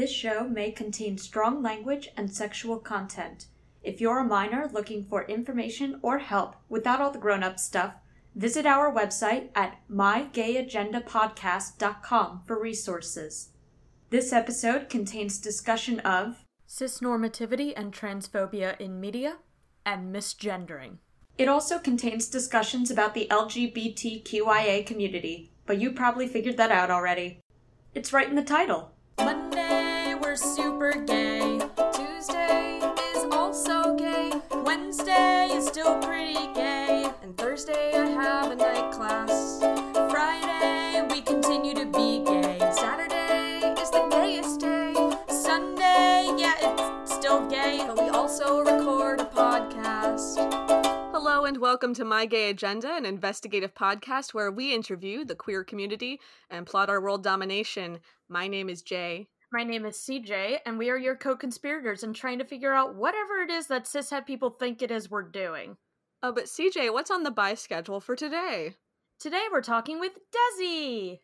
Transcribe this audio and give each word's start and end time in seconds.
This 0.00 0.10
show 0.10 0.48
may 0.48 0.70
contain 0.70 1.18
strong 1.18 1.62
language 1.62 2.08
and 2.16 2.34
sexual 2.34 2.78
content. 2.78 3.48
If 3.82 4.00
you're 4.00 4.20
a 4.20 4.24
minor 4.24 4.70
looking 4.72 5.04
for 5.04 5.26
information 5.26 6.00
or 6.00 6.20
help 6.20 6.56
without 6.70 7.02
all 7.02 7.10
the 7.10 7.18
grown 7.18 7.42
up 7.42 7.60
stuff, 7.60 7.96
visit 8.34 8.64
our 8.64 8.90
website 8.90 9.50
at 9.54 9.76
mygayagendapodcast.com 9.92 12.40
for 12.46 12.58
resources. 12.58 13.50
This 14.08 14.32
episode 14.32 14.88
contains 14.88 15.38
discussion 15.38 16.00
of 16.00 16.46
cisnormativity 16.66 17.74
and 17.76 17.92
transphobia 17.92 18.80
in 18.80 19.00
media 19.00 19.36
and 19.84 20.14
misgendering. 20.14 20.96
It 21.36 21.46
also 21.46 21.78
contains 21.78 22.26
discussions 22.26 22.90
about 22.90 23.12
the 23.12 23.26
LGBTQIA 23.30 24.86
community, 24.86 25.52
but 25.66 25.78
you 25.78 25.92
probably 25.92 26.26
figured 26.26 26.56
that 26.56 26.72
out 26.72 26.90
already. 26.90 27.40
It's 27.94 28.14
right 28.14 28.30
in 28.30 28.36
the 28.36 28.42
title. 28.42 28.92
Monday, 29.18 29.79
we're 30.30 30.36
super 30.36 30.92
gay. 30.92 31.58
Tuesday 31.92 32.78
is 33.12 33.24
also 33.32 33.96
gay. 33.96 34.30
Wednesday 34.62 35.48
is 35.50 35.66
still 35.66 35.98
pretty 35.98 36.52
gay. 36.54 37.10
And 37.24 37.36
Thursday, 37.36 37.94
I 37.94 38.06
have 38.10 38.52
a 38.52 38.54
night 38.54 38.92
class. 38.92 39.58
Friday, 40.08 41.04
we 41.10 41.20
continue 41.22 41.74
to 41.74 41.84
be 41.86 42.22
gay. 42.24 42.60
Saturday 42.72 43.74
is 43.82 43.90
the 43.90 44.06
gayest 44.12 44.60
day. 44.60 44.94
Sunday, 45.28 46.30
yeah, 46.38 47.00
it's 47.02 47.12
still 47.12 47.44
gay, 47.48 47.82
but 47.84 48.00
we 48.00 48.08
also 48.10 48.60
record 48.60 49.20
a 49.20 49.24
podcast. 49.24 50.36
Hello 51.10 51.44
and 51.44 51.56
welcome 51.56 51.92
to 51.94 52.04
My 52.04 52.24
Gay 52.24 52.50
Agenda, 52.50 52.94
an 52.94 53.04
investigative 53.04 53.74
podcast 53.74 54.32
where 54.32 54.52
we 54.52 54.72
interview 54.72 55.24
the 55.24 55.34
queer 55.34 55.64
community 55.64 56.20
and 56.48 56.68
plot 56.68 56.88
our 56.88 57.00
world 57.00 57.24
domination. 57.24 57.98
My 58.28 58.46
name 58.46 58.70
is 58.70 58.82
Jay. 58.82 59.26
My 59.52 59.64
name 59.64 59.84
is 59.84 59.96
CJ, 59.96 60.58
and 60.64 60.78
we 60.78 60.90
are 60.90 60.96
your 60.96 61.16
co 61.16 61.34
conspirators 61.34 62.04
in 62.04 62.12
trying 62.12 62.38
to 62.38 62.44
figure 62.44 62.72
out 62.72 62.94
whatever 62.94 63.40
it 63.42 63.50
is 63.50 63.66
that 63.66 63.84
cishet 63.84 64.24
people 64.24 64.50
think 64.50 64.80
it 64.80 64.92
is 64.92 65.10
we're 65.10 65.22
doing. 65.22 65.76
Oh, 66.22 66.30
but 66.32 66.44
CJ, 66.44 66.92
what's 66.92 67.10
on 67.10 67.24
the 67.24 67.32
buy 67.32 67.54
schedule 67.54 67.98
for 67.98 68.14
today? 68.14 68.76
Today 69.18 69.42
we're 69.50 69.60
talking 69.60 69.98
with 69.98 70.12
Desi! 70.32 71.18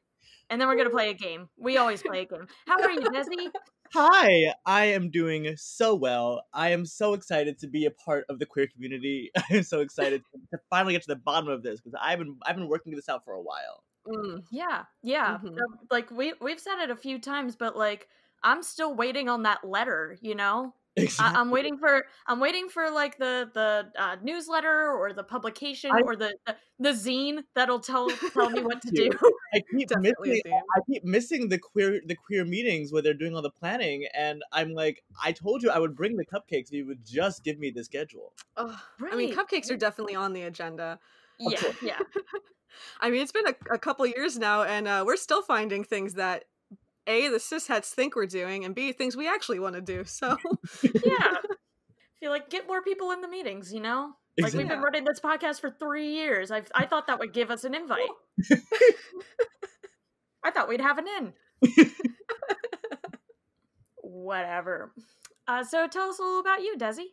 And 0.50 0.60
then 0.60 0.66
we're 0.66 0.74
going 0.74 0.88
to 0.88 0.94
play 0.94 1.10
a 1.10 1.14
game. 1.14 1.48
We 1.56 1.76
always 1.76 2.02
play 2.02 2.22
a 2.22 2.24
game. 2.24 2.48
How 2.66 2.82
are 2.82 2.90
you, 2.90 3.00
Desi? 3.00 3.50
Hi, 3.94 4.52
I 4.66 4.86
am 4.86 5.10
doing 5.10 5.54
so 5.56 5.94
well. 5.94 6.42
I 6.52 6.70
am 6.70 6.84
so 6.84 7.14
excited 7.14 7.60
to 7.60 7.68
be 7.68 7.84
a 7.84 7.92
part 7.92 8.24
of 8.28 8.40
the 8.40 8.46
queer 8.46 8.66
community. 8.66 9.30
I 9.36 9.54
am 9.54 9.62
so 9.62 9.80
excited 9.80 10.22
to 10.52 10.58
finally 10.68 10.94
get 10.94 11.02
to 11.02 11.14
the 11.14 11.16
bottom 11.16 11.48
of 11.48 11.62
this 11.62 11.80
because 11.80 11.96
I've 12.02 12.18
been 12.18 12.36
I've 12.44 12.56
been 12.56 12.66
working 12.66 12.96
this 12.96 13.08
out 13.08 13.24
for 13.24 13.34
a 13.34 13.40
while. 13.42 13.84
Mm. 14.06 14.44
Yeah, 14.50 14.84
yeah. 15.02 15.38
Mhm. 15.42 15.58
Uh, 15.60 15.76
Like 15.90 16.10
we 16.10 16.34
we've 16.40 16.60
said 16.60 16.82
it 16.82 16.90
a 16.90 16.96
few 16.96 17.18
times, 17.20 17.56
but 17.56 17.76
like 17.76 18.08
I'm 18.42 18.62
still 18.62 18.94
waiting 18.94 19.28
on 19.28 19.42
that 19.42 19.64
letter. 19.64 20.16
You 20.22 20.34
know, 20.34 20.74
I, 21.18 21.32
I'm 21.34 21.50
waiting 21.50 21.76
for 21.78 22.06
I'm 22.26 22.38
waiting 22.40 22.68
for 22.68 22.90
like 22.90 23.18
the 23.18 23.50
the 23.52 23.92
uh, 24.00 24.16
newsletter 24.22 24.92
or 24.92 25.12
the 25.12 25.24
publication 25.24 25.98
I- 25.98 26.02
or 26.02 26.14
the, 26.16 26.36
the 26.46 26.56
the 26.78 26.90
zine 26.90 27.44
that'll 27.54 27.80
tell 27.80 28.20
tell 28.32 28.50
me 28.50 28.62
what 28.62 28.80
to 28.82 28.92
do. 28.92 29.10
I 29.54 29.62
keep 29.74 29.90
missing. 29.94 30.42
I 30.76 30.80
keep 30.90 31.04
missing 31.04 31.48
the 31.48 31.58
queer 31.58 32.00
the 32.04 32.14
queer 32.16 32.44
meetings 32.44 32.92
where 32.92 33.02
they're 33.02 33.14
doing 33.14 33.34
all 33.34 33.42
the 33.42 33.50
planning 33.50 34.06
and 34.14 34.42
I'm 34.52 34.72
like 34.74 35.02
I 35.22 35.32
told 35.32 35.62
you 35.62 35.70
I 35.70 35.78
would 35.78 35.96
bring 35.96 36.16
the 36.16 36.26
cupcakes 36.26 36.68
if 36.68 36.72
you 36.72 36.86
would 36.86 37.04
just 37.04 37.42
give 37.44 37.58
me 37.58 37.70
the 37.70 37.82
schedule. 37.84 38.34
Ugh, 38.56 38.78
I 39.10 39.16
mean, 39.16 39.30
cupcakes 39.30 39.70
are 39.70 39.76
definitely 39.76 40.14
on 40.14 40.32
the 40.32 40.42
agenda. 40.42 41.00
Yeah, 41.38 41.72
yeah. 41.80 42.00
I 43.00 43.10
mean, 43.10 43.22
it's 43.22 43.32
been 43.32 43.48
a, 43.48 43.74
a 43.74 43.78
couple 43.78 44.06
years 44.06 44.38
now, 44.38 44.62
and 44.62 44.86
uh, 44.88 45.04
we're 45.06 45.16
still 45.16 45.42
finding 45.42 45.84
things 45.84 46.14
that 46.14 46.44
A, 47.06 47.28
the 47.28 47.38
cishets 47.38 47.90
think 47.90 48.16
we're 48.16 48.26
doing, 48.26 48.64
and 48.64 48.74
B, 48.74 48.92
things 48.92 49.16
we 49.16 49.28
actually 49.28 49.58
want 49.58 49.74
to 49.74 49.80
do. 49.80 50.04
So, 50.04 50.36
yeah. 50.82 51.36
feel 52.20 52.30
like 52.30 52.50
get 52.50 52.66
more 52.66 52.82
people 52.82 53.10
in 53.12 53.20
the 53.20 53.28
meetings, 53.28 53.72
you 53.72 53.80
know? 53.80 54.12
Like 54.38 54.52
we've 54.52 54.68
been 54.68 54.82
running 54.82 55.04
this 55.04 55.20
podcast 55.20 55.60
for 55.60 55.70
three 55.70 56.12
years. 56.12 56.50
I 56.50 56.62
I 56.74 56.84
thought 56.84 57.06
that 57.06 57.18
would 57.18 57.32
give 57.32 57.50
us 57.50 57.64
an 57.64 57.74
invite. 57.74 58.10
I 60.44 60.50
thought 60.50 60.68
we'd 60.68 60.82
have 60.82 60.98
an 60.98 61.06
in. 61.18 61.32
Whatever. 64.02 64.92
Uh, 65.48 65.64
so 65.64 65.88
tell 65.88 66.10
us 66.10 66.18
a 66.18 66.22
little 66.22 66.40
about 66.40 66.60
you, 66.60 66.76
Desi. 66.78 67.04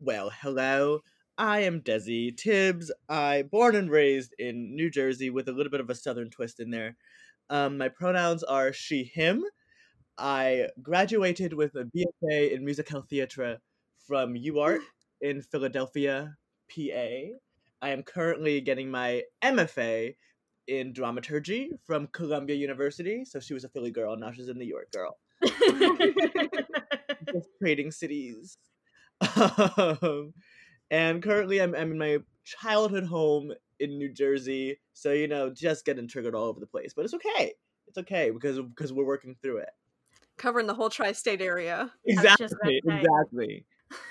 Well, 0.00 0.30
hello. 0.30 1.02
I 1.36 1.60
am 1.60 1.80
Desi 1.80 2.36
Tibbs. 2.36 2.92
I 3.08 3.42
born 3.42 3.74
and 3.74 3.90
raised 3.90 4.34
in 4.38 4.76
New 4.76 4.88
Jersey 4.88 5.30
with 5.30 5.48
a 5.48 5.52
little 5.52 5.70
bit 5.70 5.80
of 5.80 5.90
a 5.90 5.94
southern 5.94 6.30
twist 6.30 6.60
in 6.60 6.70
there. 6.70 6.96
Um, 7.50 7.76
my 7.76 7.88
pronouns 7.88 8.44
are 8.44 8.72
she, 8.72 9.02
him. 9.02 9.44
I 10.16 10.68
graduated 10.80 11.52
with 11.52 11.74
a 11.74 11.84
BFA 11.84 12.52
in 12.52 12.64
musical 12.64 13.02
theatre 13.02 13.58
from 14.06 14.34
UArt 14.34 14.80
in 15.20 15.42
Philadelphia, 15.42 16.36
PA. 16.70 17.08
I 17.82 17.90
am 17.90 18.04
currently 18.04 18.60
getting 18.60 18.88
my 18.90 19.22
MFA 19.42 20.14
in 20.68 20.92
dramaturgy 20.92 21.70
from 21.84 22.06
Columbia 22.12 22.56
University. 22.56 23.24
So 23.24 23.40
she 23.40 23.54
was 23.54 23.64
a 23.64 23.68
Philly 23.68 23.90
girl, 23.90 24.16
now 24.16 24.30
she's 24.30 24.48
a 24.48 24.54
New 24.54 24.64
York 24.64 24.92
girl. 24.92 25.18
Just 27.32 27.48
trading 27.60 27.90
cities. 27.90 28.56
Um, 29.76 30.34
and 30.90 31.22
currently, 31.22 31.60
I'm, 31.60 31.74
I'm 31.74 31.92
in 31.92 31.98
my 31.98 32.18
childhood 32.44 33.04
home 33.04 33.52
in 33.80 33.98
New 33.98 34.12
Jersey, 34.12 34.80
so 34.92 35.12
you 35.12 35.28
know, 35.28 35.50
just 35.50 35.84
getting 35.84 36.08
triggered 36.08 36.34
all 36.34 36.44
over 36.44 36.60
the 36.60 36.66
place. 36.66 36.92
But 36.94 37.04
it's 37.04 37.14
okay. 37.14 37.54
It's 37.86 37.98
okay 37.98 38.30
because 38.30 38.60
because 38.60 38.92
we're 38.92 39.04
working 39.04 39.36
through 39.42 39.58
it. 39.58 39.70
covering 40.36 40.66
the 40.66 40.74
whole 40.74 40.90
tri 40.90 41.12
state 41.12 41.40
area. 41.40 41.92
Exactly. 42.04 42.80
Exactly. 42.86 43.64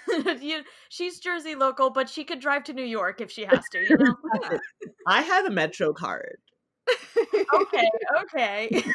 you, 0.41 0.63
she's 0.89 1.19
Jersey 1.19 1.55
local, 1.55 1.89
but 1.89 2.09
she 2.09 2.23
could 2.23 2.39
drive 2.39 2.63
to 2.65 2.73
New 2.73 2.85
York 2.85 3.21
if 3.21 3.31
she 3.31 3.45
has 3.49 3.63
to. 3.71 3.79
You 3.83 3.97
know? 3.97 4.15
I 5.07 5.21
have 5.21 5.45
a 5.45 5.49
Metro 5.49 5.93
card. 5.93 6.37
okay, 7.53 7.87
okay. 8.23 8.83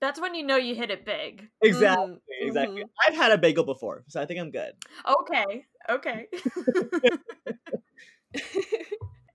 That's 0.00 0.20
when 0.20 0.34
you 0.34 0.42
know 0.44 0.56
you 0.56 0.74
hit 0.74 0.90
it 0.90 1.04
big. 1.04 1.48
Exactly. 1.62 2.14
Mhm, 2.14 2.18
Exactly. 2.48 2.82
mhm. 2.82 2.88
I've 3.06 3.14
had 3.14 3.32
a 3.32 3.38
bagel 3.38 3.64
before, 3.64 4.04
so 4.08 4.20
I 4.20 4.26
think 4.26 4.40
I'm 4.40 4.50
good. 4.50 4.72
Okay, 5.06 5.66
okay. 5.90 6.26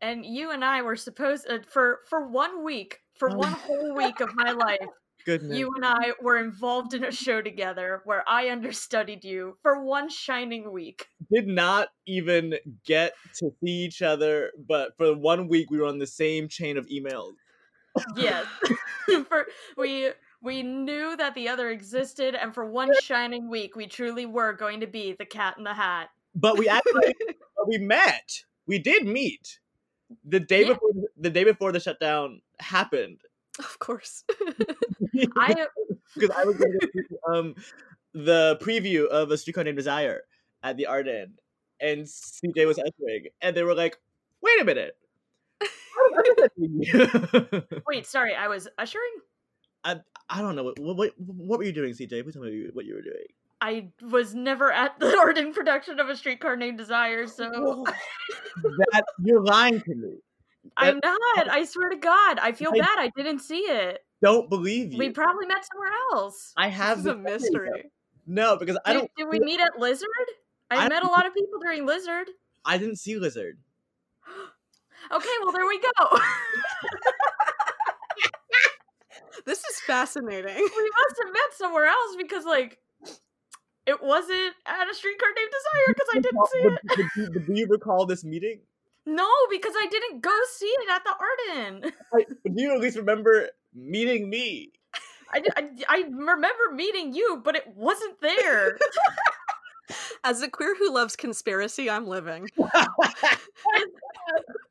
and 0.01 0.25
you 0.25 0.51
and 0.51 0.63
I 0.65 0.81
were 0.81 0.95
supposed 0.95 1.47
uh, 1.49 1.59
for 1.67 1.99
for 2.09 2.27
one 2.27 2.63
week, 2.63 2.99
for 3.19 3.29
Oh. 3.29 3.37
one 3.37 3.53
whole 3.53 3.93
week 3.95 4.19
of 4.21 4.29
my 4.35 4.51
life, 4.51 4.79
Goodness. 5.25 5.57
you 5.57 5.71
and 5.75 5.85
I 5.85 6.13
were 6.21 6.37
involved 6.37 6.93
in 6.93 7.03
a 7.03 7.11
show 7.11 7.41
together 7.41 8.01
where 8.05 8.23
I 8.27 8.49
understudied 8.49 9.23
you 9.23 9.57
for 9.61 9.83
one 9.83 10.09
shining 10.09 10.71
week. 10.71 11.07
did 11.31 11.47
not 11.47 11.89
even 12.07 12.55
get 12.85 13.13
to 13.39 13.49
see 13.63 13.71
each 13.85 14.01
other, 14.01 14.51
but 14.67 14.95
for 14.97 15.15
one 15.15 15.47
week 15.47 15.69
we 15.71 15.77
were 15.79 15.87
on 15.87 15.99
the 15.99 16.07
same 16.07 16.47
chain 16.47 16.77
of 16.77 16.85
emails. 16.87 17.33
Yes. 18.17 18.45
for 19.27 19.45
we 19.77 20.11
we 20.41 20.63
knew 20.63 21.15
that 21.17 21.35
the 21.35 21.49
other 21.49 21.69
existed 21.69 22.35
and 22.35 22.53
for 22.53 22.65
one 22.65 22.91
shining 23.01 23.49
week 23.49 23.75
we 23.75 23.87
truly 23.87 24.25
were 24.25 24.53
going 24.53 24.79
to 24.81 24.87
be 24.87 25.13
the 25.17 25.25
cat 25.25 25.55
in 25.57 25.63
the 25.63 25.73
hat. 25.73 26.09
But 26.35 26.57
we 26.57 26.67
actually 26.77 27.15
we 27.67 27.77
met. 27.77 28.43
We 28.67 28.79
did 28.79 29.05
meet. 29.05 29.59
The 30.23 30.39
day 30.39 30.61
Yeah. 30.61 30.73
before 30.73 30.89
the 31.17 31.29
day 31.29 31.43
before 31.43 31.71
the 31.71 31.79
shutdown 31.79 32.41
happened. 32.59 33.19
of 33.59 33.79
course. 33.79 34.23
I 35.37 35.67
because 36.13 36.29
I 36.35 36.43
was 36.45 36.57
going 36.57 36.77
to 36.79 37.03
um 37.31 37.55
the 38.13 38.57
preview 38.61 39.07
of 39.07 39.31
a 39.31 39.37
streetcar 39.37 39.63
named 39.63 39.77
Desire 39.77 40.21
at 40.63 40.77
the 40.77 40.85
Arden, 40.85 41.33
and 41.79 42.03
CJ 42.03 42.65
was 42.65 42.77
ushering, 42.79 43.25
and 43.41 43.55
they 43.55 43.63
were 43.63 43.75
like, 43.75 43.97
"Wait 44.41 44.61
a 44.61 44.63
minute." 44.63 44.95
How 45.61 45.67
did 46.09 46.17
I 46.17 46.23
get 46.23 46.37
that 46.37 47.61
to 47.61 47.69
you?" 47.71 47.81
wait, 47.87 48.05
sorry, 48.05 48.33
I 48.35 48.47
was 48.47 48.67
ushering? 48.77 49.11
I 49.85 49.95
I 50.29 50.41
don't 50.41 50.55
know 50.55 50.63
what, 50.63 50.79
what 50.79 51.11
what 51.17 51.59
were 51.59 51.63
you 51.65 51.71
doing, 51.71 51.93
CJ? 51.93 52.23
Please 52.23 52.33
tell 52.33 52.43
me 52.43 52.67
what 52.73 52.85
you 52.85 52.95
were 52.95 53.01
doing. 53.01 53.25
I 53.61 53.87
was 54.01 54.35
never 54.35 54.71
at 54.71 54.99
the 54.99 55.17
Arden 55.19 55.53
production 55.53 55.99
of 55.99 56.09
a 56.09 56.15
streetcar 56.15 56.57
named 56.57 56.77
Desire, 56.77 57.25
so 57.27 57.85
that 58.63 59.03
you're 59.23 59.43
lying 59.43 59.79
to 59.81 59.95
me. 59.95 60.17
I'm 60.77 60.99
not. 61.03 61.47
I 61.49 61.63
swear 61.63 61.89
to 61.89 61.95
God, 61.95 62.39
I 62.41 62.51
feel 62.51 62.71
I- 62.73 62.79
bad. 62.79 62.97
I 62.97 63.11
didn't 63.15 63.39
see 63.39 63.59
it. 63.59 63.99
Don't 64.23 64.49
believe 64.49 64.91
you. 64.93 64.97
We 64.97 65.09
probably 65.11 65.45
met 65.45 65.63
somewhere 65.71 65.91
else. 66.13 66.53
I 66.57 66.67
have 66.69 67.03
This 67.03 67.05
is 67.05 67.11
a 67.11 67.15
mystery. 67.17 67.69
though. 67.71 67.89
No, 68.27 68.57
because 68.57 68.77
I 68.85 68.93
Did, 68.93 68.99
don't. 68.99 69.11
did 69.17 69.27
we 69.29 69.39
meet 69.39 69.59
at 69.59 69.77
Lizard? 69.77 70.07
I, 70.71 70.85
I 70.85 70.89
met 70.89 71.03
a 71.03 71.07
lot 71.07 71.27
of 71.27 71.33
people 71.35 71.59
during 71.61 71.85
Lizard. 71.85 72.27
I 72.65 72.77
didn't 72.79 72.95
see 72.97 73.17
Lizard. 73.17 73.57
Okay, 75.11 75.29
well 75.43 75.51
there 75.51 75.67
we 75.67 75.79
go. 75.79 76.17
This 79.45 79.59
is 79.59 79.79
fascinating. 79.85 80.55
we 80.55 80.61
must 80.61 81.15
have 81.23 81.31
met 81.33 81.53
somewhere 81.53 81.85
else 81.85 82.15
because 82.17 82.45
like 82.45 82.79
it 83.87 84.01
wasn't 84.01 84.53
at 84.65 84.89
a 84.89 84.93
streetcar 84.95 85.29
named 85.35 85.51
Desire 85.51 85.93
because 85.93 86.07
I 86.15 86.19
didn't 86.19 86.47
see 86.47 86.59
it. 86.59 86.79
But- 86.87 86.97
but 86.97 87.33
do- 87.33 87.53
do 87.53 87.59
you 87.59 87.67
recall 87.67 88.05
this 88.05 88.23
meeting? 88.23 88.61
No, 89.05 89.29
because 89.51 89.73
I 89.77 89.85
didn't 89.85 90.21
go 90.21 90.35
see 90.51 90.65
it 90.65 90.89
at 90.89 91.03
the 91.03 91.13
Arden. 91.13 91.91
I, 92.11 92.25
do 92.49 92.61
you 92.63 92.73
at 92.73 92.79
least 92.79 92.97
remember 92.97 93.49
meeting 93.75 94.29
me. 94.31 94.71
I, 95.31 95.43
I, 95.55 95.69
I 95.89 95.97
remember 96.09 96.71
meeting 96.73 97.13
you, 97.13 97.39
but 97.43 97.55
it 97.55 97.67
wasn't 97.75 98.19
there. 98.21 98.77
As 100.23 100.41
a 100.41 100.49
queer 100.49 100.75
who 100.77 100.91
loves 100.91 101.15
conspiracy, 101.15 101.89
I'm 101.89 102.07
living. 102.07 102.49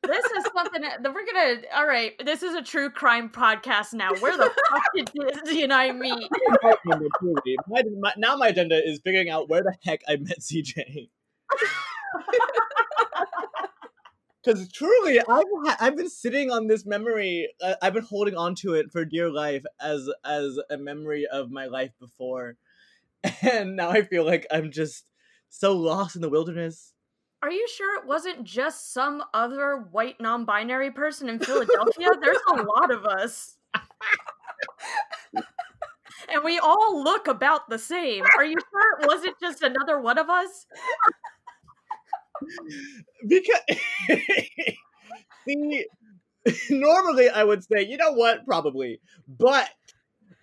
this 0.03 0.25
is 0.25 0.45
something 0.53 0.81
that 0.81 1.01
we're 1.03 1.25
gonna. 1.25 1.61
All 1.73 1.87
right, 1.87 2.13
this 2.23 2.43
is 2.43 2.55
a 2.55 2.61
true 2.61 2.89
crime 2.89 3.29
podcast 3.29 3.93
now. 3.93 4.13
Where 4.19 4.35
the 4.35 4.51
fuck 4.69 4.83
did 4.95 5.07
Desi 5.07 5.63
and 5.63 5.73
I 5.73 5.91
meet? 5.91 6.29
my, 7.67 7.83
my, 7.99 8.13
now 8.17 8.35
my 8.35 8.49
agenda 8.49 8.77
is 8.85 8.99
figuring 9.03 9.29
out 9.29 9.49
where 9.49 9.63
the 9.63 9.73
heck 9.83 10.01
I 10.07 10.17
met 10.17 10.39
CJ. 10.39 11.09
Because 14.43 14.69
truly, 14.71 15.19
I've 15.19 15.27
ha- 15.27 15.77
I've 15.79 15.95
been 15.95 16.09
sitting 16.09 16.51
on 16.51 16.67
this 16.67 16.85
memory. 16.85 17.49
Uh, 17.61 17.75
I've 17.81 17.93
been 17.93 18.03
holding 18.03 18.35
on 18.35 18.53
to 18.55 18.73
it 18.73 18.91
for 18.91 19.03
dear 19.05 19.31
life 19.31 19.63
as 19.81 20.09
as 20.23 20.59
a 20.69 20.77
memory 20.77 21.25
of 21.25 21.49
my 21.49 21.65
life 21.65 21.91
before, 21.99 22.57
and 23.41 23.75
now 23.75 23.89
I 23.89 24.03
feel 24.03 24.25
like 24.25 24.45
I'm 24.51 24.71
just 24.71 25.05
so 25.49 25.73
lost 25.73 26.15
in 26.15 26.21
the 26.21 26.29
wilderness. 26.29 26.93
Are 27.41 27.51
you 27.51 27.67
sure 27.75 27.99
it 27.99 28.07
wasn't 28.07 28.43
just 28.43 28.93
some 28.93 29.23
other 29.33 29.85
white 29.91 30.19
non-binary 30.19 30.91
person 30.91 31.29
in 31.29 31.39
Philadelphia? 31.45 32.09
There's 32.21 32.37
a 32.51 32.63
lot 32.63 32.91
of 32.91 33.05
us. 33.05 33.57
and 35.33 36.43
we 36.43 36.59
all 36.59 37.03
look 37.03 37.27
about 37.27 37.69
the 37.69 37.79
same. 37.79 38.23
Are 38.37 38.45
you 38.45 38.55
sure 38.57 38.99
it 38.99 39.07
wasn't 39.07 39.35
just 39.39 39.61
another 39.61 39.99
one 39.99 40.17
of 40.17 40.29
us? 40.29 40.65
because 43.27 43.61
see, 45.47 45.85
normally 46.69 47.29
I 47.29 47.43
would 47.43 47.63
say, 47.63 47.85
you 47.85 47.97
know 47.97 48.11
what, 48.13 48.45
probably, 48.45 48.99
but 49.27 49.69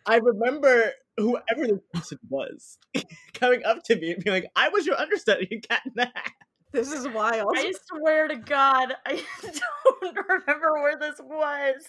I 0.07 0.17
remember 0.17 0.93
whoever 1.17 1.67
this 1.67 1.81
person 1.93 2.19
was 2.29 2.79
coming 3.35 3.65
up 3.65 3.83
to 3.85 3.97
me 3.97 4.13
and 4.13 4.25
being 4.25 4.43
like, 4.43 4.51
"I 4.57 4.69
was 4.69 4.87
your 4.87 4.99
understudy, 4.99 5.61
Cat 5.69 5.83
in 5.87 5.93
the 5.95 6.05
Hat." 6.07 6.33
This 6.73 6.91
is 6.91 7.07
wild. 7.09 7.53
I 7.55 7.73
swear 7.87 8.29
to 8.29 8.37
God, 8.37 8.95
I 9.07 9.23
don't 9.43 10.17
remember 10.29 10.73
where 10.75 10.99
this 10.99 11.21
was. 11.21 11.85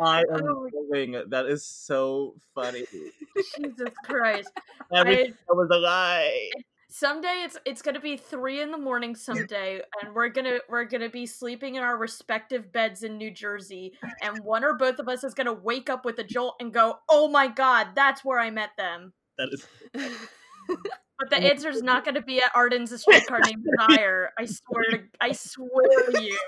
I 0.00 0.20
am 0.20 0.48
oh. 0.48 0.68
living. 0.90 1.22
That 1.28 1.46
is 1.46 1.64
so 1.64 2.34
funny. 2.54 2.84
Jesus 3.56 3.90
Christ. 4.04 4.50
Everything 4.92 5.34
I, 5.48 5.52
was 5.52 5.68
a 5.72 5.78
lie 5.78 6.50
someday 6.94 7.42
it's 7.44 7.58
it's 7.64 7.82
gonna 7.82 7.98
be 7.98 8.16
three 8.16 8.60
in 8.60 8.70
the 8.70 8.78
morning 8.78 9.16
someday 9.16 9.80
and 10.00 10.14
we're 10.14 10.28
gonna 10.28 10.58
we're 10.68 10.84
gonna 10.84 11.08
be 11.08 11.26
sleeping 11.26 11.74
in 11.74 11.82
our 11.82 11.96
respective 11.96 12.72
beds 12.72 13.02
in 13.02 13.18
new 13.18 13.32
jersey 13.32 13.92
and 14.22 14.38
one 14.44 14.62
or 14.62 14.74
both 14.74 15.00
of 15.00 15.08
us 15.08 15.24
is 15.24 15.34
gonna 15.34 15.52
wake 15.52 15.90
up 15.90 16.04
with 16.04 16.16
a 16.20 16.22
jolt 16.22 16.54
and 16.60 16.72
go 16.72 16.96
oh 17.10 17.26
my 17.26 17.48
god 17.48 17.88
that's 17.96 18.24
where 18.24 18.38
i 18.38 18.48
met 18.48 18.70
them. 18.78 19.12
That 19.38 19.48
is 19.50 19.66
but 20.68 21.30
the 21.30 21.38
answer 21.38 21.68
is 21.68 21.82
not 21.82 22.04
gonna 22.04 22.22
be 22.22 22.40
at 22.40 22.52
arden's 22.54 22.92
a 22.92 22.98
streetcar 22.98 23.40
named 23.44 23.66
desire 23.76 24.30
i 24.38 24.44
swear 24.44 24.84
to 24.92 25.02
i 25.20 25.32
swear 25.32 26.12
to 26.12 26.22
you. 26.22 26.38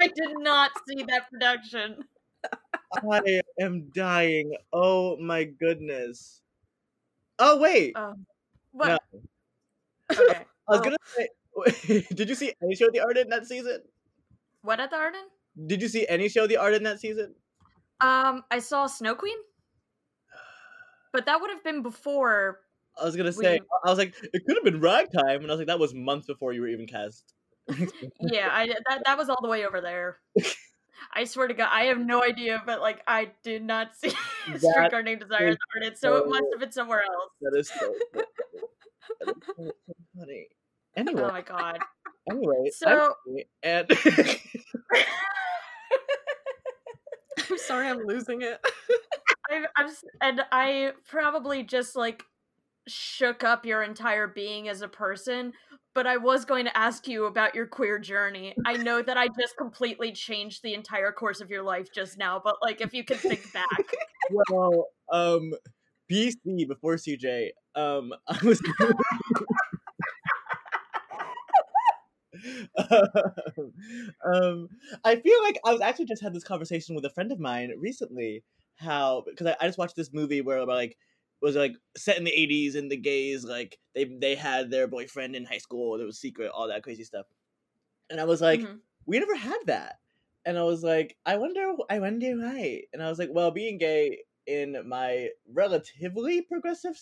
I 0.00 0.08
did 0.08 0.38
not 0.38 0.72
see 0.86 1.04
that 1.04 1.30
production. 1.30 2.04
I 3.10 3.40
am 3.58 3.88
dying. 3.94 4.54
Oh 4.70 5.16
my 5.16 5.44
goodness. 5.44 6.42
Oh 7.38 7.58
wait. 7.58 7.96
Um, 7.96 8.26
what? 8.72 8.88
No. 8.88 9.20
Okay. 10.12 10.44
I 10.68 10.72
was 10.72 10.80
gonna 10.80 10.96
say, 11.16 12.06
did 12.14 12.28
you 12.28 12.34
see 12.34 12.52
any 12.62 12.74
show 12.74 12.90
the 12.90 13.00
Arden 13.00 13.28
that 13.30 13.46
season? 13.46 13.82
What 14.62 14.80
at 14.80 14.90
the 14.90 14.96
Arden? 14.96 15.22
Did 15.66 15.80
you 15.80 15.88
see 15.88 16.06
any 16.08 16.28
show 16.28 16.46
the 16.46 16.56
Arden 16.56 16.82
that 16.82 17.00
season? 17.00 17.34
Um, 18.00 18.42
I 18.50 18.58
saw 18.58 18.86
Snow 18.86 19.14
Queen, 19.14 19.36
but 21.12 21.26
that 21.26 21.40
would 21.40 21.50
have 21.50 21.62
been 21.64 21.82
before. 21.82 22.60
I 23.00 23.04
was 23.04 23.16
gonna 23.16 23.32
say, 23.32 23.60
we... 23.60 23.66
I 23.84 23.90
was 23.90 23.98
like, 23.98 24.14
it 24.32 24.44
could 24.44 24.56
have 24.56 24.64
been 24.64 24.80
Ragtime, 24.80 25.42
and 25.42 25.46
I 25.46 25.54
was 25.54 25.58
like, 25.58 25.68
that 25.68 25.78
was 25.78 25.94
months 25.94 26.26
before 26.26 26.52
you 26.52 26.62
were 26.62 26.68
even 26.68 26.86
cast. 26.86 27.34
yeah, 28.20 28.48
I 28.52 28.66
that 28.88 29.02
that 29.04 29.18
was 29.18 29.28
all 29.28 29.38
the 29.42 29.48
way 29.48 29.66
over 29.66 29.80
there. 29.80 30.18
I 31.14 31.24
swear 31.24 31.48
to 31.48 31.54
God, 31.54 31.68
I 31.70 31.84
have 31.84 31.98
no 31.98 32.22
idea, 32.22 32.62
but 32.64 32.80
like 32.80 33.02
I 33.06 33.30
did 33.42 33.62
not 33.62 33.96
see 33.96 34.12
Named 34.48 34.60
Desire 34.60 34.88
the 34.88 35.58
Arden, 35.74 35.96
so, 35.96 36.08
so 36.08 36.16
it 36.16 36.28
must 36.28 36.44
have 36.52 36.60
been 36.60 36.72
somewhere 36.72 37.02
else. 37.02 37.30
That 37.40 37.58
is 37.58 37.68
so. 37.68 37.94
So 39.56 39.72
funny. 40.18 40.46
Anyway. 40.96 41.22
Oh 41.22 41.28
my 41.28 41.42
god. 41.42 41.78
Anyway, 42.30 42.70
so 42.72 43.14
and 43.62 43.86
I'm 47.50 47.58
sorry, 47.58 47.86
I'm 47.88 48.04
losing 48.04 48.42
it. 48.42 48.58
I'm 49.76 49.90
and 50.20 50.42
I 50.50 50.92
probably 51.08 51.62
just 51.62 51.94
like 51.94 52.24
shook 52.88 53.44
up 53.44 53.64
your 53.64 53.82
entire 53.82 54.26
being 54.26 54.68
as 54.68 54.82
a 54.82 54.88
person. 54.88 55.52
But 55.94 56.06
I 56.06 56.18
was 56.18 56.44
going 56.44 56.66
to 56.66 56.76
ask 56.76 57.08
you 57.08 57.24
about 57.24 57.54
your 57.54 57.66
queer 57.66 57.98
journey. 57.98 58.54
I 58.66 58.76
know 58.76 59.00
that 59.00 59.16
I 59.16 59.28
just 59.28 59.56
completely 59.56 60.12
changed 60.12 60.62
the 60.62 60.74
entire 60.74 61.10
course 61.10 61.40
of 61.40 61.48
your 61.48 61.62
life 61.62 61.88
just 61.94 62.18
now, 62.18 62.38
but 62.42 62.56
like 62.60 62.82
if 62.82 62.92
you 62.92 63.02
could 63.02 63.18
think 63.18 63.52
back. 63.52 63.66
Well, 64.50 64.88
um, 65.12 65.52
BC 66.10 66.66
before 66.66 66.96
CJ, 66.96 67.50
um, 67.76 68.12
I 68.28 68.38
was. 68.42 68.60
um, 74.24 74.68
I 75.04 75.16
feel 75.16 75.42
like 75.42 75.58
I 75.64 75.72
was 75.72 75.80
actually 75.80 76.06
just 76.06 76.22
had 76.22 76.34
this 76.34 76.44
conversation 76.44 76.94
with 76.94 77.04
a 77.04 77.10
friend 77.10 77.30
of 77.32 77.38
mine 77.38 77.72
recently. 77.78 78.42
How 78.76 79.22
because 79.26 79.46
I, 79.46 79.56
I 79.60 79.66
just 79.66 79.78
watched 79.78 79.96
this 79.96 80.12
movie 80.12 80.42
where 80.42 80.64
like 80.66 80.98
was 81.40 81.56
like 81.56 81.76
set 81.96 82.18
in 82.18 82.24
the 82.24 82.30
80s 82.30 82.76
and 82.76 82.90
the 82.90 82.96
gays 82.96 83.44
like 83.44 83.78
they 83.94 84.04
they 84.04 84.34
had 84.34 84.70
their 84.70 84.88
boyfriend 84.88 85.36
in 85.36 85.44
high 85.44 85.58
school 85.58 86.00
it 86.00 86.04
was 86.04 86.18
secret 86.18 86.50
all 86.50 86.68
that 86.68 86.82
crazy 86.82 87.04
stuff 87.04 87.26
and 88.10 88.20
i 88.20 88.24
was 88.24 88.40
like 88.40 88.60
mm-hmm. 88.60 88.76
we 89.06 89.18
never 89.18 89.36
had 89.36 89.58
that 89.66 89.96
and 90.44 90.58
i 90.58 90.62
was 90.62 90.82
like 90.82 91.16
i 91.26 91.36
wonder 91.36 91.74
i 91.90 91.98
wonder 91.98 92.32
why 92.36 92.82
and 92.92 93.02
i 93.02 93.08
was 93.08 93.18
like 93.18 93.28
well 93.32 93.50
being 93.50 93.78
gay 93.78 94.18
in 94.46 94.76
my 94.86 95.28
relatively 95.52 96.40
progressive 96.42 96.98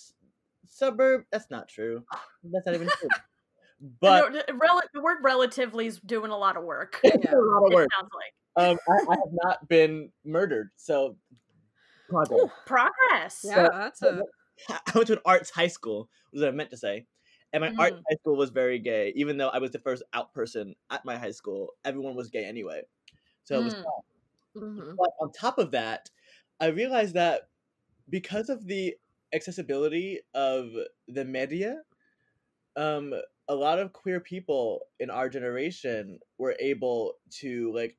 suburb 0.68 1.22
that's 1.30 1.50
not 1.50 1.68
true 1.68 2.02
that's 2.44 2.66
not 2.66 2.74
even 2.74 2.88
true 2.88 3.08
but 4.00 4.32
no, 4.32 4.40
rel- 4.54 4.80
the 4.94 5.00
word 5.00 5.18
relatively 5.22 5.86
is 5.86 6.00
doing 6.00 6.30
a 6.30 6.36
lot 6.36 6.56
of 6.56 6.64
work 6.64 7.00
yeah. 7.04 7.10
a 7.12 7.36
lot 7.36 7.66
of 7.66 7.72
work 7.72 7.88
sounds 7.92 8.10
like 8.14 8.32
um, 8.56 8.78
I, 8.88 8.92
I 8.92 9.16
have 9.16 9.32
not 9.32 9.68
been 9.68 10.10
murdered 10.24 10.70
so 10.76 11.16
progress. 12.08 12.40
Ooh, 12.40 12.50
progress. 12.66 13.40
Yeah, 13.44 13.54
so, 13.54 13.70
that's 13.72 14.02
a. 14.02 14.22
I 14.70 14.92
went 14.94 15.06
to 15.08 15.14
an 15.14 15.18
arts 15.24 15.50
high 15.50 15.68
school. 15.68 16.08
Was 16.32 16.42
what 16.42 16.48
I 16.48 16.52
meant 16.52 16.70
to 16.70 16.76
say. 16.76 17.06
And 17.52 17.60
my 17.60 17.70
mm. 17.70 17.78
art 17.78 17.92
high 17.92 18.16
school 18.20 18.36
was 18.36 18.50
very 18.50 18.78
gay, 18.78 19.12
even 19.14 19.36
though 19.36 19.48
I 19.48 19.58
was 19.58 19.70
the 19.70 19.78
first 19.78 20.02
out 20.12 20.32
person 20.34 20.74
at 20.90 21.04
my 21.04 21.16
high 21.16 21.30
school. 21.30 21.70
Everyone 21.84 22.16
was 22.16 22.30
gay 22.30 22.44
anyway, 22.44 22.82
so 23.44 23.56
mm. 23.56 23.60
it 23.60 23.64
was. 23.64 23.74
Mm. 23.74 23.84
Mm-hmm. 24.56 24.92
But 24.96 25.10
on 25.20 25.32
top 25.32 25.58
of 25.58 25.72
that, 25.72 26.10
I 26.60 26.66
realized 26.66 27.14
that 27.14 27.48
because 28.08 28.48
of 28.48 28.66
the 28.66 28.94
accessibility 29.34 30.20
of 30.34 30.70
the 31.08 31.24
media, 31.24 31.80
um, 32.76 33.14
a 33.48 33.54
lot 33.54 33.78
of 33.78 33.92
queer 33.92 34.20
people 34.20 34.80
in 35.00 35.10
our 35.10 35.28
generation 35.28 36.18
were 36.38 36.56
able 36.60 37.14
to 37.40 37.72
like 37.74 37.96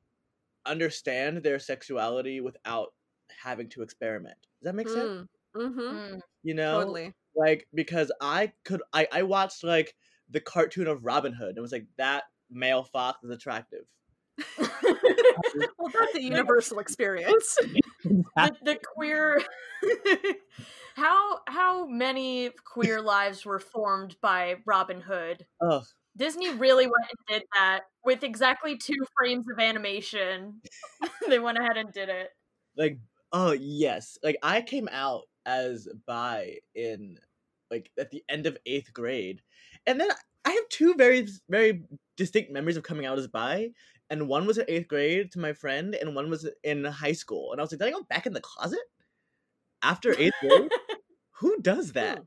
understand 0.64 1.42
their 1.42 1.58
sexuality 1.58 2.40
without 2.40 2.88
having 3.42 3.68
to 3.70 3.82
experiment. 3.82 4.36
Does 4.60 4.66
that 4.66 4.74
make 4.74 4.88
sense? 4.88 5.26
Mm, 5.56 5.62
mm-hmm. 5.62 5.80
Mm. 5.80 6.20
You 6.42 6.54
know, 6.54 6.80
totally. 6.80 7.12
Like 7.34 7.68
because 7.74 8.10
I 8.20 8.52
could, 8.64 8.82
I 8.92 9.06
I 9.12 9.22
watched 9.22 9.62
like 9.62 9.94
the 10.30 10.40
cartoon 10.40 10.86
of 10.86 11.04
Robin 11.04 11.32
Hood. 11.32 11.50
And 11.50 11.58
it 11.58 11.60
was 11.60 11.72
like 11.72 11.86
that 11.98 12.24
male 12.50 12.84
fox 12.84 13.22
is 13.22 13.30
attractive. 13.30 13.84
well, 14.58 15.90
that's 15.92 16.14
a 16.14 16.22
universal 16.22 16.78
experience. 16.78 17.56
the, 18.04 18.52
the 18.62 18.78
queer. 18.94 19.40
How 20.96 21.40
how 21.46 21.86
many 21.86 22.50
queer 22.64 23.00
lives 23.00 23.44
were 23.44 23.58
formed 23.58 24.16
by 24.20 24.56
Robin 24.64 25.00
Hood? 25.00 25.46
Oh. 25.60 25.82
Disney 26.16 26.50
really 26.54 26.86
went 26.86 27.10
and 27.10 27.38
did 27.38 27.42
that 27.58 27.82
with 28.02 28.22
exactly 28.22 28.78
two 28.78 29.04
frames 29.18 29.44
of 29.52 29.58
animation. 29.58 30.62
they 31.28 31.38
went 31.38 31.58
ahead 31.58 31.76
and 31.76 31.92
did 31.92 32.08
it. 32.08 32.30
Like 32.76 32.98
Oh 33.32 33.52
yes, 33.52 34.18
like 34.22 34.36
I 34.42 34.62
came 34.62 34.88
out 34.90 35.24
as 35.44 35.88
bi 36.06 36.58
in 36.74 37.18
like 37.70 37.90
at 37.98 38.10
the 38.10 38.24
end 38.28 38.46
of 38.46 38.56
eighth 38.66 38.92
grade, 38.92 39.42
and 39.86 40.00
then 40.00 40.08
I 40.44 40.50
have 40.52 40.68
two 40.70 40.94
very 40.94 41.26
very 41.48 41.82
distinct 42.16 42.52
memories 42.52 42.76
of 42.76 42.84
coming 42.84 43.04
out 43.04 43.18
as 43.18 43.26
bi, 43.28 43.70
and 44.10 44.28
one 44.28 44.46
was 44.46 44.58
in 44.58 44.64
eighth 44.68 44.88
grade 44.88 45.32
to 45.32 45.40
my 45.40 45.52
friend, 45.52 45.94
and 45.94 46.14
one 46.14 46.30
was 46.30 46.48
in 46.62 46.84
high 46.84 47.12
school, 47.12 47.52
and 47.52 47.60
I 47.60 47.64
was 47.64 47.72
like, 47.72 47.80
did 47.80 47.88
I 47.88 47.90
go 47.90 48.04
back 48.04 48.26
in 48.26 48.32
the 48.32 48.40
closet 48.40 48.80
after 49.82 50.18
eighth 50.18 50.34
grade? 50.40 50.70
Who 51.38 51.58
does 51.60 51.92
that? 51.92 52.24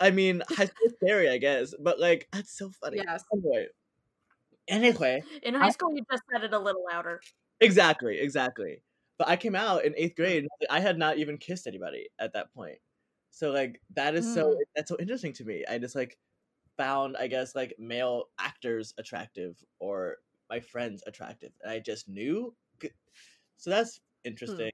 I 0.00 0.10
mean, 0.10 0.42
high 0.48 0.66
school 0.66 0.90
scary, 1.02 1.28
I 1.30 1.38
guess, 1.38 1.74
but 1.78 2.00
like 2.00 2.28
that's 2.32 2.56
so 2.56 2.70
funny. 2.70 2.98
Yes. 2.98 3.24
Anyway, 3.32 3.68
anyway, 4.68 5.22
in 5.42 5.54
high 5.54 5.70
school, 5.70 5.90
I, 5.92 5.96
you 5.96 6.04
just 6.10 6.22
said 6.32 6.44
it 6.44 6.52
a 6.52 6.58
little 6.58 6.84
louder. 6.90 7.20
Exactly, 7.60 8.18
exactly. 8.18 8.82
but 9.18 9.28
I 9.28 9.36
came 9.36 9.54
out 9.54 9.84
in 9.84 9.94
eighth 9.96 10.16
grade. 10.16 10.48
I 10.70 10.80
had 10.80 10.98
not 10.98 11.18
even 11.18 11.38
kissed 11.38 11.66
anybody 11.66 12.08
at 12.18 12.32
that 12.32 12.52
point. 12.54 12.78
So 13.30 13.50
like 13.50 13.80
that 13.94 14.14
is 14.14 14.32
so 14.32 14.54
Mm. 14.54 14.58
that's 14.74 14.88
so 14.88 14.96
interesting 14.98 15.32
to 15.34 15.44
me. 15.44 15.64
I 15.68 15.78
just 15.78 15.94
like 15.94 16.18
found 16.76 17.16
I 17.16 17.28
guess 17.28 17.54
like 17.54 17.74
male 17.78 18.30
actors 18.38 18.94
attractive 18.98 19.56
or 19.80 20.18
my 20.50 20.60
friends 20.60 21.02
attractive, 21.06 21.52
and 21.62 21.70
I 21.72 21.78
just 21.80 22.08
knew. 22.08 22.54
So 23.56 23.70
that's 23.70 24.00
interesting. 24.24 24.70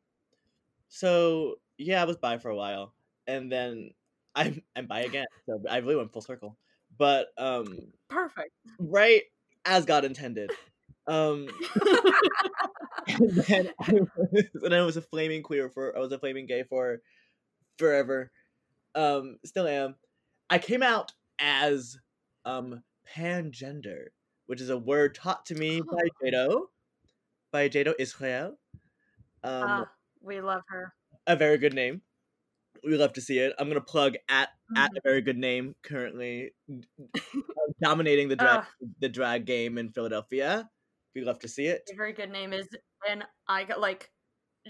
So 0.88 1.56
yeah, 1.78 2.02
I 2.02 2.04
was 2.04 2.16
bi 2.16 2.38
for 2.38 2.50
a 2.50 2.56
while, 2.56 2.94
and 3.28 3.52
then 3.52 3.90
I'm 4.34 4.62
I'm 4.74 4.86
bi 4.86 5.00
again. 5.00 5.26
So 5.46 5.62
I 5.70 5.76
really 5.78 5.96
went 5.96 6.12
full 6.12 6.22
circle. 6.22 6.58
But 6.98 7.28
um, 7.36 7.78
Perfect. 8.08 8.50
right 8.80 9.22
as 9.64 9.84
God 9.84 10.04
intended. 10.04 10.50
Um, 11.06 11.48
and 13.06 13.36
then 13.46 13.68
I 13.80 13.92
was, 13.92 14.48
and 14.64 14.74
I 14.74 14.82
was 14.82 14.96
a 14.96 15.02
flaming 15.02 15.42
queer 15.42 15.68
for 15.68 15.96
I 15.96 16.00
was 16.00 16.10
a 16.10 16.18
flaming 16.18 16.46
gay 16.46 16.64
for 16.64 17.00
forever. 17.78 18.32
Um, 18.94 19.36
still 19.44 19.68
am. 19.68 19.94
I 20.50 20.58
came 20.58 20.82
out 20.82 21.12
as 21.38 21.98
um 22.44 22.82
pangender, 23.14 24.06
which 24.46 24.60
is 24.60 24.70
a 24.70 24.76
word 24.78 25.14
taught 25.14 25.46
to 25.46 25.54
me 25.54 25.80
by 25.80 26.08
Jado, 26.24 26.62
by 27.52 27.68
Jado 27.68 27.94
Israel. 27.98 28.58
Um, 29.44 29.62
Ah, 29.68 29.88
we 30.20 30.40
love 30.40 30.62
her. 30.68 30.92
a 31.26 31.36
very 31.36 31.58
good 31.58 31.74
name. 31.74 32.02
We 32.84 32.96
love 32.96 33.12
to 33.14 33.20
see 33.20 33.38
it. 33.38 33.54
I'm 33.58 33.68
gonna 33.68 33.80
plug 33.80 34.16
at 34.28 34.50
at 34.76 34.90
Mhm. 34.90 34.96
a 34.98 35.00
very 35.02 35.20
good 35.22 35.38
name 35.38 35.74
currently 35.82 36.52
uh, 36.70 37.72
dominating 37.82 38.28
the 38.28 38.36
drag 38.36 38.60
Ah. 38.60 38.68
the 39.00 39.08
drag 39.08 39.44
game 39.46 39.78
in 39.78 39.90
Philadelphia. 39.90 40.68
We 41.14 41.22
love 41.22 41.38
to 41.40 41.48
see 41.48 41.66
it. 41.66 41.82
A 41.92 41.96
very 41.96 42.12
good 42.12 42.30
name 42.30 42.52
is, 42.52 42.68
and 43.08 43.24
I 43.48 43.64
got 43.64 43.80
like, 43.80 44.10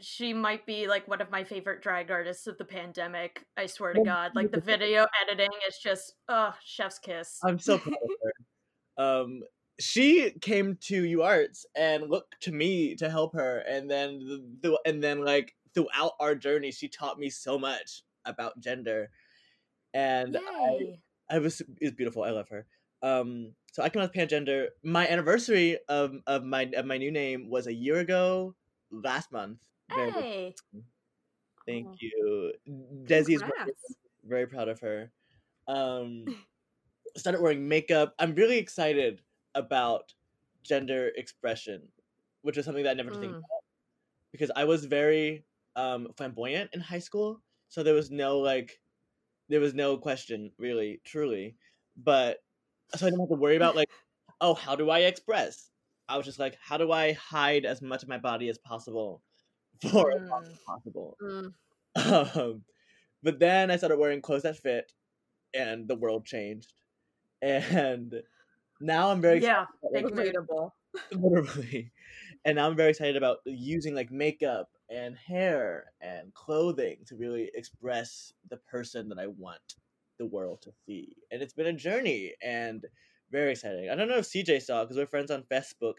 she 0.01 0.33
might 0.33 0.65
be 0.67 0.87
like 0.87 1.09
one 1.09 1.21
of 1.21 1.31
my 1.31 1.45
favorite 1.45 1.83
drag 1.83 2.11
artists 2.11 2.47
of 2.47 2.57
the 2.59 2.65
pandemic. 2.65 3.45
I 3.57 3.67
swear 3.67 3.93
to 3.93 4.03
God, 4.03 4.33
like 4.35 4.51
the 4.53 4.61
video 4.73 5.07
editing 5.23 5.51
is 5.69 5.79
just, 5.83 6.15
oh, 6.29 6.55
chef's 6.65 6.99
kiss. 6.99 7.39
I'm 7.43 7.59
so 7.59 7.79
proud 7.79 7.95
of 7.95 8.11
her. 8.23 8.33
Um, 9.05 9.43
she 9.81 10.31
came 10.41 10.77
to 10.83 11.05
U 11.05 11.23
Arts 11.23 11.67
and 11.77 12.09
looked 12.09 12.41
to 12.43 12.53
me 12.53 12.95
to 12.97 13.11
help 13.11 13.35
her, 13.35 13.59
and 13.59 13.91
then 13.91 14.19
the, 14.21 14.69
the 14.71 14.81
and 14.87 15.03
then 15.03 15.25
like 15.25 15.55
throughout 15.79 16.13
our 16.21 16.35
journey, 16.35 16.73
she 16.73 16.89
taught 16.89 17.19
me 17.19 17.31
so 17.31 17.59
much 17.59 18.03
about 18.25 18.61
gender, 18.61 19.11
and 19.95 20.37
I 20.37 20.71
Yay! 20.71 21.01
I 21.31 21.39
was 21.39 21.63
is 21.81 21.93
beautiful. 21.93 22.25
I 22.25 22.31
love 22.31 22.49
her. 22.51 22.67
Um, 23.03 23.55
so 23.73 23.83
I 23.83 23.89
came 23.91 24.03
out 24.03 24.15
as 24.17 24.29
pangender. 24.29 24.69
My 24.83 25.09
anniversary 25.09 25.79
of 25.89 26.17
of 26.27 26.45
my 26.45 26.65
of 26.75 26.87
my 26.87 26.99
new 26.99 27.11
name 27.11 27.51
was 27.51 27.67
a 27.67 27.75
year 27.75 27.99
ago, 28.01 28.57
last 28.91 29.33
month. 29.33 29.61
Very 29.95 30.13
good. 30.13 30.25
Hey, 30.25 30.55
Thank 31.67 31.87
Oh. 31.89 31.97
you. 32.01 32.53
Desi's 33.07 33.43
very, 33.43 33.75
very 34.25 34.47
proud 34.47 34.69
of 34.69 34.81
her. 34.81 35.13
Um, 35.67 36.27
started 37.17 37.41
wearing 37.43 37.69
makeup. 37.69 38.15
I'm 38.19 38.35
really 38.35 38.59
excited 38.59 39.23
about 39.55 40.15
gender 40.63 41.09
expression, 41.17 41.89
which 42.43 42.59
is 42.59 42.65
something 42.65 42.85
that 42.85 42.93
I 42.93 42.95
never 42.95 43.11
think 43.13 43.33
Mm. 43.33 43.39
about 43.39 43.65
because 44.33 44.51
I 44.57 44.65
was 44.65 44.87
very 44.87 45.45
um 45.79 46.13
flamboyant 46.19 46.75
in 46.75 46.81
high 46.81 47.01
school, 47.01 47.43
so 47.69 47.85
there 47.85 47.95
was 47.95 48.11
no 48.13 48.41
like, 48.41 48.81
there 49.49 49.61
was 49.61 49.75
no 49.75 49.99
question 49.99 50.53
really, 50.59 51.01
truly, 51.05 51.57
but 51.97 52.41
so 52.97 53.07
I 53.07 53.11
didn't 53.11 53.21
have 53.23 53.31
to 53.31 53.37
worry 53.37 53.57
about 53.57 53.77
like, 53.77 53.91
oh, 54.41 54.55
how 54.55 54.77
do 54.77 54.91
I 54.91 55.01
express? 55.01 55.73
I 56.09 56.17
was 56.19 56.27
just 56.27 56.39
like, 56.41 56.57
how 56.57 56.79
do 56.79 56.93
I 56.93 57.13
hide 57.15 57.67
as 57.67 57.83
much 57.83 58.03
of 58.05 58.09
my 58.11 58.19
body 58.19 58.49
as 58.51 58.59
possible 58.59 59.23
for 59.83 60.13
as 60.13 60.23
long 60.31 60.45
as 60.45 60.51
Mm. 60.51 60.59
possible? 60.67 61.19
Mm. 61.21 61.55
Um, 61.97 62.65
but 63.23 63.39
then 63.41 63.71
I 63.71 63.77
started 63.77 63.99
wearing 63.99 64.23
clothes 64.23 64.43
that 64.45 64.59
fit, 64.59 64.93
and 65.55 65.89
the 65.89 65.97
world 65.97 66.27
changed. 66.27 66.75
And 67.43 68.23
now 68.81 69.11
I'm 69.11 69.21
very 69.23 69.39
yeah, 69.39 69.67
excited 69.83 70.07
about, 70.13 70.13
like, 70.17 70.29
Relatable. 70.29 70.71
literally. 71.13 71.93
And 72.45 72.57
now 72.57 72.69
I'm 72.69 72.77
very 72.77 72.91
excited 72.91 73.17
about 73.17 73.41
using 73.47 73.95
like 73.95 74.11
makeup 74.13 74.78
and 74.91 75.17
hair 75.17 75.93
and 76.01 76.33
clothing 76.35 76.99
to 77.07 77.17
really 77.17 77.51
express 77.55 78.33
the 78.49 78.57
person 78.57 79.09
that 79.09 79.19
I 79.19 79.27
want 79.27 79.77
the 80.19 80.27
world 80.27 80.63
to 80.63 80.73
see. 80.87 81.15
And 81.31 81.43
it's 81.43 81.53
been 81.55 81.67
a 81.67 81.73
journey 81.73 82.35
and 82.43 82.85
very 83.31 83.53
exciting. 83.53 83.91
I 83.91 83.95
don't 83.95 84.09
know 84.09 84.19
if 84.19 84.27
CJ 84.27 84.63
saw 84.63 84.85
because 84.85 84.97
we're 84.97 85.07
friends 85.07 85.31
on 85.31 85.45
Facebook, 85.51 85.95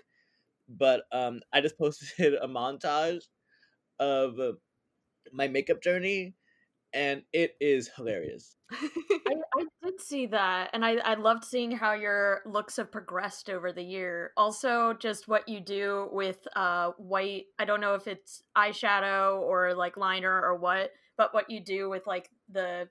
but 0.68 1.04
um, 1.12 1.42
I 1.54 1.62
just 1.62 1.78
posted 1.78 2.34
a 2.42 2.48
montage 2.48 3.24
of 4.00 4.40
my 5.32 5.48
makeup 5.48 5.82
journey, 5.82 6.36
and 6.94 7.24
it 7.34 7.56
is 7.60 7.90
hilarious. 7.96 8.56
I, 8.72 9.34
I 9.58 9.66
did 9.90 10.02
see 10.02 10.26
that, 10.28 10.70
and 10.74 10.86
I, 10.86 10.96
I 10.98 11.14
loved 11.16 11.44
seeing 11.44 11.72
how 11.72 11.94
your 11.94 12.42
looks 12.46 12.78
have 12.78 12.92
progressed 12.92 13.50
over 13.50 13.72
the 13.72 13.84
year. 13.84 14.32
Also, 14.38 14.94
just 14.94 15.28
what 15.28 15.48
you 15.48 15.60
do 15.60 16.10
with 16.12 16.38
uh 16.56 16.92
white. 16.98 17.46
I 17.58 17.66
don't 17.66 17.82
know 17.82 17.96
if 17.96 18.08
it's 18.08 18.44
eyeshadow 18.58 19.40
or 19.42 19.74
like 19.74 19.98
liner 19.98 20.42
or 20.42 20.56
what, 20.56 20.92
but 21.18 21.34
what 21.34 21.50
you 21.50 21.60
do 21.60 21.90
with 21.90 22.06
like 22.08 22.30
the 22.52 22.90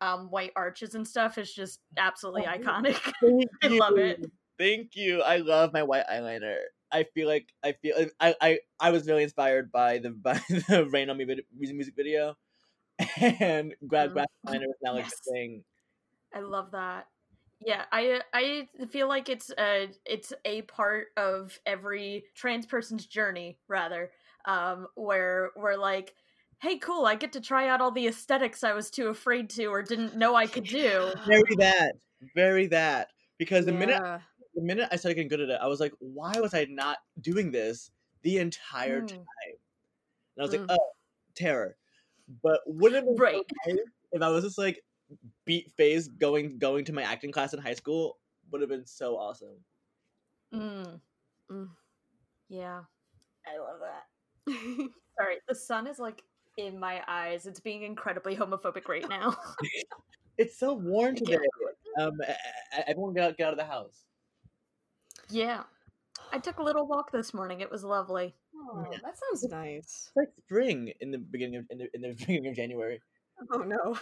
um 0.00 0.30
white 0.30 0.52
arches 0.56 0.94
and 0.94 1.06
stuff 1.06 1.38
is 1.38 1.52
just 1.52 1.80
absolutely 1.96 2.46
Oh, 2.46 2.58
iconic. 2.58 3.12
I 3.62 3.68
love 3.68 3.98
it. 3.98 4.20
Thank 4.58 4.96
you. 4.96 5.22
I 5.22 5.38
love 5.38 5.72
my 5.72 5.82
white 5.82 6.04
eyeliner. 6.12 6.56
I 6.90 7.04
feel 7.04 7.26
like 7.26 7.48
I 7.64 7.72
feel 7.72 8.06
I 8.20 8.34
I, 8.40 8.58
I 8.78 8.90
was 8.90 9.06
really 9.06 9.22
inspired 9.22 9.72
by 9.72 9.98
the 9.98 10.10
by 10.22 10.40
the 10.48 10.88
Rain 10.90 11.10
on 11.10 11.16
Me 11.16 11.24
music 11.54 11.94
video, 11.96 12.36
and 13.20 13.74
grab 13.86 14.10
Mm. 14.10 14.14
graphic 14.14 14.30
eyeliner 14.46 14.64
is 14.64 14.76
now 14.82 14.94
like 14.94 15.04
Yes. 15.04 15.20
the 15.24 15.32
thing. 15.32 15.64
I 16.34 16.40
love 16.40 16.72
that. 16.72 17.06
Yeah, 17.60 17.84
I 17.92 18.20
I 18.34 18.68
feel 18.90 19.08
like 19.08 19.28
it's 19.28 19.50
a 19.56 19.88
it's 20.04 20.32
a 20.44 20.62
part 20.62 21.08
of 21.16 21.58
every 21.64 22.24
trans 22.34 22.66
person's 22.66 23.06
journey, 23.06 23.58
rather, 23.68 24.10
um, 24.46 24.88
where 24.96 25.50
we're 25.56 25.76
like, 25.76 26.14
hey, 26.60 26.78
cool, 26.78 27.06
I 27.06 27.14
get 27.14 27.32
to 27.34 27.40
try 27.40 27.68
out 27.68 27.80
all 27.80 27.92
the 27.92 28.08
aesthetics 28.08 28.64
I 28.64 28.72
was 28.72 28.90
too 28.90 29.08
afraid 29.08 29.48
to 29.50 29.66
or 29.66 29.82
didn't 29.82 30.16
know 30.16 30.34
I 30.34 30.46
could 30.46 30.64
do. 30.64 31.12
Very 31.26 31.54
that. 31.58 31.92
Very 32.34 32.66
that. 32.68 33.08
Because 33.38 33.66
the 33.66 33.72
minute 33.72 34.00
the 34.54 34.62
minute 34.62 34.88
I 34.92 34.96
started 34.96 35.14
getting 35.14 35.28
good 35.28 35.40
at 35.40 35.50
it, 35.50 35.58
I 35.60 35.66
was 35.66 35.80
like, 35.80 35.92
why 36.00 36.40
was 36.40 36.54
I 36.54 36.64
not 36.68 36.98
doing 37.20 37.50
this 37.52 37.90
the 38.22 38.38
entire 38.38 39.02
Mm. 39.02 39.08
time? 39.08 39.18
And 40.36 40.40
I 40.40 40.42
was 40.42 40.52
like, 40.52 40.62
Mm. 40.62 40.76
oh, 40.78 40.90
terror. 41.34 41.76
But 42.42 42.60
wouldn't 42.66 43.04
it 43.04 43.06
have 43.06 43.06
been 43.06 43.16
Right. 43.18 43.46
so 43.66 43.76
if 44.12 44.22
I 44.22 44.28
was 44.28 44.44
just 44.44 44.58
like 44.58 44.82
beat 45.44 45.70
phase 45.72 46.08
going 46.08 46.58
going 46.58 46.84
to 46.86 46.92
my 46.92 47.02
acting 47.02 47.32
class 47.32 47.52
in 47.52 47.60
high 47.60 47.74
school? 47.74 48.18
Would 48.50 48.60
have 48.60 48.70
been 48.70 48.86
so 48.86 49.16
awesome. 49.16 49.56
Mm. 50.54 51.00
Mm. 51.50 51.68
Yeah, 52.48 52.80
I 53.46 53.58
love 53.58 53.80
that. 53.80 54.52
Sorry, 55.18 55.36
the 55.48 55.54
sun 55.54 55.86
is 55.86 55.98
like 55.98 56.22
in 56.58 56.78
my 56.78 57.02
eyes. 57.08 57.46
It's 57.46 57.60
being 57.60 57.82
incredibly 57.82 58.36
homophobic 58.36 58.88
right 58.88 59.08
now. 59.08 59.36
It's 60.38 60.58
so 60.58 60.72
warm 60.72 61.14
today. 61.14 61.32
can't 61.32 61.44
believe. 61.96 62.08
Um, 62.08 62.18
everyone 62.86 63.12
get 63.12 63.24
out, 63.24 63.36
get 63.36 63.46
out 63.48 63.52
of 63.52 63.58
the 63.58 63.66
house. 63.66 64.06
yeah, 65.28 65.64
I 66.32 66.38
took 66.38 66.58
a 66.58 66.62
little 66.62 66.86
walk 66.86 67.12
this 67.12 67.34
morning. 67.34 67.60
It 67.60 67.70
was 67.70 67.84
lovely. 67.84 68.34
Oh, 68.56 68.84
that 68.90 69.18
sounds 69.18 69.44
nice. 69.50 69.78
It's 69.78 70.12
like 70.16 70.28
spring 70.44 70.92
in 71.00 71.10
the 71.10 71.18
beginning 71.18 71.56
of 71.56 71.66
in 71.70 71.78
the, 71.78 71.88
in 71.94 72.00
the 72.00 72.08
beginning 72.18 72.46
of 72.48 72.56
January. 72.56 73.00
Oh 73.52 73.58
no. 73.58 73.98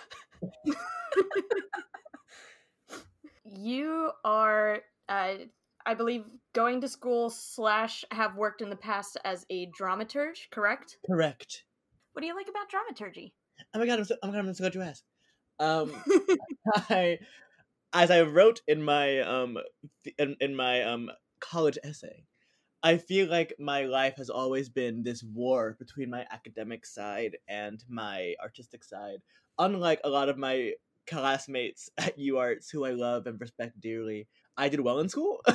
You 3.44 4.12
are, 4.24 4.78
uh, 5.08 5.34
I 5.84 5.94
believe, 5.94 6.24
going 6.52 6.80
to 6.82 6.88
school 6.88 7.30
slash 7.30 8.04
have 8.10 8.36
worked 8.36 8.62
in 8.62 8.70
the 8.70 8.76
past 8.76 9.16
as 9.24 9.44
a 9.50 9.66
dramaturge, 9.70 10.50
correct? 10.50 10.98
Correct. 11.06 11.64
What 12.12 12.22
do 12.22 12.26
you 12.26 12.36
like 12.36 12.48
about 12.48 12.68
dramaturgy? 12.68 13.34
Oh 13.74 13.78
my 13.78 13.86
god, 13.86 13.98
I'm 13.98 14.04
so, 14.04 14.16
oh 14.22 14.28
my 14.28 14.34
god, 14.34 14.46
I'm 14.46 14.54
so 14.54 14.62
glad 14.62 14.74
you 14.74 14.82
asked. 14.82 15.04
Um, 15.58 15.92
I, 16.88 17.18
as 17.92 18.10
I 18.10 18.22
wrote 18.22 18.62
in 18.66 18.82
my 18.82 19.20
um 19.20 19.58
in, 20.18 20.36
in 20.40 20.54
my 20.54 20.82
um 20.82 21.10
college 21.40 21.78
essay, 21.82 22.24
I 22.82 22.98
feel 22.98 23.28
like 23.28 23.54
my 23.58 23.82
life 23.82 24.16
has 24.16 24.30
always 24.30 24.68
been 24.68 25.02
this 25.02 25.22
war 25.22 25.76
between 25.78 26.10
my 26.10 26.26
academic 26.30 26.86
side 26.86 27.36
and 27.48 27.82
my 27.88 28.34
artistic 28.42 28.84
side. 28.84 29.18
Unlike 29.58 30.00
a 30.04 30.08
lot 30.08 30.28
of 30.28 30.38
my 30.38 30.72
classmates 31.06 31.90
at 31.98 32.18
UArts 32.18 32.70
who 32.70 32.84
I 32.84 32.90
love 32.92 33.26
and 33.26 33.40
respect 33.40 33.80
dearly, 33.80 34.28
I 34.56 34.68
did 34.68 34.80
well 34.80 35.00
in 35.00 35.08
school. 35.08 35.40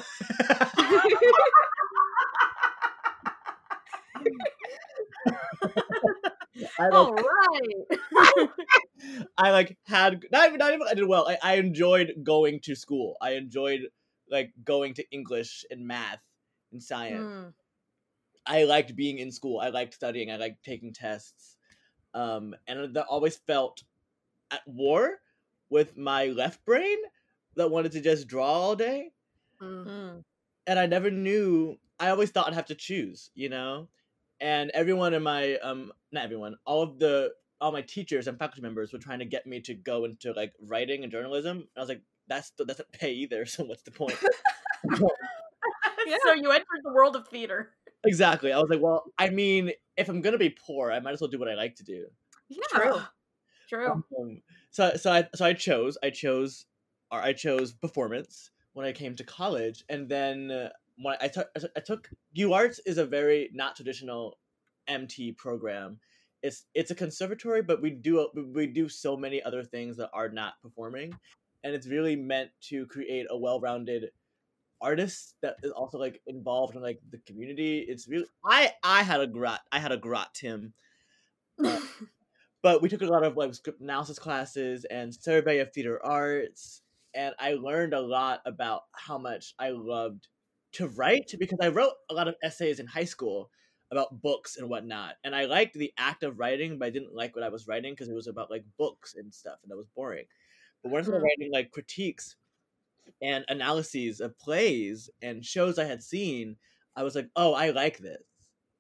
I 6.80 6.88
like 6.88 6.94
All 6.94 7.14
right. 7.14 8.50
I 9.38 9.52
like 9.52 9.78
had 9.86 10.26
not 10.32 10.48
even 10.48 10.60
not 10.60 10.74
even 10.74 10.88
I 10.88 10.94
did 10.94 11.08
well. 11.08 11.28
I, 11.28 11.38
I 11.44 11.56
enjoyed 11.56 12.14
going 12.24 12.60
to 12.62 12.76
school. 12.76 13.18
I 13.22 13.32
enjoyed 13.32 13.82
like 14.30 14.52
going 14.64 14.94
to 14.96 15.10
English 15.12 15.66
and 15.70 15.86
math 15.86 16.22
and 16.72 16.82
science. 16.82 17.32
Mm, 17.32 17.54
I 18.46 18.64
liked 18.64 18.96
being 18.96 19.20
in 19.20 19.32
school. 19.32 19.60
I 19.60 19.70
liked 19.70 19.94
studying. 19.94 20.32
I 20.32 20.38
liked 20.38 20.64
taking 20.64 20.94
tests. 20.94 21.58
Um, 22.14 22.56
and 22.68 22.96
that 22.96 23.06
always 23.08 23.38
felt 23.48 23.84
at 24.52 24.62
war 24.66 25.20
with 25.76 25.98
my 25.98 26.28
left 26.28 26.64
brain 26.64 26.96
that 27.58 27.70
wanted 27.70 27.92
to 27.92 28.00
just 28.00 28.30
draw 28.30 28.46
all 28.46 28.78
day. 28.78 29.12
Mm-hmm. 29.62 30.20
And 30.68 30.80
I 30.80 30.86
never 30.86 31.12
knew. 31.12 31.76
I 32.00 32.12
always 32.12 32.30
thought 32.30 32.48
I'd 32.48 32.54
have 32.54 32.68
to 32.68 32.76
choose, 32.76 33.30
you 33.36 33.50
know. 33.50 33.90
And 34.40 34.72
everyone 34.74 35.14
in 35.14 35.22
my 35.22 35.58
um, 35.58 35.92
not 36.14 36.24
everyone, 36.24 36.56
all 36.66 36.82
of 36.82 36.98
the 36.98 37.34
all 37.60 37.74
my 37.74 37.82
teachers 37.82 38.28
and 38.28 38.40
faculty 38.40 38.62
members 38.62 38.94
were 38.94 39.00
trying 39.00 39.20
to 39.20 39.26
get 39.26 39.46
me 39.46 39.60
to 39.62 39.74
go 39.74 40.06
into 40.06 40.32
like 40.32 40.54
writing 40.62 41.04
and 41.04 41.12
journalism. 41.12 41.58
And 41.58 41.68
I 41.76 41.80
was 41.82 41.90
like, 41.90 42.04
that's 42.30 42.52
that 42.52 42.68
doesn't 42.68 42.92
pay 42.94 43.12
either. 43.12 43.46
So 43.56 43.66
what's 43.66 43.84
the 43.84 43.92
point? 43.92 44.18
yeah. 46.08 46.18
So 46.26 46.34
you 46.36 46.52
entered 46.52 46.84
the 46.86 46.94
world 46.94 47.18
of 47.18 47.28
theater. 47.28 47.72
Exactly. 48.06 48.54
I 48.54 48.60
was 48.60 48.70
like, 48.70 48.82
well, 48.82 49.04
I 49.18 49.30
mean, 49.30 49.72
if 49.98 50.08
I'm 50.08 50.22
gonna 50.22 50.38
be 50.38 50.56
poor, 50.66 50.90
I 50.90 51.02
might 51.02 51.12
as 51.12 51.20
well 51.20 51.30
do 51.30 51.38
what 51.38 51.50
I 51.50 51.56
like 51.56 51.76
to 51.76 51.84
do. 51.84 52.06
Yeah. 52.48 52.64
True. 52.70 53.02
True. 53.68 54.04
Um, 54.18 54.42
so 54.76 54.92
so 54.98 55.10
I 55.10 55.28
so 55.34 55.46
I 55.46 55.54
chose 55.54 55.98
I 56.04 56.10
chose 56.10 56.66
or 57.10 57.22
I 57.22 57.32
chose 57.32 57.72
performance 57.72 58.52
when 58.74 58.86
I 58.86 58.92
came 58.92 59.16
to 59.16 59.24
college, 59.24 59.86
and 59.88 60.10
then 60.10 60.52
uh, 60.52 60.70
when 60.98 61.16
I 61.22 61.30
took 61.30 61.48
I 61.78 61.80
took 61.80 62.10
UArts 62.38 62.82
is 62.86 62.98
a 62.98 63.06
very 63.06 63.50
not 63.54 63.78
traditional 63.78 64.38
MT 64.90 65.32
program. 65.32 65.98
It's 66.44 66.66
it's 66.74 66.92
a 66.92 66.96
conservatory, 66.96 67.62
but 67.62 67.82
we 67.82 67.90
do 67.90 68.28
we 68.54 68.68
do 68.68 68.90
so 68.90 69.16
many 69.16 69.42
other 69.42 69.64
things 69.64 69.96
that 69.96 70.10
are 70.14 70.28
not 70.28 70.62
performing, 70.62 71.18
and 71.64 71.74
it's 71.74 71.88
really 71.88 72.18
meant 72.18 72.50
to 72.64 72.86
create 72.88 73.28
a 73.30 73.38
well-rounded 73.38 74.10
artist 74.82 75.36
that 75.42 75.56
is 75.64 75.72
also 75.72 75.98
like 75.98 76.22
involved 76.28 76.76
in 76.76 76.82
like 76.82 77.00
the 77.12 77.20
community. 77.20 77.86
It's 77.88 78.10
really 78.10 78.28
I 78.46 78.74
I 78.84 79.04
had 79.04 79.22
a 79.22 79.28
grot 79.28 79.62
I 79.72 79.80
had 79.80 79.94
a 79.94 79.98
grot 79.98 80.34
Tim. 80.34 80.74
Uh, 81.64 81.80
but 82.66 82.82
we 82.82 82.90
took 82.90 83.04
a 83.04 83.06
lot 83.06 83.24
of 83.24 83.38
like 83.38 83.54
script 83.54 83.80
analysis 83.80 84.18
classes 84.18 84.86
and 84.86 85.14
survey 85.14 85.60
of 85.60 85.72
theater 85.72 86.04
arts 86.04 86.82
and 87.14 87.36
I 87.38 87.54
learned 87.54 87.94
a 87.94 88.02
lot 88.02 88.42
about 88.44 88.82
how 88.92 89.20
much 89.20 89.54
I 89.60 89.70
loved 89.70 90.28
to 90.72 90.88
write 90.88 91.36
because 91.38 91.60
I 91.62 91.68
wrote 91.68 91.94
a 92.10 92.16
lot 92.16 92.28
of 92.28 92.34
essays 92.42 92.80
in 92.80 92.88
high 92.88 93.04
school 93.06 93.52
about 93.92 94.20
books 94.20 94.58
and 94.58 94.68
whatnot. 94.68 95.14
And 95.24 95.36
I 95.36 95.46
liked 95.46 95.76
the 95.76 95.94
act 96.00 96.24
of 96.24 96.40
writing, 96.40 96.80
but 96.80 96.88
I 96.88 96.90
didn't 96.90 97.14
like 97.14 97.36
what 97.36 97.46
I 97.46 97.50
was 97.50 97.68
writing 97.68 97.94
because 97.94 98.10
it 98.10 98.16
was 98.16 98.26
about 98.26 98.50
like 98.50 98.66
books 98.80 99.14
and 99.14 99.32
stuff 99.32 99.60
and 99.62 99.70
that 99.70 99.78
was 99.78 99.92
boring. 99.96 100.26
But 100.82 100.92
once 100.92 101.06
I 101.06 101.10
started 101.10 101.24
mm. 101.24 101.28
writing 101.28 101.54
like 101.54 101.70
critiques 101.70 102.36
and 103.22 103.46
analyses 103.48 104.22
of 104.22 104.40
plays 104.40 105.08
and 105.22 105.46
shows 105.46 105.78
I 105.78 105.86
had 105.86 106.02
seen, 106.02 106.56
I 106.96 107.04
was 107.04 107.14
like, 107.14 107.30
oh, 107.36 107.54
I 107.54 107.70
like 107.70 108.00
this. 108.00 108.24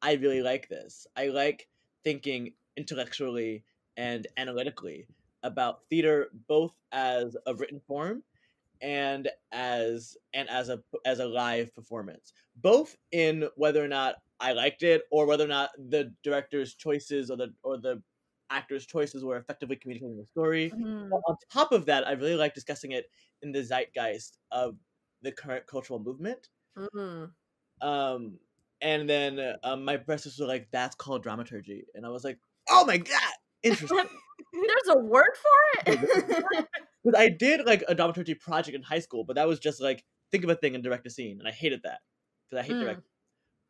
I 0.01 0.13
really 0.13 0.41
like 0.41 0.69
this. 0.69 1.05
I 1.15 1.27
like 1.27 1.67
thinking 2.03 2.53
intellectually 2.75 3.63
and 3.97 4.27
analytically 4.37 5.07
about 5.43 5.81
theater 5.89 6.29
both 6.47 6.73
as 6.91 7.37
a 7.45 7.53
written 7.53 7.79
form 7.87 8.23
and 8.81 9.29
as 9.51 10.17
and 10.33 10.49
as 10.49 10.69
a 10.69 10.79
as 11.05 11.19
a 11.19 11.25
live 11.25 11.73
performance 11.73 12.33
both 12.57 12.97
in 13.11 13.47
whether 13.55 13.83
or 13.83 13.87
not 13.87 14.15
i 14.39 14.51
liked 14.51 14.83
it 14.83 15.03
or 15.11 15.25
whether 15.25 15.45
or 15.45 15.47
not 15.47 15.69
the 15.89 16.11
director's 16.23 16.73
choices 16.73 17.31
or 17.31 17.37
the 17.37 17.53
or 17.63 17.77
the 17.77 18.01
actors 18.49 18.85
choices 18.85 19.23
were 19.23 19.37
effectively 19.37 19.75
communicating 19.75 20.17
the 20.17 20.25
story 20.25 20.71
mm-hmm. 20.75 21.11
on 21.11 21.35
top 21.51 21.71
of 21.71 21.85
that 21.85 22.05
i 22.07 22.11
really 22.11 22.35
like 22.35 22.53
discussing 22.53 22.91
it 22.91 23.05
in 23.41 23.51
the 23.51 23.63
zeitgeist 23.63 24.37
of 24.51 24.75
the 25.21 25.31
current 25.31 25.65
cultural 25.67 25.99
movement 25.99 26.49
mm-hmm. 26.77 27.87
um 27.87 28.37
and 28.81 29.09
then 29.09 29.55
um, 29.63 29.85
my 29.85 29.95
professors 29.95 30.37
were 30.37 30.45
like 30.45 30.67
that's 30.71 30.95
called 30.95 31.23
dramaturgy 31.23 31.85
and 31.95 32.05
i 32.05 32.09
was 32.09 32.23
like 32.23 32.37
oh 32.69 32.85
my 32.85 32.97
god 32.97 33.33
interesting 33.65 34.05
There's 34.53 34.95
a 34.95 34.99
word 34.99 35.31
for 35.35 35.91
it. 35.91 36.65
Because 37.03 37.21
I 37.21 37.29
did 37.29 37.67
like 37.67 37.83
a 37.87 37.93
dramaturgy 37.93 38.33
project 38.33 38.75
in 38.75 38.81
high 38.81 38.97
school, 38.97 39.23
but 39.23 39.35
that 39.35 39.47
was 39.47 39.59
just 39.59 39.79
like 39.79 40.03
think 40.31 40.43
of 40.43 40.49
a 40.49 40.55
thing 40.55 40.73
and 40.73 40.83
direct 40.83 41.05
a 41.05 41.11
scene, 41.11 41.37
and 41.37 41.47
I 41.47 41.51
hated 41.51 41.81
that 41.83 41.99
because 42.49 42.63
I 42.63 42.67
hate 42.67 42.77
mm. 42.77 42.81
direct. 42.81 43.01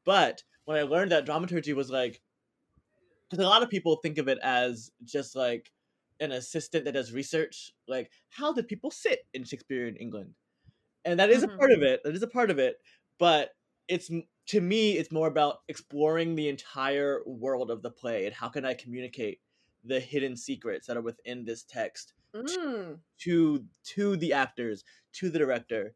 But 0.05 0.41
when 0.63 0.77
I 0.77 0.84
learned 0.84 1.12
that 1.12 1.25
dramaturgy 1.25 1.73
was 1.73 1.89
like, 1.89 2.21
because 3.29 3.43
a 3.43 3.49
lot 3.49 3.62
of 3.62 3.69
people 3.69 3.97
think 3.97 4.19
of 4.19 4.29
it 4.29 4.38
as 4.41 4.89
just 5.03 5.36
like 5.36 5.69
an 6.21 6.31
assistant 6.31 6.86
that 6.86 6.93
does 6.93 7.12
research, 7.12 7.73
like 7.89 8.10
how 8.29 8.53
did 8.53 8.69
people 8.69 8.89
sit 8.89 9.19
in 9.34 9.43
Shakespearean 9.43 9.97
England, 9.97 10.34
and 11.03 11.19
that 11.19 11.29
is 11.29 11.43
mm-hmm. 11.43 11.55
a 11.55 11.58
part 11.58 11.71
of 11.73 11.81
it. 11.81 12.03
That 12.05 12.15
is 12.15 12.23
a 12.23 12.27
part 12.27 12.49
of 12.51 12.58
it, 12.58 12.77
but 13.19 13.49
it's 13.89 14.10
to 14.47 14.62
me 14.62 14.93
it's 14.93 15.12
more 15.12 15.27
about 15.27 15.58
exploring 15.67 16.36
the 16.36 16.47
entire 16.47 17.19
world 17.25 17.69
of 17.69 17.81
the 17.81 17.91
play 17.91 18.25
and 18.25 18.34
how 18.34 18.47
can 18.47 18.63
I 18.63 18.75
communicate 18.75 19.39
the 19.85 19.99
hidden 19.99 20.35
secrets 20.35 20.87
that 20.87 20.97
are 20.97 21.01
within 21.01 21.45
this 21.45 21.63
text 21.63 22.13
mm. 22.35 22.97
to 23.19 23.65
to 23.83 24.15
the 24.17 24.33
actors, 24.33 24.83
to 25.13 25.29
the 25.29 25.39
director, 25.39 25.93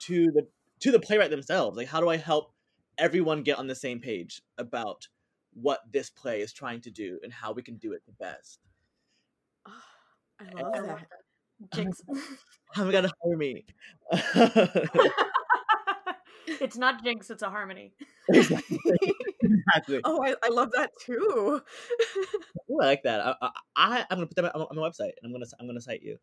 to 0.00 0.26
the 0.26 0.46
to 0.80 0.92
the 0.92 1.00
playwright 1.00 1.30
themselves. 1.30 1.76
Like 1.76 1.88
how 1.88 2.00
do 2.00 2.08
I 2.08 2.16
help 2.16 2.52
everyone 2.98 3.42
get 3.42 3.58
on 3.58 3.66
the 3.66 3.74
same 3.74 4.00
page 4.00 4.42
about 4.58 5.08
what 5.54 5.80
this 5.90 6.10
play 6.10 6.40
is 6.40 6.52
trying 6.52 6.80
to 6.82 6.90
do 6.90 7.18
and 7.22 7.32
how 7.32 7.52
we 7.52 7.62
can 7.62 7.76
do 7.76 7.92
it 7.92 8.02
the 8.06 8.12
best? 8.12 8.60
Oh, 9.66 9.72
I 10.40 10.62
love 10.62 10.74
and, 10.74 10.88
that. 10.88 11.06
Jinx. 11.74 12.02
How 12.72 12.88
gonna 12.88 13.10
hire 13.22 13.36
me? 13.36 13.64
it's 16.60 16.76
not 16.76 17.02
Jinx, 17.02 17.30
it's 17.30 17.42
a 17.42 17.50
harmony. 17.50 17.92
exactly. 18.28 18.78
Oh, 20.04 20.22
I, 20.24 20.34
I 20.42 20.48
love 20.48 20.70
that 20.76 20.90
too. 21.00 21.60
Ooh, 22.70 22.80
I 22.82 22.86
like 22.86 23.02
that. 23.04 23.36
I, 23.40 23.50
I 23.76 23.98
am 23.98 24.06
gonna 24.10 24.26
put 24.26 24.36
that 24.36 24.54
on, 24.54 24.62
on 24.62 24.76
the 24.76 24.82
website, 24.82 25.12
and 25.20 25.24
I'm 25.24 25.32
gonna 25.32 25.46
I'm 25.58 25.66
gonna 25.66 25.80
cite 25.80 26.02
you. 26.02 26.18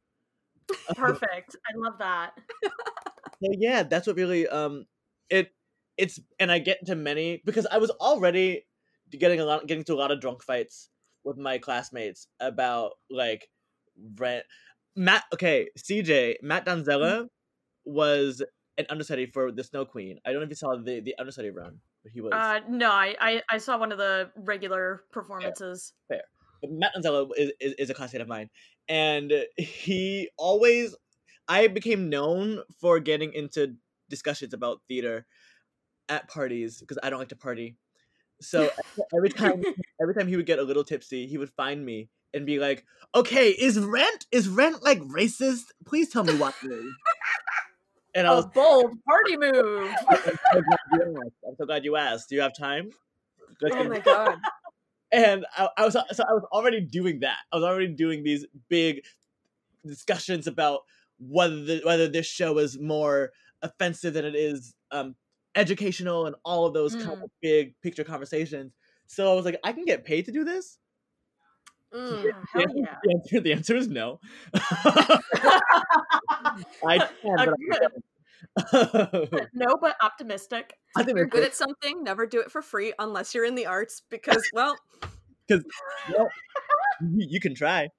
Perfect. 0.96 1.56
I 1.66 1.78
love 1.78 1.94
that. 2.00 2.32
so 2.64 3.52
yeah, 3.58 3.84
that's 3.84 4.08
what 4.08 4.16
really 4.16 4.48
um 4.48 4.86
it 5.30 5.52
it's 5.98 6.20
and 6.40 6.52
I 6.52 6.60
get 6.60 6.80
into 6.82 6.96
many 6.96 7.42
because 7.46 7.66
I 7.66 7.78
was 7.78 7.90
already 7.90 8.66
getting 9.12 9.40
a 9.40 9.46
lot 9.46 9.68
getting 9.68 9.84
to 9.86 9.94
a 9.94 9.96
lot 9.96 10.12
of 10.12 10.22
drunk 10.22 10.44
fights 10.44 10.90
with 11.24 11.38
my 11.38 11.58
classmates 11.58 12.28
about 12.40 12.94
like 13.10 13.50
rent. 14.16 14.46
Matt, 14.96 15.24
okay, 15.34 15.68
CJ, 15.78 16.36
Matt 16.42 16.66
Donzella 16.66 17.24
mm. 17.24 17.28
was 17.86 18.44
an 18.78 18.86
understudy 18.90 19.26
for 19.26 19.52
the 19.52 19.64
Snow 19.64 19.86
Queen. 19.86 20.20
I 20.26 20.32
don't 20.32 20.40
know 20.40 20.46
if 20.46 20.50
you 20.50 20.56
saw 20.56 20.76
the 20.76 21.00
the 21.00 21.16
understudy 21.20 21.50
run, 21.50 21.80
but 22.04 22.12
he 22.12 22.22
was. 22.22 22.32
Uh, 22.34 22.60
no, 22.70 22.92
I, 22.92 23.16
I, 23.20 23.42
I 23.50 23.58
saw 23.58 23.78
one 23.78 23.92
of 23.92 23.98
the 23.98 24.30
regular 24.36 25.04
performances. 25.12 25.94
Fair. 26.08 26.18
Fair. 26.20 26.24
But 26.62 26.72
Matt 26.72 26.92
Donzella 26.96 27.30
is, 27.38 27.52
is, 27.60 27.74
is 27.74 27.90
a 27.90 27.94
classmate 27.94 28.22
of 28.22 28.28
mine, 28.28 28.50
and 28.88 29.32
he 29.58 30.30
always. 30.38 30.96
I 31.50 31.68
became 31.68 32.10
known 32.10 32.60
for 32.82 33.00
getting 33.00 33.32
into 33.32 33.76
discussions 34.10 34.54
about 34.54 34.82
theater 34.90 35.26
at 36.10 36.28
parties 36.28 36.80
because 36.80 36.98
I 37.02 37.10
don't 37.10 37.20
like 37.20 37.30
to 37.30 37.38
party. 37.38 37.78
So 38.42 38.70
every 39.16 39.30
time, 39.30 39.64
every 40.02 40.14
time 40.14 40.28
he 40.28 40.36
would 40.36 40.46
get 40.46 40.60
a 40.60 40.64
little 40.64 40.84
tipsy, 40.84 41.26
he 41.26 41.38
would 41.38 41.50
find 41.52 41.86
me 41.86 42.10
and 42.34 42.46
be 42.46 42.60
like, 42.60 42.86
"Okay, 43.16 43.50
is 43.50 43.80
Rent 43.80 44.26
is 44.32 44.48
Rent 44.48 44.84
like 44.84 45.00
racist? 45.00 45.64
Please 45.86 46.10
tell 46.10 46.24
me 46.24 46.36
what 46.36 46.54
it 46.64 46.72
is." 46.72 46.94
And 48.18 48.26
I 48.26 48.34
was 48.34 48.46
a 48.46 48.48
bold 48.48 48.98
party 49.08 49.38
move. 49.38 49.94
I'm 50.10 51.56
so 51.56 51.66
glad 51.68 51.86
you 51.86 51.96
asked. 51.96 52.30
Do 52.30 52.36
you 52.36 52.42
have 52.42 52.58
time? 52.58 52.90
oh 53.72 53.84
my 53.84 54.00
god. 54.00 54.38
And 55.10 55.46
I, 55.56 55.70
I 55.78 55.86
was 55.86 55.94
so 55.94 56.02
I 56.02 56.34
was 56.34 56.44
already 56.52 56.82
doing 56.82 57.22
that. 57.22 57.38
I 57.54 57.56
was 57.56 57.64
already 57.64 57.88
doing 57.88 58.24
these 58.26 58.46
big 58.68 59.06
discussions 59.86 60.48
about 60.48 60.82
whether 61.18 61.64
the, 61.64 61.82
whether 61.86 62.10
this 62.10 62.26
show 62.26 62.58
is 62.58 62.78
more 62.78 63.32
offensive 63.62 64.16
than 64.16 64.26
it 64.26 64.36
is 64.36 64.74
um, 64.92 65.16
educational 65.56 66.26
and 66.26 66.36
all 66.44 66.66
of 66.66 66.74
those 66.74 66.94
mm. 66.94 67.06
kind 67.06 67.24
of 67.24 67.30
big 67.42 67.80
picture 67.82 68.04
conversations. 68.04 68.74
So 69.06 69.32
I 69.32 69.34
was 69.34 69.46
like, 69.46 69.58
I 69.64 69.72
can 69.72 69.86
get 69.86 70.04
paid 70.04 70.26
to 70.26 70.34
do 70.34 70.44
this. 70.44 70.78
Mm, 71.94 72.24
the, 72.54 72.74
yeah. 72.76 72.96
the, 73.04 73.12
answer, 73.14 73.40
the 73.40 73.54
answer 73.54 73.76
is 73.76 73.88
no. 73.88 74.20
I 76.86 77.00
can, 77.22 77.54
but 77.70 77.92
no, 79.54 79.78
but 79.80 79.96
optimistic. 80.02 80.74
I 80.96 81.04
think 81.04 81.18
you're 81.18 81.28
good 81.28 81.44
at 81.44 81.56
something. 81.56 82.04
Never 82.04 82.26
do 82.26 82.40
it 82.40 82.52
for 82.52 82.62
free 82.62 82.94
unless 83.00 83.34
you're 83.34 83.46
in 83.46 83.56
the 83.56 83.66
arts, 83.66 84.02
because 84.10 84.48
well, 84.54 84.76
because 85.48 85.64
well, 86.12 86.28
you, 87.02 87.28
you, 87.30 87.40
can 87.40 87.56
try. 87.56 87.90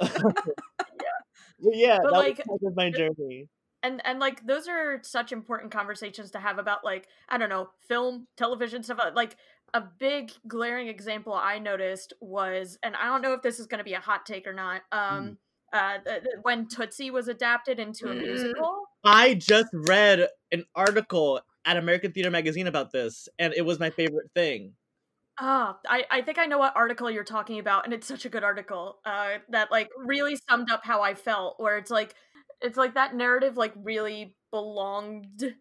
yeah, 0.00 0.08
but 0.22 1.74
yeah, 1.74 1.98
but 2.02 2.12
that 2.12 2.18
like, 2.18 2.42
was 2.46 2.72
my 2.76 2.90
journey. 2.90 3.48
And 3.82 4.02
and 4.04 4.18
like 4.18 4.46
those 4.46 4.68
are 4.68 5.00
such 5.02 5.32
important 5.32 5.70
conversations 5.70 6.30
to 6.32 6.38
have 6.38 6.58
about 6.58 6.84
like 6.84 7.06
I 7.28 7.38
don't 7.38 7.48
know 7.48 7.70
film, 7.86 8.26
television 8.36 8.82
stuff. 8.82 8.98
Uh, 9.00 9.10
like 9.14 9.36
a 9.74 9.82
big 9.98 10.32
glaring 10.46 10.88
example 10.88 11.34
I 11.34 11.58
noticed 11.58 12.12
was, 12.20 12.78
and 12.82 12.96
I 12.96 13.06
don't 13.06 13.22
know 13.22 13.32
if 13.32 13.42
this 13.42 13.58
is 13.58 13.66
going 13.66 13.78
to 13.78 13.84
be 13.84 13.94
a 13.94 14.00
hot 14.00 14.26
take 14.26 14.46
or 14.46 14.52
not. 14.52 14.82
Um, 14.92 15.24
mm 15.24 15.36
uh, 15.72 15.98
when 16.42 16.66
Tootsie 16.66 17.10
was 17.10 17.28
adapted 17.28 17.78
into 17.78 18.06
a 18.06 18.14
mm. 18.14 18.22
musical. 18.22 18.84
I 19.04 19.34
just 19.34 19.68
read 19.72 20.28
an 20.52 20.64
article 20.74 21.40
at 21.64 21.76
American 21.76 22.12
Theater 22.12 22.30
Magazine 22.30 22.66
about 22.66 22.90
this, 22.92 23.28
and 23.38 23.52
it 23.54 23.64
was 23.64 23.78
my 23.78 23.90
favorite 23.90 24.30
thing. 24.34 24.74
Ah, 25.40 25.78
I, 25.86 26.04
I 26.10 26.22
think 26.22 26.38
I 26.38 26.46
know 26.46 26.58
what 26.58 26.74
article 26.74 27.10
you're 27.10 27.24
talking 27.24 27.58
about, 27.58 27.84
and 27.84 27.94
it's 27.94 28.06
such 28.06 28.24
a 28.24 28.28
good 28.28 28.42
article. 28.42 28.98
Uh, 29.04 29.38
that 29.50 29.70
like 29.70 29.88
really 29.96 30.36
summed 30.48 30.70
up 30.70 30.80
how 30.84 31.02
I 31.02 31.14
felt. 31.14 31.60
Where 31.60 31.78
it's 31.78 31.90
like, 31.90 32.14
it's 32.60 32.76
like 32.76 32.94
that 32.94 33.14
narrative 33.14 33.56
like 33.56 33.72
really 33.76 34.34
belonged. 34.50 35.54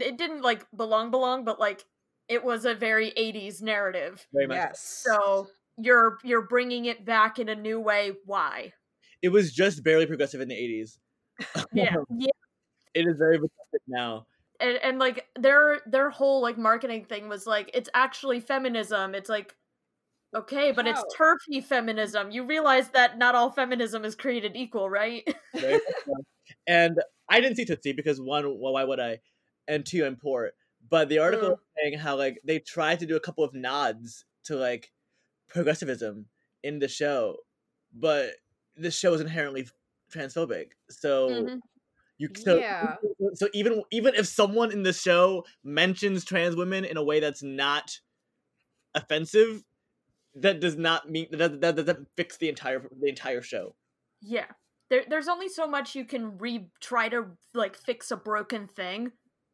It 0.00 0.16
didn't 0.16 0.42
like 0.42 0.66
belong 0.74 1.10
belong, 1.10 1.44
but 1.44 1.60
like 1.60 1.84
it 2.28 2.44
was 2.44 2.64
a 2.64 2.74
very 2.74 3.10
80s 3.10 3.62
narrative. 3.62 4.26
Very 4.32 4.46
much. 4.46 4.56
Yes. 4.56 5.04
So 5.06 5.48
you're 5.78 6.18
you're 6.22 6.46
bringing 6.46 6.86
it 6.86 7.04
back 7.04 7.38
in 7.38 7.48
a 7.48 7.54
new 7.54 7.80
way. 7.80 8.12
Why? 8.24 8.72
It 9.22 9.28
was 9.30 9.52
just 9.52 9.84
barely 9.84 10.06
progressive 10.06 10.40
in 10.40 10.48
the 10.48 10.54
80s. 10.54 10.98
Yeah, 11.72 11.96
yeah. 12.16 12.28
It 12.94 13.06
is 13.06 13.16
very 13.16 13.38
progressive 13.38 13.80
now. 13.88 14.26
And 14.60 14.78
and 14.82 14.98
like 14.98 15.26
their 15.38 15.80
their 15.86 16.10
whole 16.10 16.40
like 16.42 16.58
marketing 16.58 17.06
thing 17.06 17.28
was 17.28 17.46
like 17.46 17.70
it's 17.74 17.88
actually 17.94 18.40
feminism. 18.40 19.14
It's 19.14 19.28
like 19.28 19.56
okay, 20.34 20.72
but 20.72 20.86
it's 20.86 21.02
turfy 21.16 21.60
feminism. 21.60 22.30
You 22.30 22.44
realize 22.44 22.90
that 22.90 23.18
not 23.18 23.34
all 23.34 23.50
feminism 23.50 24.04
is 24.04 24.14
created 24.14 24.52
equal, 24.54 24.88
right? 24.88 25.24
Very 25.54 25.72
much 25.72 25.82
so. 26.04 26.12
and 26.66 27.00
I 27.28 27.40
didn't 27.40 27.56
see 27.56 27.64
Tootsie 27.64 27.92
because 27.92 28.20
one, 28.20 28.44
well, 28.60 28.74
why 28.74 28.84
would 28.84 29.00
I? 29.00 29.18
And 29.66 29.84
two, 29.86 30.04
I'm 30.04 30.16
poor. 30.16 30.52
But 30.92 31.08
the 31.10 31.18
article 31.20 31.52
Mm. 31.52 31.58
saying 31.78 31.98
how 32.00 32.16
like 32.18 32.40
they 32.44 32.60
tried 32.60 33.00
to 33.00 33.06
do 33.06 33.16
a 33.16 33.20
couple 33.20 33.44
of 33.44 33.54
nods 33.54 34.26
to 34.44 34.56
like 34.56 34.92
progressivism 35.48 36.28
in 36.62 36.80
the 36.80 36.88
show, 36.88 37.38
but 37.94 38.32
the 38.76 38.90
show 38.92 39.14
is 39.14 39.22
inherently 39.22 39.68
transphobic. 40.12 40.72
So 40.90 41.28
Mhm. 41.30 41.60
you 42.18 42.28
so, 42.36 42.58
Yeah. 42.58 42.96
so 43.34 43.48
even 43.54 43.84
even 43.92 44.14
if 44.16 44.26
someone 44.26 44.72
in 44.72 44.82
the 44.84 44.92
show 44.94 45.46
mentions 45.64 46.24
trans 46.24 46.56
women 46.56 46.84
in 46.84 46.96
a 46.98 47.04
way 47.04 47.20
that's 47.20 47.42
not 47.42 48.00
offensive, 48.94 49.64
that 50.34 50.60
does 50.60 50.76
not 50.76 51.10
mean 51.10 51.28
that 51.32 51.60
that 51.62 51.76
doesn't 51.76 52.08
fix 52.16 52.36
the 52.38 52.48
entire 52.50 52.88
the 53.00 53.08
entire 53.08 53.42
show. 53.42 53.76
Yeah. 54.20 54.46
There, 54.90 55.04
there's 55.08 55.28
only 55.28 55.48
so 55.48 55.66
much 55.66 55.94
you 55.94 56.04
can 56.04 56.38
re 56.38 56.68
try 56.80 57.08
to 57.08 57.36
like 57.54 57.76
fix 57.76 58.10
a 58.10 58.16
broken 58.16 58.68
thing 58.68 59.12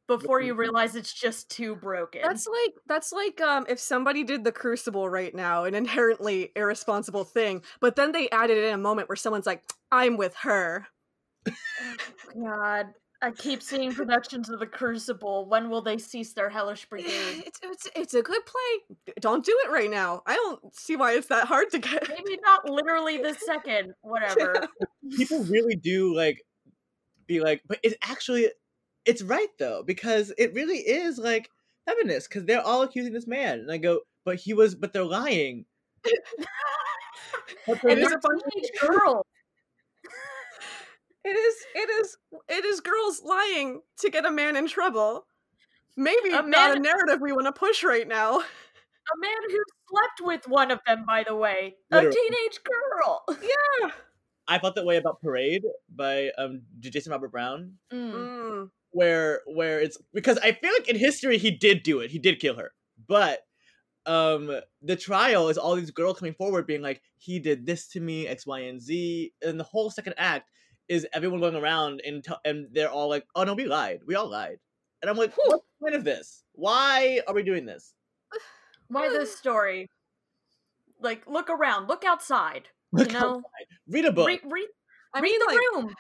before 0.09 0.41
you 0.41 0.55
realize 0.57 0.97
it's 0.97 1.13
just 1.13 1.49
too 1.51 1.77
broken. 1.77 2.23
That's 2.25 2.49
like 2.49 2.75
that's 2.87 3.13
like 3.13 3.41
um 3.41 3.67
if 3.69 3.79
somebody 3.79 4.25
did 4.25 4.43
the 4.43 4.53
crucible 4.53 5.09
right 5.09 5.35
now, 5.35 5.65
an 5.65 5.75
inherently 5.75 6.51
irresponsible 6.57 7.25
thing, 7.25 7.63
but 7.81 7.95
then 7.95 8.11
they 8.11 8.29
added 8.31 8.59
in 8.59 8.75
a 8.75 8.79
moment 8.79 9.09
where 9.09 9.17
someone's 9.17 9.47
like, 9.47 9.63
I'm 9.93 10.17
with 10.17 10.35
her. 10.43 10.89
God. 12.35 12.87
I 13.21 13.33
keep 13.33 13.63
seeing 13.63 13.93
productions 13.93 14.49
of 14.49 14.61
the 14.61 14.67
Crucible. 14.67 15.49
When 15.49 15.71
will 15.71 15.83
they 15.83 15.99
cease 15.99 16.35
their 16.35 16.49
hellish 16.49 16.89
brigade? 16.89 17.43
It's, 17.45 17.59
it's 17.65 17.89
it's 17.97 18.15
a 18.15 18.23
good 18.23 18.43
play. 18.47 18.97
Don't 19.19 19.45
do 19.45 19.59
it 19.65 19.73
right 19.73 19.91
now. 19.91 20.23
I 20.25 20.37
don't 20.37 20.73
see 20.77 20.95
why 20.95 21.15
it's 21.15 21.27
that 21.27 21.49
hard 21.49 21.71
to 21.71 21.81
get. 21.81 22.09
Maybe 22.09 22.39
not 22.45 22.71
literally 22.71 23.19
this 23.19 23.39
second. 23.45 23.95
Whatever. 24.03 24.69
people 25.17 25.43
really 25.45 25.75
do 25.75 26.15
like 26.15 26.45
be 27.27 27.41
like 27.41 27.61
but 27.67 27.79
it's 27.83 27.97
actually 28.03 28.49
it's 29.09 29.23
right 29.23 29.49
though 29.59 29.83
because 29.85 30.33
it 30.39 30.53
really 30.55 30.79
is 30.79 31.19
like 31.19 31.51
feminist 31.87 32.29
because 32.29 32.45
they're 32.45 32.61
all 32.63 32.83
accusing 32.83 33.13
this 33.13 33.27
man 33.27 33.59
and 33.61 33.73
i 33.73 33.79
go 33.79 34.01
but 34.25 34.37
he 34.37 34.53
was 34.55 34.75
but 34.75 34.93
they're 34.93 35.05
lying 35.05 35.65
But 37.67 37.81
they're 37.83 37.91
and 37.93 38.01
It 38.01 38.03
is 38.05 38.09
they're 38.09 38.19
a 38.19 38.21
bunch 38.21 38.43
of- 38.45 38.53
teenage 38.53 38.71
girls. 38.81 39.25
It 41.25 41.31
is 41.37 41.55
it 41.75 41.91
is 42.01 42.17
it 42.49 42.65
is 42.65 42.81
girls 42.81 43.23
lying 43.25 43.83
to 43.99 44.11
get 44.11 44.25
a 44.25 44.31
man 44.31 44.57
in 44.57 44.67
trouble. 44.69 45.27
Maybe 45.97 46.29
A 46.31 46.33
not 46.37 46.49
man- 46.49 46.77
a 46.77 46.81
narrative 46.81 47.21
we 47.21 47.33
want 47.33 47.47
to 47.47 47.53
push 47.53 47.83
right 47.83 48.07
now. 48.07 48.39
A 48.39 49.17
man 49.21 49.43
who 49.51 49.59
slept 49.91 50.21
with 50.23 50.49
one 50.49 50.71
of 50.71 50.81
them, 50.87 51.05
by 51.07 51.25
the 51.27 51.35
way. 51.35 51.77
A 51.91 52.01
teenage 52.03 52.59
girl. 52.65 53.25
Yeah. 53.29 53.91
i 54.47 54.59
felt 54.59 54.75
that 54.77 54.87
way 54.87 54.97
about 54.97 55.21
parade 55.21 55.63
by 55.95 56.31
um 56.39 56.63
jason 56.81 57.13
robert 57.13 57.31
brown 57.31 57.75
Mm. 57.93 58.71
Where 58.91 59.43
where 59.47 59.81
it's 59.81 59.99
because 60.15 60.39
i 60.39 60.53
feel 60.53 60.73
like 60.73 60.89
in 60.89 60.97
history 60.97 61.39
he 61.39 61.51
did 61.51 61.83
do 61.83 62.01
it. 62.01 62.11
He 62.11 62.19
did 62.19 62.41
kill 62.41 62.57
her. 62.57 62.73
But 63.07 63.41
um 64.07 64.61
the 64.83 64.97
trial 64.97 65.49
is 65.49 65.59
all 65.59 65.75
these 65.75 65.91
girls 65.91 66.19
coming 66.19 66.35
forward 66.35 66.67
being 66.67 66.83
like 66.83 67.03
he 67.17 67.39
did 67.39 67.67
this 67.67 67.89
to 67.89 68.01
me 68.01 68.27
x 68.27 68.47
y 68.47 68.61
and 68.61 68.81
z. 68.81 69.33
And 69.43 69.61
the 69.61 69.65
whole 69.65 69.91
second 69.91 70.15
act 70.17 70.51
is 70.89 71.07
everyone 71.13 71.41
going 71.41 71.55
around 71.55 72.01
and 72.05 72.25
t- 72.25 72.33
and 72.45 72.69
they're 72.73 72.91
all 72.91 73.09
like 73.09 73.27
oh 73.35 73.45
no 73.45 73.55
we 73.55 73.67
lied. 73.67 74.01
We 74.07 74.15
all 74.15 74.29
lied. 74.29 74.59
And 75.03 75.11
i'm 75.11 75.17
like 75.17 75.33
what's 75.37 75.63
the 75.63 75.85
point 75.85 75.95
of 75.95 76.05
this? 76.05 76.45
Why 76.53 77.21
are 77.29 77.35
we 77.35 77.43
doing 77.43 77.67
this? 77.67 77.95
Why 78.89 79.09
this 79.09 79.37
story? 79.37 79.89
Like, 81.01 81.23
look 81.27 81.49
around, 81.51 81.89
look 81.89 82.05
outside. 82.05 82.69
Look 82.93 83.09
you 83.09 83.15
know, 83.15 83.37
outside. 83.37 83.67
read 83.87 84.05
a 84.07 84.13
book. 84.13 84.27
Read, 84.27 84.41
read, 84.45 84.69
I 85.15 85.21
read 85.21 85.31
mean, 85.31 85.39
the 85.41 85.47
like, 85.47 85.85
room. 85.85 85.95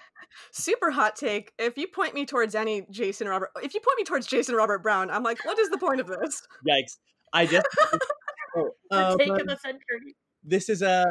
super 0.53 0.90
hot 0.90 1.16
take. 1.16 1.53
If 1.59 1.77
you 1.77 1.88
point 1.88 2.14
me 2.14 2.27
towards 2.27 2.55
any 2.55 2.87
Jason 2.90 3.29
Robert, 3.29 3.51
if 3.62 3.75
you 3.75 3.81
point 3.81 3.99
me 3.99 4.05
towards 4.05 4.27
Jason 4.27 4.55
Robert 4.55 4.83
Brown, 4.83 5.11
I'm 5.11 5.23
like, 5.23 5.44
what 5.44 5.59
is 5.59 5.71
the 5.71 5.79
point 5.79 6.01
of 6.01 6.07
this? 6.07 6.42
yikes 6.68 6.97
i 7.33 7.44
just 7.47 7.66
oh, 8.57 8.71
The 8.90 9.09
um, 9.09 9.18
take 9.18 9.29
of 9.31 9.47
the 9.47 9.57
century. 9.57 10.16
this 10.42 10.68
is 10.68 10.81
a, 10.83 11.05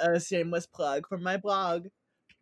a 0.00 0.20
shameless 0.20 0.66
plug 0.66 1.06
for 1.08 1.16
my 1.18 1.36
blog 1.36 1.86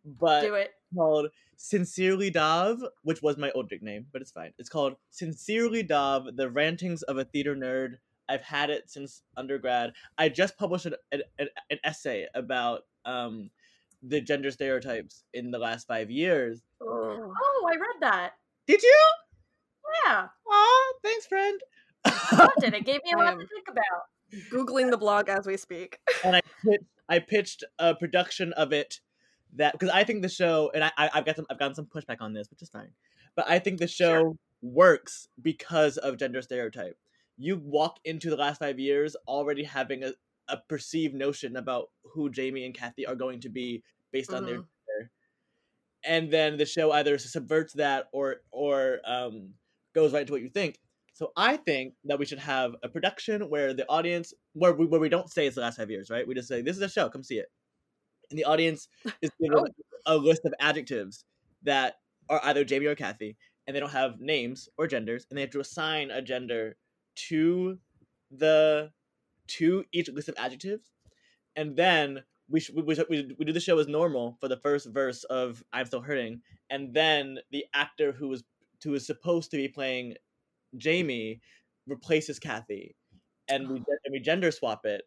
but 0.05 0.41
Do 0.41 0.55
it. 0.55 0.71
called 0.95 1.27
Sincerely 1.57 2.31
Dov, 2.31 2.81
which 3.03 3.21
was 3.21 3.37
my 3.37 3.51
old 3.51 3.69
nickname, 3.71 4.07
but 4.11 4.21
it's 4.21 4.31
fine. 4.31 4.51
It's 4.57 4.69
called 4.69 4.95
Sincerely 5.11 5.83
Dov, 5.83 6.35
The 6.35 6.49
Rantings 6.49 7.03
of 7.03 7.17
a 7.17 7.23
Theater 7.25 7.55
Nerd. 7.55 7.97
I've 8.27 8.41
had 8.41 8.69
it 8.69 8.89
since 8.89 9.21
undergrad. 9.37 9.93
I 10.17 10.29
just 10.29 10.57
published 10.57 10.87
an, 10.87 10.95
an, 11.11 11.21
an, 11.37 11.47
an 11.69 11.77
essay 11.83 12.27
about 12.33 12.81
um, 13.05 13.51
the 14.03 14.21
gender 14.21 14.51
stereotypes 14.51 15.23
in 15.33 15.51
the 15.51 15.59
last 15.59 15.87
five 15.87 16.09
years. 16.09 16.61
Oh. 16.81 17.33
oh, 17.41 17.69
I 17.71 17.75
read 17.75 18.01
that. 18.01 18.31
Did 18.67 18.81
you? 18.81 18.99
Yeah, 20.05 20.27
Aw, 20.49 20.93
thanks, 21.03 21.25
friend. 21.25 21.59
loved 22.31 22.63
it. 22.63 22.73
It 22.73 22.85
gave 22.85 23.01
me 23.03 23.11
a 23.13 23.17
lot 23.17 23.31
to 23.39 23.47
think 23.47 23.67
about. 23.69 24.03
Googling 24.51 24.89
the 24.91 24.97
blog 24.97 25.29
as 25.29 25.45
we 25.45 25.57
speak. 25.57 25.99
and 26.23 26.35
I 26.35 26.41
pitched, 26.63 26.83
I 27.09 27.19
pitched 27.19 27.63
a 27.79 27.93
production 27.95 28.53
of 28.53 28.71
it 28.71 29.01
that 29.55 29.73
because 29.73 29.89
I 29.89 30.03
think 30.05 30.21
the 30.21 30.29
show 30.29 30.71
and 30.73 30.83
I, 30.83 30.91
I 30.97 31.09
I've 31.13 31.25
got 31.25 31.35
some 31.35 31.45
I've 31.49 31.59
gotten 31.59 31.75
some 31.75 31.85
pushback 31.85 32.17
on 32.21 32.33
this, 32.33 32.49
which 32.49 32.61
is 32.61 32.69
fine. 32.69 32.91
But 33.35 33.49
I 33.49 33.59
think 33.59 33.79
the 33.79 33.87
show 33.87 34.37
works 34.61 35.27
because 35.41 35.97
of 35.97 36.17
gender 36.17 36.41
stereotype. 36.41 36.97
You 37.37 37.57
walk 37.63 37.97
into 38.05 38.29
the 38.29 38.35
last 38.37 38.59
five 38.59 38.79
years 38.79 39.15
already 39.27 39.63
having 39.63 40.03
a, 40.03 40.11
a 40.51 40.61
perceived 40.69 41.15
notion 41.15 41.55
about 41.57 41.89
who 42.03 42.29
Jamie 42.29 42.65
and 42.65 42.75
Kathy 42.75 43.05
are 43.07 43.15
going 43.15 43.41
to 43.41 43.49
be 43.49 43.83
based 44.11 44.33
on 44.33 44.45
their 44.45 44.57
Mhm. 44.59 44.67
gender. 44.87 45.11
And 46.03 46.31
then 46.31 46.57
the 46.57 46.65
show 46.65 46.91
either 46.91 47.17
subverts 47.17 47.73
that 47.73 48.07
or 48.11 48.37
or 48.51 48.99
um, 49.05 49.55
goes 49.93 50.13
right 50.13 50.21
into 50.21 50.33
what 50.33 50.41
you 50.41 50.49
think. 50.49 50.79
So 51.13 51.31
I 51.37 51.57
think 51.57 51.95
that 52.05 52.17
we 52.19 52.25
should 52.25 52.39
have 52.39 52.75
a 52.83 52.89
production 52.89 53.49
where 53.49 53.73
the 53.73 53.87
audience, 53.89 54.33
where 54.53 54.73
we, 54.73 54.85
where 54.87 54.99
we 55.01 55.09
don't 55.09 55.29
say 55.31 55.45
it's 55.45 55.55
the 55.55 55.61
last 55.61 55.77
five 55.77 55.91
years, 55.91 56.09
right? 56.09 56.27
We 56.27 56.33
just 56.35 56.47
say 56.47 56.61
this 56.61 56.75
is 56.77 56.81
a 56.81 56.89
show, 56.89 57.09
come 57.09 57.23
see 57.23 57.37
it, 57.39 57.47
and 58.29 58.39
the 58.39 58.45
audience 58.45 58.87
is 59.21 59.31
given 59.41 59.59
Oh. 59.59 59.67
a 60.05 60.17
list 60.17 60.41
of 60.45 60.53
adjectives 60.59 61.25
that 61.63 61.95
are 62.29 62.41
either 62.45 62.63
Jamie 62.63 62.87
or 62.87 62.95
Kathy, 62.95 63.37
and 63.67 63.75
they 63.75 63.79
don't 63.79 63.91
have 63.91 64.19
names 64.19 64.69
or 64.77 64.87
genders, 64.87 65.27
and 65.29 65.37
they 65.37 65.41
have 65.41 65.51
to 65.51 65.59
assign 65.59 66.11
a 66.11 66.21
gender 66.21 66.77
to 67.29 67.79
the 68.31 68.91
to 69.57 69.83
each 69.91 70.09
list 70.09 70.29
of 70.29 70.35
adjectives, 70.37 70.91
and 71.55 71.75
then 71.75 72.23
we 72.49 72.59
sh- 72.59 72.71
we, 72.71 72.81
we, 72.81 72.95
we 73.09 73.35
we 73.39 73.45
do 73.45 73.53
the 73.53 73.59
show 73.59 73.79
as 73.79 73.87
normal 73.87 74.37
for 74.39 74.47
the 74.47 74.57
first 74.57 74.87
verse 74.87 75.23
of 75.25 75.63
"I'm 75.73 75.85
Still 75.85 76.01
Hurting," 76.01 76.41
and 76.69 76.93
then 76.93 77.39
the 77.51 77.65
actor 77.73 78.11
who 78.11 78.27
was 78.29 78.43
who 78.83 78.93
is 78.93 79.05
supposed 79.05 79.51
to 79.51 79.57
be 79.57 79.67
playing 79.67 80.15
Jamie 80.77 81.41
replaces 81.87 82.39
Kathy, 82.39 82.95
and 83.47 83.67
we 83.69 83.75
oh. 83.75 83.83
gen- 83.87 83.97
and 84.05 84.11
we 84.11 84.19
gender 84.19 84.51
swap 84.51 84.85
it, 84.85 85.03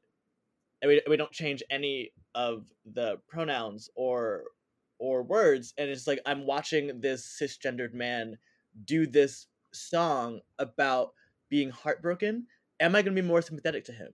and 0.82 0.88
we, 0.88 1.02
we 1.08 1.16
don't 1.16 1.32
change 1.32 1.62
any 1.70 2.10
of 2.34 2.72
the 2.84 3.18
pronouns 3.28 3.88
or 3.94 4.44
or 4.98 5.22
words, 5.22 5.74
and 5.78 5.90
it's 5.90 6.06
like 6.06 6.20
I'm 6.26 6.46
watching 6.46 7.00
this 7.00 7.38
cisgendered 7.40 7.94
man 7.94 8.38
do 8.84 9.06
this 9.06 9.46
song 9.72 10.40
about 10.58 11.12
being 11.50 11.70
heartbroken. 11.70 12.46
Am 12.80 12.96
I 12.96 13.02
going 13.02 13.14
to 13.14 13.22
be 13.22 13.26
more 13.26 13.42
sympathetic 13.42 13.84
to 13.84 13.92
him? 13.92 14.12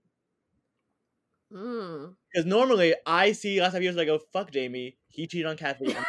Mm. 1.53 2.15
Because 2.33 2.47
normally 2.47 2.95
I 3.07 3.33
see 3.33 3.61
last 3.61 3.73
five 3.73 3.83
years, 3.83 3.97
I 3.97 4.05
go, 4.05 4.19
"Fuck 4.33 4.53
Jamie, 4.53 4.97
he 5.09 5.27
cheated 5.27 5.47
on 5.47 5.57
Kathy." 5.57 5.95
I'm 5.97 6.05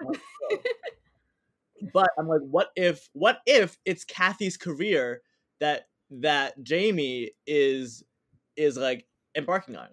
but 1.92 2.10
I'm 2.18 2.28
like, 2.28 2.42
what 2.42 2.70
if? 2.76 3.08
What 3.12 3.40
if 3.46 3.78
it's 3.84 4.04
Kathy's 4.04 4.56
career 4.56 5.22
that 5.60 5.88
that 6.10 6.62
Jamie 6.62 7.32
is 7.46 8.04
is 8.56 8.76
like 8.76 9.06
embarking 9.34 9.76
on? 9.76 9.88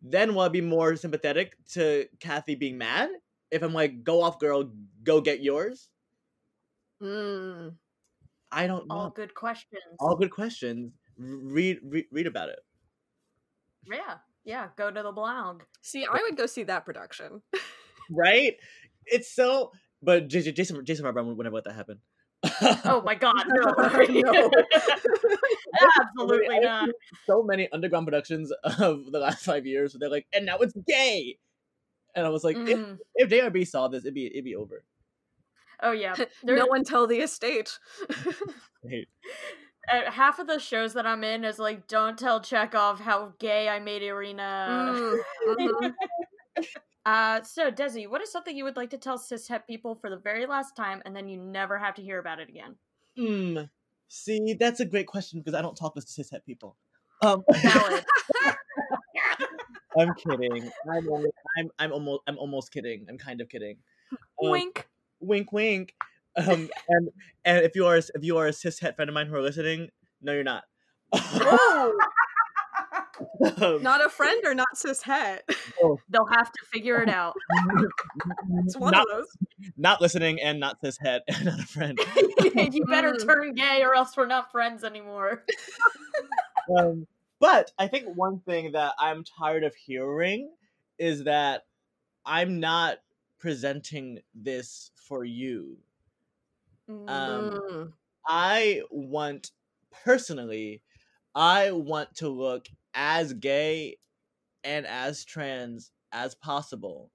Then 0.00 0.34
will 0.34 0.42
I 0.42 0.48
be 0.48 0.60
more 0.60 0.96
sympathetic 0.96 1.54
to 1.72 2.06
Kathy 2.20 2.54
being 2.54 2.78
mad? 2.78 3.10
If 3.50 3.62
I'm 3.62 3.74
like, 3.74 4.02
"Go 4.02 4.22
off, 4.22 4.38
girl, 4.38 4.70
go 5.04 5.20
get 5.20 5.42
yours." 5.42 5.90
Mm. 7.02 7.74
I 8.50 8.66
don't 8.66 8.88
know. 8.88 8.94
All 8.94 9.10
good 9.10 9.34
questions. 9.34 9.82
All 10.00 10.16
good 10.16 10.30
questions. 10.30 10.92
Read 11.18 11.80
read, 11.82 12.06
read 12.10 12.26
about 12.26 12.48
it. 12.48 12.60
Yeah, 13.90 14.16
yeah. 14.48 14.68
Go 14.76 14.90
to 14.90 15.02
the 15.02 15.12
blog. 15.12 15.62
See, 15.82 16.06
I 16.10 16.22
would 16.22 16.36
go 16.36 16.46
see 16.46 16.62
that 16.64 16.86
production. 16.86 17.42
right? 18.10 18.54
It's 19.06 19.30
so. 19.32 19.72
But 20.02 20.28
Jason 20.28 20.54
Jason 20.54 20.84
Jason 20.84 21.10
Brown 21.12 21.26
would 21.26 21.44
never 21.44 21.54
let 21.54 21.64
that 21.64 21.74
happen. 21.74 22.00
oh 22.84 23.02
my 23.04 23.14
god, 23.14 23.34
no, 23.48 23.74
no. 23.76 24.50
absolutely 26.00 26.60
not. 26.60 26.88
So 27.26 27.42
many 27.42 27.68
underground 27.72 28.06
productions 28.06 28.52
of 28.62 29.10
the 29.10 29.18
last 29.18 29.44
five 29.44 29.66
years, 29.66 29.96
they're 29.98 30.08
like, 30.08 30.26
and 30.32 30.46
now 30.46 30.58
it's 30.58 30.74
gay, 30.86 31.36
and 32.14 32.24
I 32.24 32.28
was 32.28 32.44
like, 32.44 32.56
mm. 32.56 32.96
if, 33.16 33.28
if 33.30 33.30
JRB 33.30 33.66
saw 33.66 33.88
this, 33.88 34.04
it'd 34.04 34.14
be 34.14 34.26
it'd 34.26 34.44
be 34.44 34.54
over. 34.54 34.84
Oh 35.82 35.90
yeah, 35.90 36.14
no 36.44 36.66
one 36.66 36.84
tell 36.84 37.08
the 37.08 37.18
estate. 37.18 37.76
Uh, 39.90 40.10
half 40.10 40.38
of 40.38 40.46
the 40.46 40.58
shows 40.58 40.94
that 40.94 41.06
I'm 41.06 41.24
in 41.24 41.44
is 41.44 41.58
like, 41.58 41.86
don't 41.86 42.18
tell 42.18 42.40
Chekhov 42.40 43.00
how 43.00 43.32
gay 43.38 43.68
I 43.68 43.78
made 43.78 44.02
Irina. 44.02 44.94
Mm. 44.94 45.18
Mm-hmm. 45.48 46.62
uh, 47.06 47.42
so 47.42 47.70
Desi, 47.70 48.08
what 48.08 48.20
is 48.20 48.30
something 48.30 48.56
you 48.56 48.64
would 48.64 48.76
like 48.76 48.90
to 48.90 48.98
tell 48.98 49.18
cishet 49.18 49.66
people 49.66 49.94
for 49.94 50.10
the 50.10 50.16
very 50.16 50.46
last 50.46 50.76
time, 50.76 51.02
and 51.04 51.14
then 51.14 51.28
you 51.28 51.38
never 51.38 51.78
have 51.78 51.94
to 51.94 52.02
hear 52.02 52.18
about 52.18 52.40
it 52.40 52.48
again? 52.48 52.76
Hmm. 53.16 53.58
See, 54.08 54.54
that's 54.58 54.80
a 54.80 54.86
great 54.86 55.06
question 55.06 55.40
because 55.40 55.54
I 55.54 55.62
don't 55.62 55.76
talk 55.76 55.94
to 55.94 56.00
cishet 56.00 56.44
people. 56.44 56.76
Um, 57.22 57.44
I'm 59.98 60.14
kidding. 60.14 60.70
I'm, 60.90 61.08
I'm 61.58 61.70
I'm 61.78 61.92
almost 61.92 62.22
I'm 62.26 62.38
almost 62.38 62.72
kidding. 62.72 63.06
I'm 63.08 63.18
kind 63.18 63.40
of 63.40 63.48
kidding. 63.48 63.78
Um, 64.42 64.50
wink. 64.50 64.88
Wink, 65.20 65.52
wink. 65.52 65.94
Um, 66.36 66.70
and 66.88 67.10
and 67.44 67.64
if 67.64 67.74
you 67.74 67.86
are 67.86 67.96
if 67.96 68.22
you 68.22 68.36
are 68.38 68.46
a 68.46 68.52
cishet 68.52 68.96
friend 68.96 69.08
of 69.08 69.14
mine 69.14 69.26
who 69.26 69.34
are 69.34 69.42
listening, 69.42 69.90
no, 70.22 70.32
you're 70.32 70.44
not. 70.44 70.64
um, 71.12 71.96
not 73.82 74.04
a 74.04 74.08
friend 74.08 74.42
or 74.44 74.54
not 74.54 74.68
cishet. 74.76 75.40
Oh. 75.82 75.98
They'll 76.10 76.26
have 76.26 76.52
to 76.52 76.58
figure 76.72 77.02
it 77.02 77.08
out. 77.08 77.34
it's 78.64 78.76
one 78.76 78.92
not, 78.92 79.02
of 79.02 79.16
those. 79.16 79.26
Not 79.76 80.00
listening 80.00 80.40
and 80.40 80.60
not 80.60 80.80
cishet 80.82 81.20
and 81.28 81.44
not 81.46 81.60
a 81.60 81.66
friend. 81.66 81.98
you 82.72 82.84
better 82.86 83.12
mm. 83.12 83.24
turn 83.24 83.54
gay 83.54 83.82
or 83.82 83.94
else 83.94 84.16
we're 84.16 84.26
not 84.26 84.52
friends 84.52 84.84
anymore. 84.84 85.44
Um, 86.76 87.06
but 87.40 87.72
I 87.78 87.88
think 87.88 88.16
one 88.16 88.40
thing 88.40 88.72
that 88.72 88.92
I'm 88.98 89.24
tired 89.24 89.64
of 89.64 89.74
hearing 89.74 90.50
is 90.98 91.24
that 91.24 91.64
I'm 92.26 92.60
not 92.60 92.98
presenting 93.38 94.20
this 94.34 94.90
for 94.94 95.24
you. 95.24 95.78
Um, 96.88 97.06
mm. 97.08 97.92
I 98.26 98.82
want 98.90 99.50
personally, 100.04 100.82
I 101.34 101.72
want 101.72 102.14
to 102.16 102.28
look 102.28 102.66
as 102.94 103.32
gay 103.32 103.98
and 104.64 104.86
as 104.86 105.24
trans 105.24 105.90
as 106.12 106.34
possible 106.34 107.10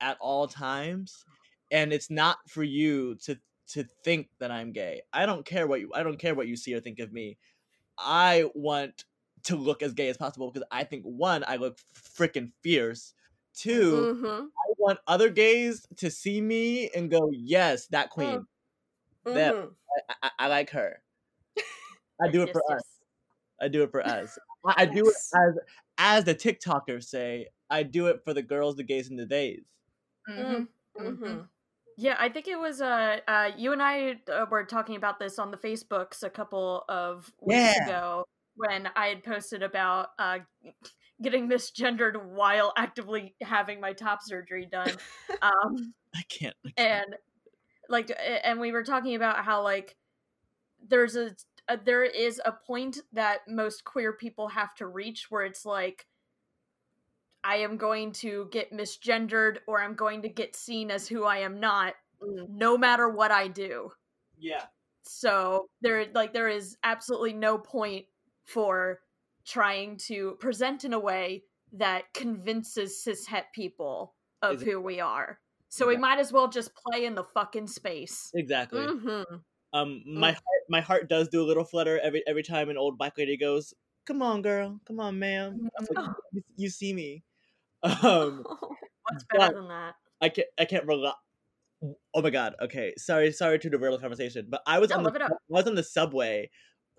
at 0.00 0.16
all 0.20 0.48
times 0.48 1.24
and 1.70 1.92
it's 1.92 2.10
not 2.10 2.38
for 2.48 2.62
you 2.62 3.16
to 3.16 3.36
to 3.68 3.84
think 4.04 4.28
that 4.40 4.50
I'm 4.50 4.72
gay. 4.72 5.02
I 5.12 5.26
don't 5.26 5.44
care 5.44 5.66
what 5.66 5.80
you 5.80 5.90
I 5.94 6.02
don't 6.02 6.18
care 6.18 6.34
what 6.34 6.48
you 6.48 6.56
see 6.56 6.74
or 6.74 6.80
think 6.80 6.98
of 6.98 7.12
me. 7.12 7.38
I 7.98 8.50
want 8.54 9.04
to 9.44 9.56
look 9.56 9.82
as 9.82 9.94
gay 9.94 10.08
as 10.08 10.16
possible 10.16 10.50
because 10.50 10.66
I 10.70 10.84
think 10.84 11.04
one, 11.04 11.44
I 11.46 11.56
look 11.56 11.78
freaking 11.94 12.52
fierce. 12.62 13.14
2 13.56 14.14
mm-hmm. 14.14 14.44
I 14.44 14.72
want 14.78 15.00
other 15.08 15.28
gays 15.28 15.84
to 15.96 16.08
see 16.08 16.40
me 16.40 16.88
and 16.94 17.10
go, 17.10 17.30
yes, 17.32 17.88
that 17.88 18.10
mm. 18.10 18.46
Queen. 19.24 19.36
Mm-hmm. 19.36 19.60
That 19.60 19.70
I, 20.08 20.26
I, 20.26 20.30
I, 20.38 20.48
like 20.48 20.70
her. 20.70 21.02
I 22.22 22.28
do 22.30 22.42
it 22.42 22.52
for 22.52 22.62
yes, 22.68 22.78
us. 22.78 22.84
I 23.60 23.68
do 23.68 23.82
it 23.82 23.90
for 23.90 24.06
us. 24.06 24.38
I 24.76 24.86
do 24.86 25.06
it 25.06 25.14
as 25.34 25.58
as 25.98 26.24
the 26.24 26.34
TikTokers 26.34 27.04
say. 27.04 27.46
I 27.70 27.82
do 27.82 28.06
it 28.06 28.22
for 28.24 28.34
the 28.34 28.42
girls, 28.42 28.76
the 28.76 28.82
gays, 28.82 29.08
and 29.08 29.18
the 29.18 29.26
theys. 29.26 29.64
Mm-hmm. 30.28 31.02
Mm-hmm. 31.02 31.24
mm-hmm. 31.24 31.40
Yeah, 31.96 32.16
I 32.18 32.30
think 32.30 32.48
it 32.48 32.58
was 32.58 32.80
uh, 32.80 33.18
uh 33.28 33.50
you 33.56 33.72
and 33.72 33.82
I 33.82 34.20
uh, 34.32 34.46
were 34.50 34.64
talking 34.64 34.96
about 34.96 35.18
this 35.18 35.38
on 35.38 35.50
the 35.50 35.56
Facebooks 35.56 36.22
a 36.22 36.30
couple 36.30 36.84
of 36.88 37.30
weeks 37.40 37.58
yeah. 37.58 37.84
ago 37.84 38.24
when 38.56 38.88
I 38.96 39.08
had 39.08 39.22
posted 39.22 39.62
about 39.62 40.08
uh 40.18 40.38
getting 41.22 41.48
misgendered 41.48 42.24
while 42.24 42.72
actively 42.76 43.34
having 43.42 43.80
my 43.80 43.92
top 43.92 44.20
surgery 44.22 44.66
done. 44.70 44.92
Um, 45.42 45.94
I 46.14 46.22
can't, 46.28 46.56
I 46.66 46.70
can't. 46.76 47.04
And 47.04 47.14
like, 47.90 48.10
and 48.44 48.60
we 48.60 48.72
were 48.72 48.84
talking 48.84 49.14
about 49.14 49.44
how 49.44 49.62
like 49.62 49.96
there's 50.88 51.16
a, 51.16 51.34
a 51.68 51.76
there 51.76 52.04
is 52.04 52.40
a 52.44 52.52
point 52.52 52.98
that 53.12 53.40
most 53.48 53.84
queer 53.84 54.12
people 54.12 54.48
have 54.48 54.74
to 54.76 54.86
reach 54.86 55.30
where 55.30 55.44
it's 55.44 55.66
like 55.66 56.06
I 57.42 57.56
am 57.56 57.76
going 57.76 58.12
to 58.12 58.48
get 58.50 58.72
misgendered 58.72 59.58
or 59.66 59.82
I'm 59.82 59.94
going 59.94 60.22
to 60.22 60.28
get 60.28 60.56
seen 60.56 60.90
as 60.90 61.08
who 61.08 61.24
I 61.24 61.38
am 61.38 61.60
not 61.60 61.94
mm. 62.22 62.48
no 62.48 62.76
matter 62.76 63.08
what 63.08 63.30
I 63.30 63.48
do. 63.48 63.90
Yeah. 64.38 64.64
So 65.02 65.68
there 65.80 66.06
like 66.14 66.32
there 66.32 66.48
is 66.48 66.76
absolutely 66.84 67.32
no 67.32 67.58
point 67.58 68.06
for 68.44 69.00
trying 69.44 69.96
to 69.96 70.36
present 70.40 70.84
in 70.84 70.92
a 70.92 70.98
way 70.98 71.44
that 71.72 72.12
convinces 72.14 73.02
cishet 73.04 73.44
people 73.54 74.14
of 74.42 74.60
who 74.60 74.80
we 74.80 75.00
are. 75.00 75.38
So 75.70 75.84
exactly. 75.84 75.96
we 75.96 76.00
might 76.00 76.18
as 76.18 76.32
well 76.32 76.48
just 76.48 76.72
play 76.74 77.04
in 77.04 77.14
the 77.14 77.22
fucking 77.22 77.68
space. 77.68 78.30
Exactly. 78.34 78.80
Mm-hmm. 78.80 79.36
Um, 79.72 80.02
my 80.04 80.32
mm. 80.32 80.34
heart, 80.34 80.62
my 80.68 80.80
heart 80.80 81.08
does 81.08 81.28
do 81.28 81.40
a 81.42 81.46
little 81.46 81.64
flutter 81.64 81.98
every 82.00 82.24
every 82.26 82.42
time 82.42 82.70
an 82.70 82.76
old 82.76 82.98
black 82.98 83.16
lady 83.16 83.36
goes, 83.36 83.72
"Come 84.04 84.20
on, 84.20 84.42
girl, 84.42 84.80
come 84.84 84.98
on, 84.98 85.18
ma'am." 85.20 85.70
Like, 85.78 86.08
you, 86.32 86.42
you, 86.56 86.70
see 86.70 86.92
me. 86.92 87.22
Um, 88.02 88.44
What's 89.08 89.24
better 89.32 89.54
than 89.54 89.68
that? 89.68 89.94
I 90.20 90.28
can't. 90.28 90.48
I 90.58 90.64
can't 90.64 90.86
rely. 90.86 91.12
Oh 92.12 92.20
my 92.20 92.30
god. 92.30 92.56
Okay. 92.60 92.92
Sorry. 92.98 93.30
Sorry 93.32 93.58
to 93.60 93.70
derail 93.70 93.92
the 93.92 93.98
conversation, 93.98 94.48
but 94.50 94.62
I 94.66 94.80
was 94.80 94.90
no, 94.90 94.96
on 94.96 95.04
the 95.04 95.24
I 95.24 95.30
was 95.48 95.66
on 95.66 95.76
the 95.76 95.84
subway 95.84 96.50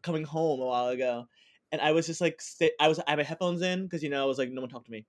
coming 0.01 0.23
home 0.23 0.61
a 0.61 0.65
while 0.65 0.87
ago, 0.87 1.25
and 1.71 1.81
I 1.81 1.91
was 1.91 2.07
just 2.07 2.21
like, 2.21 2.41
sit, 2.41 2.73
I 2.79 2.87
was 2.87 2.99
I 2.99 3.11
had 3.11 3.17
my 3.17 3.23
headphones 3.23 3.61
in 3.61 3.83
because 3.83 4.01
you 4.01 4.09
know 4.09 4.23
I 4.23 4.25
was 4.25 4.37
like, 4.37 4.49
no 4.49 4.61
one 4.61 4.69
talked 4.69 4.85
to 4.85 4.91
me, 4.91 5.05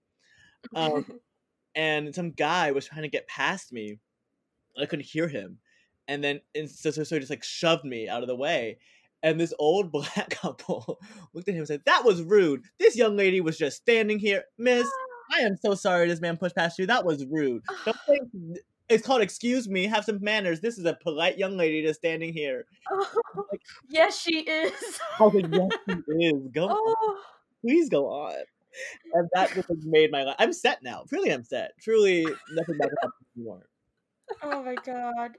um, 0.75 1.07
and 1.75 2.15
some 2.15 2.31
guy 2.31 2.73
was 2.73 2.87
trying 2.87 3.03
to 3.03 3.09
get 3.09 3.29
past 3.29 3.73
me, 3.73 3.99
I 4.81 4.87
couldn't 4.87 5.07
hear 5.07 5.29
him, 5.29 5.59
and 6.09 6.23
then 6.23 6.41
and 6.55 6.71
so, 6.71 6.91
so 6.91 7.05
so 7.05 7.17
he 7.17 7.21
just 7.21 7.31
like 7.31 7.45
shoved 7.45 7.85
me 7.85 8.09
out 8.09 8.23
of 8.23 8.29
the 8.29 8.37
way, 8.37 8.79
and 9.23 9.41
this 9.41 9.55
old 9.59 9.93
black 9.93 10.31
couple 10.31 11.01
looked 11.35 11.49
at 11.49 11.55
him 11.55 11.61
and 11.61 11.69
said, 11.69 11.83
"That 11.87 12.05
was 12.05 12.23
rude. 12.23 12.63
This 12.79 12.97
young 12.97 13.17
lady 13.17 13.41
was 13.41 13.59
just 13.59 13.79
standing 13.79 14.19
here, 14.19 14.45
Miss." 14.59 14.89
I 15.35 15.41
am 15.41 15.57
so 15.57 15.75
sorry 15.75 16.09
this 16.09 16.21
man 16.21 16.37
pushed 16.37 16.57
past 16.57 16.79
you. 16.79 16.87
That 16.87 17.07
was 17.07 17.25
rude. 17.25 17.63
Don't 17.87 17.97
think 18.07 18.29
it's 18.89 19.07
called 19.07 19.23
excuse 19.23 19.69
me, 19.69 19.87
have 19.87 20.05
some 20.05 20.23
manners. 20.23 20.61
This 20.61 20.79
is 20.79 20.85
a 20.85 20.95
polite 20.95 21.39
young 21.39 21.57
lady 21.57 21.83
just 21.83 22.01
standing 22.01 22.33
here. 22.33 22.67
Oh, 22.91 23.07
like, 23.53 23.63
yes, 23.89 24.21
she 24.21 24.41
is. 24.41 25.01
I 25.19 25.23
was 25.23 25.35
like, 25.35 25.47
yes, 25.53 25.99
she 26.09 26.27
is. 26.27 26.49
Go 26.53 26.69
oh. 26.71 26.75
on. 26.75 27.17
Please 27.63 27.89
go 27.89 28.07
on. 28.09 28.43
And 29.13 29.29
that 29.35 29.53
just 29.53 29.69
made 29.85 30.11
my 30.11 30.25
life. 30.25 30.37
I'm 30.39 30.53
set 30.53 30.83
now. 30.83 31.05
Truly, 31.09 31.31
I'm 31.31 31.45
set. 31.45 31.73
Truly, 31.81 32.27
nothing 32.53 32.79
better 32.79 32.95
anymore 33.37 33.67
oh 34.43 34.63
my 34.63 34.75
god 34.85 35.33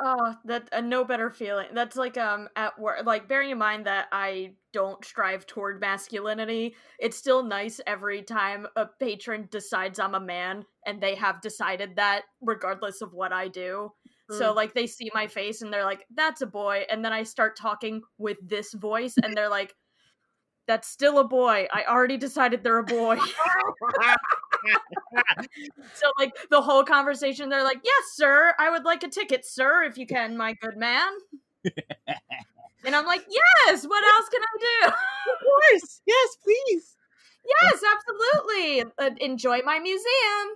oh 0.00 0.34
that 0.44 0.68
a 0.72 0.82
no 0.82 1.04
better 1.04 1.30
feeling 1.30 1.66
that's 1.74 1.96
like 1.96 2.16
um 2.16 2.48
at 2.56 2.78
work 2.78 3.04
like 3.04 3.28
bearing 3.28 3.50
in 3.50 3.58
mind 3.58 3.86
that 3.86 4.06
i 4.12 4.50
don't 4.72 5.04
strive 5.04 5.46
toward 5.46 5.80
masculinity 5.80 6.74
it's 6.98 7.16
still 7.16 7.42
nice 7.42 7.80
every 7.86 8.22
time 8.22 8.66
a 8.76 8.86
patron 8.98 9.48
decides 9.50 9.98
i'm 9.98 10.14
a 10.14 10.20
man 10.20 10.64
and 10.86 11.00
they 11.00 11.14
have 11.14 11.40
decided 11.40 11.96
that 11.96 12.22
regardless 12.40 13.02
of 13.02 13.12
what 13.12 13.32
i 13.32 13.48
do 13.48 13.90
mm. 14.30 14.38
so 14.38 14.52
like 14.52 14.74
they 14.74 14.86
see 14.86 15.10
my 15.14 15.26
face 15.26 15.62
and 15.62 15.72
they're 15.72 15.84
like 15.84 16.04
that's 16.14 16.42
a 16.42 16.46
boy 16.46 16.84
and 16.90 17.04
then 17.04 17.12
i 17.12 17.22
start 17.22 17.56
talking 17.56 18.00
with 18.18 18.38
this 18.42 18.72
voice 18.74 19.14
and 19.22 19.34
they're 19.36 19.50
like 19.50 19.74
that's 20.68 20.86
still 20.86 21.18
a 21.18 21.24
boy. 21.24 21.66
I 21.72 21.82
already 21.84 22.16
decided 22.16 22.62
they're 22.62 22.78
a 22.78 22.84
boy. 22.84 23.18
so 25.94 26.12
like 26.18 26.36
the 26.50 26.60
whole 26.60 26.84
conversation, 26.84 27.48
they're 27.48 27.64
like, 27.64 27.80
"Yes, 27.82 28.04
sir. 28.14 28.54
I 28.58 28.70
would 28.70 28.84
like 28.84 29.02
a 29.02 29.08
ticket, 29.08 29.44
sir, 29.44 29.82
if 29.84 29.98
you 29.98 30.06
can, 30.06 30.36
my 30.36 30.52
good 30.60 30.76
man." 30.76 31.08
and 32.84 32.94
I'm 32.94 33.06
like, 33.06 33.24
"Yes. 33.28 33.84
What 33.86 34.04
else 34.04 34.28
can 34.28 34.42
I 34.42 34.58
do?" 34.60 34.88
Of 34.88 34.94
course. 35.40 36.02
Yes, 36.06 36.36
please. 36.44 36.94
Yes, 37.62 37.82
absolutely. 37.96 38.82
Uh, 38.98 39.10
enjoy 39.20 39.60
my 39.64 39.78
museum. 39.78 40.48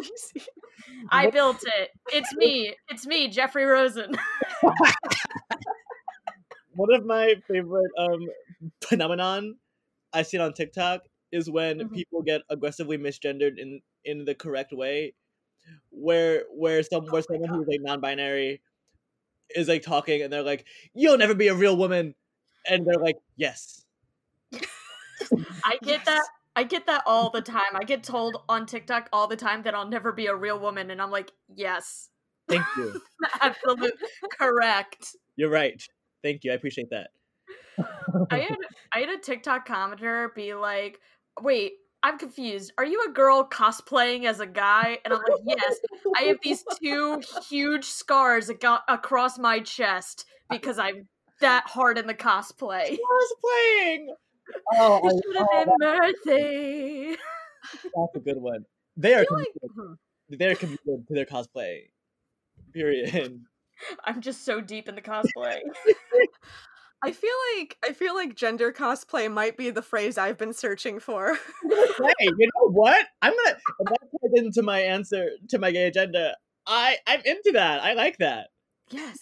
I 1.10 1.28
built 1.30 1.62
it. 1.62 1.90
It's 2.12 2.34
me. 2.34 2.74
It's 2.88 3.06
me, 3.06 3.28
Jeffrey 3.28 3.64
Rosen. 3.64 4.16
One 6.76 6.94
of 6.94 7.04
my 7.04 7.34
favorite 7.48 7.90
um 7.98 8.20
phenomenon 8.82 9.56
I 10.12 10.22
see 10.22 10.38
it 10.38 10.40
on 10.40 10.54
TikTok 10.54 11.02
is 11.32 11.50
when 11.50 11.78
mm-hmm. 11.78 11.94
people 11.94 12.22
get 12.22 12.42
aggressively 12.48 12.96
misgendered 12.96 13.58
in 13.58 13.80
in 14.04 14.24
the 14.24 14.34
correct 14.34 14.72
way, 14.72 15.14
where 15.90 16.44
where 16.50 16.82
some 16.82 17.04
where 17.06 17.22
oh 17.22 17.34
someone 17.34 17.50
who's 17.50 17.66
like 17.68 17.80
non-binary 17.82 18.62
is 19.54 19.68
like 19.68 19.82
talking 19.82 20.22
and 20.22 20.32
they're 20.32 20.42
like, 20.42 20.66
"You'll 20.94 21.18
never 21.18 21.34
be 21.34 21.48
a 21.48 21.54
real 21.54 21.76
woman," 21.76 22.14
and 22.68 22.86
they're 22.86 23.02
like, 23.02 23.16
"Yes." 23.36 23.84
I 25.64 25.78
get 25.82 25.98
yes. 25.98 26.04
that. 26.06 26.26
I 26.54 26.62
get 26.62 26.86
that 26.86 27.02
all 27.04 27.28
the 27.28 27.42
time. 27.42 27.74
I 27.74 27.84
get 27.84 28.02
told 28.02 28.42
on 28.48 28.64
TikTok 28.64 29.10
all 29.12 29.26
the 29.26 29.36
time 29.36 29.62
that 29.64 29.74
I'll 29.74 29.88
never 29.88 30.12
be 30.12 30.26
a 30.26 30.34
real 30.34 30.58
woman, 30.58 30.90
and 30.90 31.02
I'm 31.02 31.10
like, 31.10 31.32
"Yes." 31.54 32.10
Thank 32.48 32.64
you. 32.76 33.00
Absolute 33.40 33.92
correct. 34.38 35.16
You're 35.34 35.50
right. 35.50 35.82
Thank 36.26 36.42
you. 36.42 36.50
I 36.50 36.54
appreciate 36.56 36.90
that. 36.90 37.10
I 38.32 38.40
had 38.40 38.56
I 38.92 38.98
had 38.98 39.10
a 39.10 39.18
TikTok 39.18 39.68
commenter 39.68 40.34
be 40.34 40.54
like, 40.54 40.98
"Wait, 41.40 41.74
I'm 42.02 42.18
confused. 42.18 42.72
Are 42.78 42.84
you 42.84 43.06
a 43.08 43.12
girl 43.12 43.48
cosplaying 43.48 44.24
as 44.24 44.40
a 44.40 44.46
guy?" 44.46 44.98
And 45.04 45.14
I'm 45.14 45.20
like, 45.20 45.40
"Yes. 45.46 45.76
I 46.16 46.22
have 46.22 46.38
these 46.42 46.64
two 46.82 47.22
huge 47.48 47.84
scars 47.84 48.50
across 48.50 49.38
my 49.38 49.60
chest 49.60 50.24
because 50.50 50.80
I'm 50.80 51.06
that 51.40 51.62
hard 51.68 51.96
in 51.96 52.08
the 52.08 52.14
cosplay." 52.14 52.98
Cosplaying. 52.98 54.06
Oh, 54.74 55.00
you 55.02 55.20
should 55.24 55.36
have 55.38 55.48
been 55.50 55.74
Mercy. 55.80 57.16
That's 57.82 58.14
a 58.14 58.20
good 58.20 58.36
one. 58.36 58.64
They 58.96 59.12
are 59.14 59.26
like, 59.28 59.48
uh-huh. 59.64 59.94
they're 60.28 60.54
committed 60.54 61.08
to 61.08 61.14
their 61.14 61.24
cosplay. 61.24 61.88
Period. 62.72 63.40
I'm 64.04 64.20
just 64.20 64.44
so 64.44 64.60
deep 64.60 64.88
in 64.88 64.94
the 64.94 65.02
cosplay. 65.02 65.58
I 67.04 67.12
feel 67.12 67.34
like 67.56 67.76
I 67.84 67.92
feel 67.92 68.14
like 68.14 68.34
gender 68.34 68.72
cosplay 68.72 69.30
might 69.30 69.56
be 69.56 69.70
the 69.70 69.82
phrase 69.82 70.16
I've 70.16 70.38
been 70.38 70.54
searching 70.54 70.98
for. 70.98 71.34
hey, 71.34 71.68
you 72.20 72.48
know 72.54 72.70
what? 72.70 73.06
I'm 73.22 73.32
gonna 73.32 73.56
that 73.80 73.98
ties 74.00 74.42
into 74.42 74.62
my 74.62 74.80
answer 74.80 75.30
to 75.50 75.58
my 75.58 75.70
gay 75.70 75.86
agenda. 75.86 76.36
I 76.66 76.96
I'm 77.06 77.20
into 77.24 77.52
that. 77.52 77.82
I 77.82 77.92
like 77.92 78.18
that. 78.18 78.48
Yes. 78.90 79.18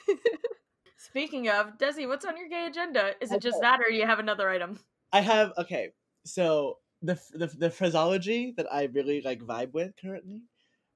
Speaking 0.96 1.48
of 1.48 1.78
Desi, 1.78 2.06
what's 2.08 2.24
on 2.24 2.36
your 2.36 2.48
gay 2.48 2.66
agenda? 2.66 3.12
Is 3.20 3.32
it 3.32 3.42
just 3.42 3.60
that, 3.60 3.80
or 3.80 3.90
do 3.90 3.96
you 3.96 4.06
have 4.06 4.18
another 4.18 4.48
item? 4.48 4.78
I 5.12 5.20
have 5.20 5.52
okay. 5.58 5.90
So 6.24 6.78
the 7.02 7.20
the 7.32 7.48
the 7.48 7.70
phraseology 7.70 8.54
that 8.56 8.72
I 8.72 8.84
really 8.84 9.20
like 9.20 9.40
vibe 9.40 9.72
with 9.72 9.92
currently, 10.00 10.42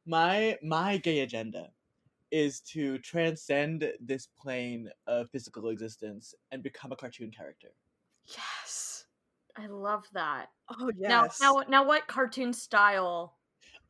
my 0.07 0.57
my 0.63 0.97
gay 0.99 1.21
agenda 1.21 1.71
is 2.31 2.61
to 2.61 2.99
transcend 2.99 3.91
this 4.01 4.27
plane 4.27 4.89
of 5.07 5.31
physical 5.31 5.69
existence 5.69 6.35
and 6.51 6.63
become 6.63 6.93
a 6.93 6.97
cartoon 6.97 7.31
character. 7.31 7.69
Yes. 8.27 9.07
I 9.57 9.67
love 9.67 10.05
that. 10.13 10.51
Oh 10.71 10.93
yes. 10.97 11.41
Now 11.41 11.55
now 11.55 11.65
now 11.69 11.87
what 11.87 12.07
cartoon 12.07 12.53
style 12.53 13.35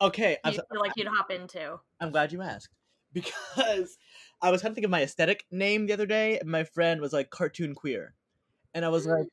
Okay, 0.01 0.37
do 0.45 0.51
you 0.51 0.61
feel 0.71 0.79
like 0.79 0.93
you'd 0.95 1.07
hop 1.07 1.29
into? 1.29 1.77
I'm 1.99 2.11
glad 2.11 2.31
you 2.31 2.41
asked. 2.41 2.73
Because 3.11 3.97
I 4.41 4.49
was 4.49 4.61
trying 4.61 4.71
to 4.71 4.75
think 4.75 4.85
of 4.85 4.91
my 4.91 5.03
aesthetic 5.03 5.43
name 5.51 5.85
the 5.85 5.93
other 5.93 6.05
day, 6.05 6.39
and 6.39 6.49
my 6.49 6.63
friend 6.63 7.01
was 7.01 7.11
like 7.11 7.29
cartoon 7.29 7.75
queer. 7.75 8.13
And 8.73 8.85
I 8.85 8.89
was 8.89 9.05
like, 9.05 9.27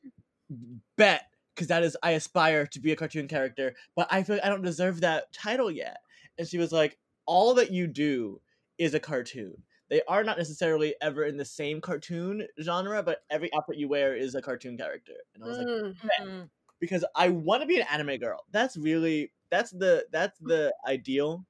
bet, 0.97 1.23
because 1.55 1.67
that 1.67 1.83
is 1.83 1.95
I 2.03 2.11
aspire 2.11 2.67
to 2.67 2.79
be 2.81 2.91
a 2.91 2.97
cartoon 2.97 3.27
character, 3.27 3.75
but 3.95 4.07
I 4.11 4.23
feel 4.23 4.35
like 4.35 4.45
I 4.45 4.49
don't 4.49 4.61
deserve 4.61 5.01
that 5.01 5.31
title 5.31 5.71
yet. 5.71 5.97
And 6.37 6.47
she 6.47 6.57
was 6.57 6.73
like, 6.73 6.97
all 7.25 7.53
that 7.55 7.71
you 7.71 7.87
do 7.87 8.41
is 8.77 8.93
a 8.93 8.99
cartoon. 8.99 9.63
They 9.89 10.01
are 10.07 10.23
not 10.23 10.37
necessarily 10.37 10.95
ever 11.01 11.23
in 11.23 11.37
the 11.37 11.45
same 11.45 11.79
cartoon 11.79 12.45
genre, 12.61 13.01
but 13.01 13.19
every 13.29 13.53
outfit 13.53 13.77
you 13.77 13.87
wear 13.87 14.15
is 14.15 14.35
a 14.35 14.41
cartoon 14.41 14.77
character. 14.77 15.13
And 15.33 15.43
I 15.43 15.47
was 15.47 15.57
like, 15.57 15.67
mm-hmm. 15.67 16.41
because 16.79 17.05
I 17.15 17.29
want 17.29 17.61
to 17.61 17.67
be 17.67 17.79
an 17.79 17.87
anime 17.89 18.17
girl. 18.17 18.43
That's 18.51 18.75
really 18.75 19.31
that's 19.49 19.71
the 19.71 20.05
that's 20.11 20.37
the 20.39 20.73
ideal. 20.85 21.45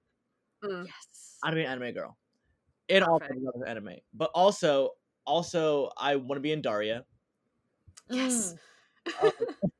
Mm. 0.63 0.85
Yes, 0.85 1.37
I 1.43 1.47
want 1.47 1.53
to 1.53 1.55
be 1.55 1.65
an 1.65 1.71
anime 1.71 1.93
girl. 1.93 2.17
In 2.89 3.03
all 3.03 3.19
forms 3.19 3.43
of 3.53 3.63
anime, 3.67 3.95
but 4.13 4.29
also 4.33 4.91
also 5.25 5.89
I 5.97 6.15
want 6.15 6.37
to 6.37 6.41
be 6.41 6.51
in 6.51 6.61
Daria. 6.61 7.05
Yes. 8.09 8.55
Um, 9.21 9.31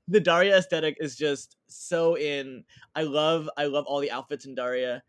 the 0.08 0.20
Daria 0.20 0.58
aesthetic 0.58 0.98
is 1.00 1.16
just 1.16 1.58
so 1.68 2.18
in. 2.18 2.64
I 2.96 3.04
love 3.04 3.50
I 3.56 3.66
love 3.66 3.86
all 3.86 4.00
the 4.00 4.12
outfits 4.12 4.46
in 4.46 4.56
Daria 4.56 5.04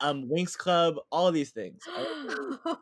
um 0.00 0.28
Winx 0.28 0.56
Club, 0.56 0.96
all 1.10 1.28
of 1.28 1.34
these 1.34 1.50
things. 1.50 1.82
oh 1.88 2.78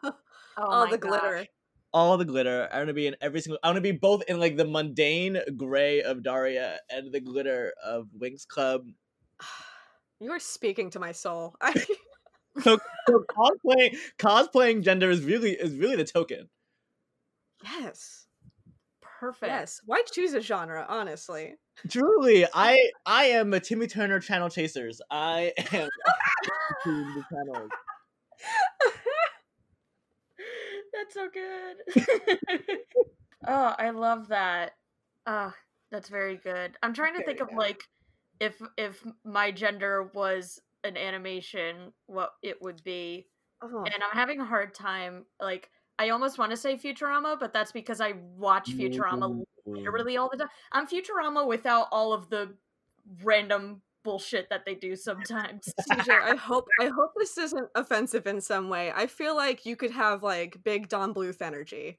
all 0.56 0.88
the 0.88 0.98
gosh. 0.98 1.20
glitter. 1.20 1.46
All 1.92 2.18
the 2.18 2.24
glitter. 2.24 2.68
I 2.70 2.78
want 2.78 2.88
to 2.88 2.94
be 2.94 3.06
in 3.06 3.16
every 3.20 3.40
single. 3.40 3.58
I 3.62 3.68
want 3.68 3.76
to 3.76 3.82
be 3.82 3.92
both 3.92 4.22
in 4.28 4.38
like 4.38 4.56
the 4.56 4.66
mundane 4.66 5.40
gray 5.56 6.02
of 6.02 6.22
Daria 6.22 6.78
and 6.90 7.12
the 7.12 7.20
glitter 7.20 7.72
of 7.84 8.08
Winx 8.18 8.46
Club. 8.46 8.86
You 10.20 10.32
are 10.32 10.40
speaking 10.40 10.90
to 10.90 10.98
my 10.98 11.12
soul. 11.12 11.54
so, 12.60 12.76
so 13.06 13.24
cosplaying 13.30 13.96
cosplaying 14.18 14.82
gender 14.82 15.10
is 15.10 15.22
really 15.22 15.52
is 15.52 15.76
really 15.76 15.94
the 15.94 16.04
token. 16.04 16.48
Yes. 17.62 18.27
Perfect. 19.18 19.50
Yes. 19.50 19.80
Why 19.84 20.02
choose 20.12 20.34
a 20.34 20.40
genre, 20.40 20.86
honestly? 20.88 21.54
Truly, 21.88 22.46
I 22.54 22.90
I 23.04 23.24
am 23.24 23.52
a 23.52 23.60
Timmy 23.60 23.88
Turner 23.88 24.20
channel 24.20 24.48
chasers. 24.48 25.00
I 25.10 25.52
am 25.72 25.88
the 26.84 27.24
channels. 27.32 27.70
That's 30.94 31.14
so 31.14 31.28
good. 31.32 31.76
oh, 33.46 33.74
I 33.78 33.90
love 33.90 34.28
that. 34.28 34.72
Ah, 35.26 35.52
oh, 35.52 35.54
that's 35.90 36.08
very 36.08 36.36
good. 36.36 36.76
I'm 36.82 36.94
trying 36.94 37.16
to 37.16 37.24
think 37.24 37.40
of 37.40 37.48
like 37.54 37.82
if 38.40 38.60
if 38.76 39.04
my 39.24 39.50
gender 39.50 40.10
was 40.14 40.60
an 40.84 40.96
animation, 40.96 41.92
what 42.06 42.30
it 42.42 42.62
would 42.62 42.82
be. 42.84 43.26
Oh. 43.62 43.84
And 43.84 44.02
I'm 44.02 44.16
having 44.16 44.40
a 44.40 44.44
hard 44.44 44.74
time 44.74 45.24
like 45.40 45.70
I 45.98 46.10
almost 46.10 46.38
want 46.38 46.50
to 46.52 46.56
say 46.56 46.76
Futurama, 46.76 47.38
but 47.38 47.52
that's 47.52 47.72
because 47.72 48.00
I 48.00 48.14
watch 48.36 48.70
Futurama 48.70 49.42
literally 49.66 50.16
all 50.16 50.28
the 50.30 50.38
time. 50.38 50.48
I'm 50.72 50.86
Futurama 50.86 51.46
without 51.46 51.88
all 51.90 52.12
of 52.12 52.30
the 52.30 52.54
random 53.22 53.82
bullshit 54.04 54.48
that 54.50 54.64
they 54.64 54.74
do 54.74 54.96
sometimes. 54.96 55.72
CJ, 55.90 56.10
I 56.10 56.36
hope 56.36 56.66
I 56.80 56.86
hope 56.86 57.12
this 57.16 57.36
isn't 57.36 57.68
offensive 57.74 58.26
in 58.26 58.40
some 58.40 58.68
way. 58.68 58.92
I 58.94 59.06
feel 59.06 59.36
like 59.36 59.66
you 59.66 59.76
could 59.76 59.90
have 59.90 60.22
like 60.22 60.62
big 60.64 60.88
Don 60.88 61.12
Bluth 61.12 61.42
energy. 61.42 61.98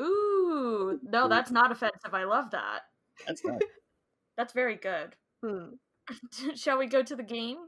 Ooh, 0.00 0.98
no, 1.02 1.28
that's 1.28 1.50
not 1.50 1.70
offensive. 1.70 2.12
I 2.12 2.24
love 2.24 2.50
that. 2.50 2.80
That's 3.26 3.42
that's 4.36 4.52
very 4.52 4.76
good. 4.76 5.14
Hmm. 5.44 5.74
Shall 6.54 6.78
we 6.78 6.86
go 6.86 7.02
to 7.02 7.16
the 7.16 7.22
game? 7.22 7.58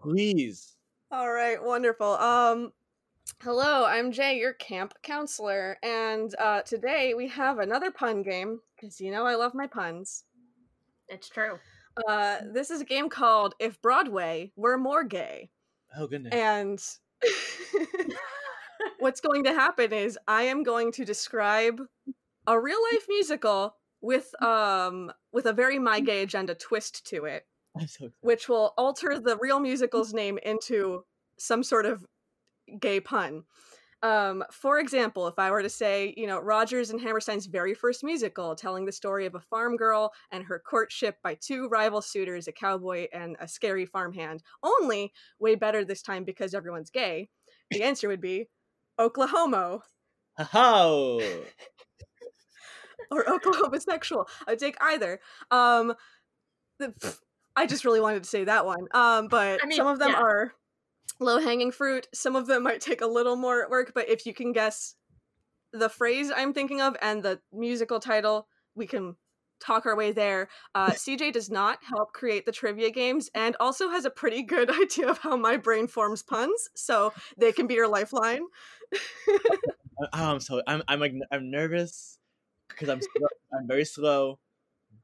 Please. 0.00 0.76
All 1.10 1.30
right, 1.30 1.62
wonderful. 1.62 2.14
Um 2.14 2.72
Hello, 3.42 3.84
I'm 3.84 4.12
Jay, 4.12 4.38
your 4.38 4.52
camp 4.52 4.94
counselor, 5.02 5.78
and 5.82 6.34
uh, 6.38 6.62
today 6.62 7.12
we 7.14 7.26
have 7.28 7.58
another 7.58 7.90
pun 7.90 8.22
game 8.22 8.60
because 8.74 9.00
you 9.00 9.10
know 9.10 9.26
I 9.26 9.34
love 9.34 9.52
my 9.52 9.66
puns. 9.66 10.24
It's 11.08 11.28
true. 11.28 11.58
Uh, 12.08 12.38
this 12.52 12.70
is 12.70 12.80
a 12.80 12.84
game 12.84 13.08
called 13.08 13.54
If 13.58 13.82
Broadway 13.82 14.52
Were 14.56 14.78
More 14.78 15.02
Gay. 15.02 15.50
Oh 15.96 16.06
goodness! 16.06 16.34
And 16.34 16.80
what's 19.00 19.20
going 19.20 19.44
to 19.44 19.52
happen 19.52 19.92
is 19.92 20.18
I 20.28 20.42
am 20.42 20.62
going 20.62 20.92
to 20.92 21.04
describe 21.04 21.80
a 22.46 22.60
real 22.60 22.78
life 22.92 23.06
musical 23.08 23.74
with 24.00 24.40
um 24.42 25.12
with 25.32 25.46
a 25.46 25.52
very 25.52 25.80
my 25.80 25.98
gay 25.98 26.22
agenda 26.22 26.54
twist 26.54 27.04
to 27.08 27.24
it, 27.24 27.46
so 27.86 28.10
which 28.20 28.48
will 28.48 28.72
alter 28.78 29.18
the 29.18 29.36
real 29.38 29.58
musical's 29.58 30.14
name 30.14 30.38
into 30.44 31.04
some 31.38 31.62
sort 31.62 31.86
of 31.86 32.06
gay 32.80 33.00
pun. 33.00 33.44
Um, 34.02 34.44
for 34.52 34.78
example, 34.78 35.26
if 35.26 35.38
I 35.38 35.50
were 35.50 35.62
to 35.62 35.70
say, 35.70 36.14
you 36.16 36.26
know, 36.26 36.38
Rodgers 36.38 36.90
and 36.90 37.00
Hammerstein's 37.00 37.46
very 37.46 37.74
first 37.74 38.04
musical, 38.04 38.54
telling 38.54 38.84
the 38.84 38.92
story 38.92 39.26
of 39.26 39.34
a 39.34 39.40
farm 39.40 39.76
girl 39.76 40.12
and 40.30 40.44
her 40.44 40.58
courtship 40.58 41.16
by 41.22 41.34
two 41.34 41.68
rival 41.68 42.02
suitors, 42.02 42.46
a 42.46 42.52
cowboy 42.52 43.06
and 43.12 43.36
a 43.40 43.48
scary 43.48 43.86
farmhand, 43.86 44.42
only 44.62 45.12
way 45.38 45.54
better 45.54 45.84
this 45.84 46.02
time 46.02 46.24
because 46.24 46.54
everyone's 46.54 46.90
gay, 46.90 47.28
the 47.70 47.82
answer 47.82 48.08
would 48.08 48.20
be 48.20 48.48
Oklahoma. 48.98 49.80
Oh. 50.54 51.20
or 53.10 53.28
Oklahoma 53.28 53.80
sexual. 53.80 54.28
I'd 54.46 54.58
take 54.58 54.76
either. 54.80 55.20
Um, 55.50 55.94
the, 56.78 56.92
I 57.56 57.66
just 57.66 57.84
really 57.84 58.00
wanted 58.00 58.22
to 58.22 58.28
say 58.28 58.44
that 58.44 58.66
one. 58.66 58.86
Um, 58.92 59.28
but 59.28 59.60
I 59.62 59.66
mean, 59.66 59.76
some 59.78 59.86
of 59.86 59.98
them 59.98 60.10
yeah. 60.10 60.20
are 60.20 60.52
low 61.20 61.38
hanging 61.40 61.70
fruit. 61.70 62.08
Some 62.12 62.36
of 62.36 62.46
them 62.46 62.62
might 62.62 62.80
take 62.80 63.00
a 63.00 63.06
little 63.06 63.36
more 63.36 63.68
work, 63.70 63.92
but 63.94 64.08
if 64.08 64.26
you 64.26 64.34
can 64.34 64.52
guess 64.52 64.94
the 65.72 65.88
phrase 65.88 66.30
I'm 66.34 66.52
thinking 66.52 66.80
of 66.80 66.96
and 67.02 67.22
the 67.22 67.40
musical 67.52 68.00
title, 68.00 68.48
we 68.74 68.86
can 68.86 69.16
talk 69.60 69.86
our 69.86 69.96
way 69.96 70.12
there. 70.12 70.48
Uh, 70.74 70.90
CJ 70.90 71.32
does 71.32 71.50
not 71.50 71.78
help 71.82 72.12
create 72.12 72.46
the 72.46 72.52
trivia 72.52 72.90
games 72.90 73.30
and 73.34 73.56
also 73.60 73.90
has 73.90 74.04
a 74.04 74.10
pretty 74.10 74.42
good 74.42 74.70
idea 74.82 75.08
of 75.08 75.18
how 75.18 75.36
my 75.36 75.56
brain 75.56 75.86
forms 75.86 76.22
puns, 76.22 76.70
so 76.74 77.12
they 77.36 77.52
can 77.52 77.66
be 77.66 77.74
your 77.74 77.88
lifeline. 77.88 78.42
um, 80.12 80.40
so 80.40 80.62
I'm 80.66 80.82
I'm 80.88 81.00
like 81.00 81.14
I'm 81.32 81.50
nervous 81.50 82.18
because 82.68 82.88
I'm 82.88 83.00
slow, 83.00 83.28
I'm 83.58 83.66
very 83.66 83.84
slow, 83.84 84.38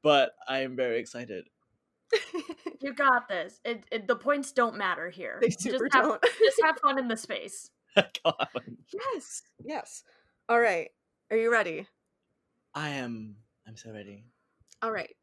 but 0.02 0.32
I 0.48 0.60
am 0.60 0.76
very 0.76 0.98
excited 0.98 1.44
you 2.80 2.94
got 2.94 3.28
this. 3.28 3.60
It, 3.64 3.84
it, 3.90 4.08
the 4.08 4.16
points 4.16 4.52
don't 4.52 4.76
matter 4.76 5.10
here. 5.10 5.38
They 5.40 5.50
super 5.50 5.88
just 5.88 5.94
have, 5.94 6.04
don't. 6.04 6.22
just 6.22 6.60
have 6.62 6.78
fun 6.78 6.98
in 6.98 7.08
the 7.08 7.16
space. 7.16 7.70
yes, 7.96 9.42
yes. 9.64 10.02
All 10.48 10.60
right. 10.60 10.88
Are 11.30 11.36
you 11.36 11.52
ready? 11.52 11.86
I 12.74 12.90
am. 12.90 13.36
I'm 13.66 13.76
so 13.76 13.92
ready. 13.92 14.24
All 14.80 14.90
right. 14.90 15.14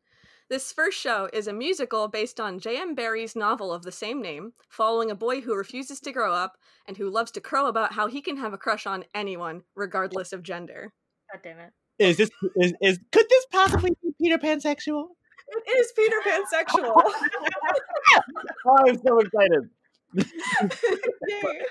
This 0.50 0.72
first 0.72 0.98
show 0.98 1.30
is 1.32 1.48
a 1.48 1.54
musical 1.54 2.08
based 2.08 2.40
on 2.40 2.60
J.M. 2.60 2.96
Barrie's 2.96 3.36
novel 3.36 3.72
of 3.72 3.84
the 3.84 3.92
same 3.92 4.20
name, 4.20 4.54
following 4.68 5.12
a 5.12 5.16
boy 5.16 5.42
who 5.42 5.56
refuses 5.56 6.00
to 6.00 6.12
grow 6.12 6.34
up 6.34 6.58
and 6.88 6.98
who 6.98 7.10
loves 7.10 7.30
to 7.32 7.42
crow 7.42 7.68
about 7.68 7.94
how 7.94 8.08
he 8.08 8.20
can 8.20 8.38
have 8.38 8.54
a 8.54 8.58
crush 8.58 8.88
on 8.88 9.06
anyone, 9.14 9.62
regardless 9.76 10.34
of 10.34 10.42
gender. 10.42 10.92
God 11.32 11.42
damn 11.44 11.60
it. 11.60 11.72
Is 12.00 12.18
this 12.18 12.32
is, 12.56 12.74
is 12.82 13.00
could 13.12 13.30
this 13.30 13.46
possibly 13.52 13.92
be 14.02 14.12
Peter 14.20 14.40
Pansexual? 14.40 15.10
It 15.52 15.78
is 15.78 15.92
Peter 15.96 16.18
Pansexual. 16.26 16.94
oh, 18.66 18.78
I'm 18.88 19.00
so 19.00 19.20
excited. 19.20 19.70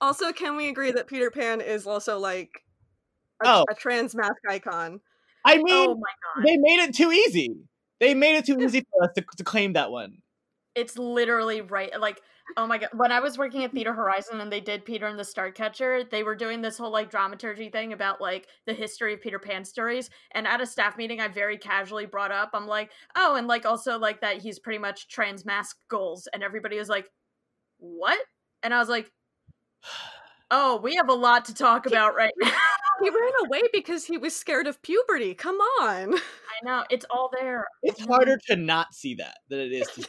also, 0.00 0.32
can 0.32 0.56
we 0.56 0.68
agree 0.68 0.92
that 0.92 1.06
Peter 1.06 1.30
Pan 1.30 1.60
is 1.60 1.86
also 1.86 2.18
like 2.18 2.50
a, 3.44 3.48
oh. 3.48 3.64
a 3.70 3.74
trans 3.74 4.14
mask 4.14 4.36
icon? 4.48 5.00
I 5.44 5.58
oh 5.58 5.62
mean, 5.62 5.74
oh 5.74 6.02
they 6.44 6.56
made 6.56 6.80
it 6.80 6.94
too 6.94 7.12
easy. 7.12 7.56
They 8.00 8.14
made 8.14 8.36
it 8.36 8.46
too 8.46 8.60
easy 8.60 8.84
for 8.92 9.04
us 9.04 9.10
to, 9.16 9.24
to 9.36 9.44
claim 9.44 9.72
that 9.72 9.90
one. 9.90 10.18
It's 10.74 10.96
literally 10.96 11.60
right. 11.60 11.98
Like, 11.98 12.20
oh 12.56 12.66
my 12.66 12.78
god, 12.78 12.90
when 12.94 13.12
I 13.12 13.20
was 13.20 13.38
working 13.38 13.64
at 13.64 13.72
Theater 13.72 13.92
Horizon 13.92 14.40
and 14.40 14.50
they 14.50 14.60
did 14.60 14.84
Peter 14.84 15.06
and 15.06 15.18
the 15.18 15.22
Starcatcher, 15.22 16.08
they 16.10 16.22
were 16.22 16.34
doing 16.34 16.62
this 16.62 16.78
whole 16.78 16.90
like 16.90 17.10
dramaturgy 17.10 17.68
thing 17.68 17.92
about 17.92 18.20
like 18.20 18.48
the 18.66 18.74
history 18.74 19.14
of 19.14 19.20
Peter 19.20 19.38
Pan 19.38 19.64
stories. 19.64 20.10
And 20.32 20.46
at 20.46 20.60
a 20.60 20.66
staff 20.66 20.96
meeting, 20.96 21.20
I 21.20 21.28
very 21.28 21.58
casually 21.58 22.06
brought 22.06 22.32
up, 22.32 22.50
I'm 22.54 22.66
like, 22.66 22.90
oh, 23.16 23.36
and 23.36 23.46
like 23.46 23.66
also 23.66 23.98
like 23.98 24.20
that 24.20 24.38
he's 24.38 24.58
pretty 24.58 24.78
much 24.78 25.08
trans 25.08 25.44
mask 25.44 25.76
goals, 25.88 26.28
and 26.32 26.42
everybody 26.42 26.78
was 26.78 26.88
like, 26.88 27.10
what? 27.78 28.18
And 28.62 28.74
I 28.74 28.78
was 28.78 28.88
like, 28.88 29.10
oh, 30.50 30.80
we 30.82 30.96
have 30.96 31.08
a 31.08 31.14
lot 31.14 31.44
to 31.46 31.54
talk 31.54 31.86
about 31.86 32.14
right 32.14 32.34
now. 32.40 32.50
he 33.02 33.10
ran 33.10 33.32
away 33.46 33.62
because 33.72 34.04
he 34.04 34.18
was 34.18 34.34
scared 34.34 34.66
of 34.66 34.80
puberty. 34.82 35.34
Come 35.34 35.56
on. 35.80 36.14
I 36.14 36.64
know. 36.64 36.84
It's 36.90 37.06
all 37.10 37.30
there. 37.38 37.66
It's 37.82 38.04
harder 38.04 38.38
to 38.48 38.56
not 38.56 38.94
see 38.94 39.14
that 39.14 39.38
than 39.48 39.60
it 39.60 39.72
is 39.72 39.86
to 39.88 40.02
see 40.02 40.08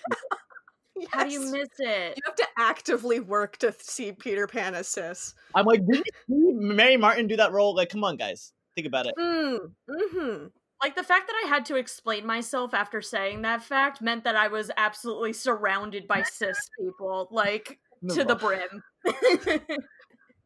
yes. 1.00 1.10
How 1.12 1.24
do 1.24 1.32
you 1.32 1.52
miss 1.52 1.70
it? 1.80 2.18
You 2.18 2.24
have 2.26 2.36
to 2.36 2.48
actively 2.58 3.20
work 3.20 3.58
to 3.58 3.74
see 3.80 4.12
Peter 4.12 4.48
Pan 4.48 4.76
as 4.76 4.88
cis. 4.88 5.34
I'm 5.56 5.66
like, 5.66 5.86
did 5.86 6.04
Mary 6.28 6.98
Martin 6.98 7.28
do 7.28 7.38
that 7.38 7.52
role? 7.52 7.76
Like, 7.76 7.90
come 7.90 8.04
on, 8.04 8.18
guys. 8.18 8.54
Think 8.76 8.88
about 8.88 9.08
it. 9.08 9.14
Mm, 9.20 9.60
mm-hmm. 9.90 10.46
Like 10.82 10.96
the 10.96 11.04
fact 11.04 11.28
that 11.28 11.42
I 11.44 11.50
had 11.50 11.66
to 11.66 11.76
explain 11.76 12.26
myself 12.26 12.74
after 12.74 13.02
saying 13.02 13.42
that 13.42 13.62
fact 13.62 14.02
meant 14.02 14.24
that 14.24 14.38
I 14.38 14.48
was 14.48 14.72
absolutely 14.78 15.34
surrounded 15.34 16.08
by 16.08 16.24
cis 16.24 16.58
people, 16.80 17.28
like 17.32 17.80
no 18.02 18.16
to 18.16 18.24
the 18.24 18.36
brim. 18.36 18.84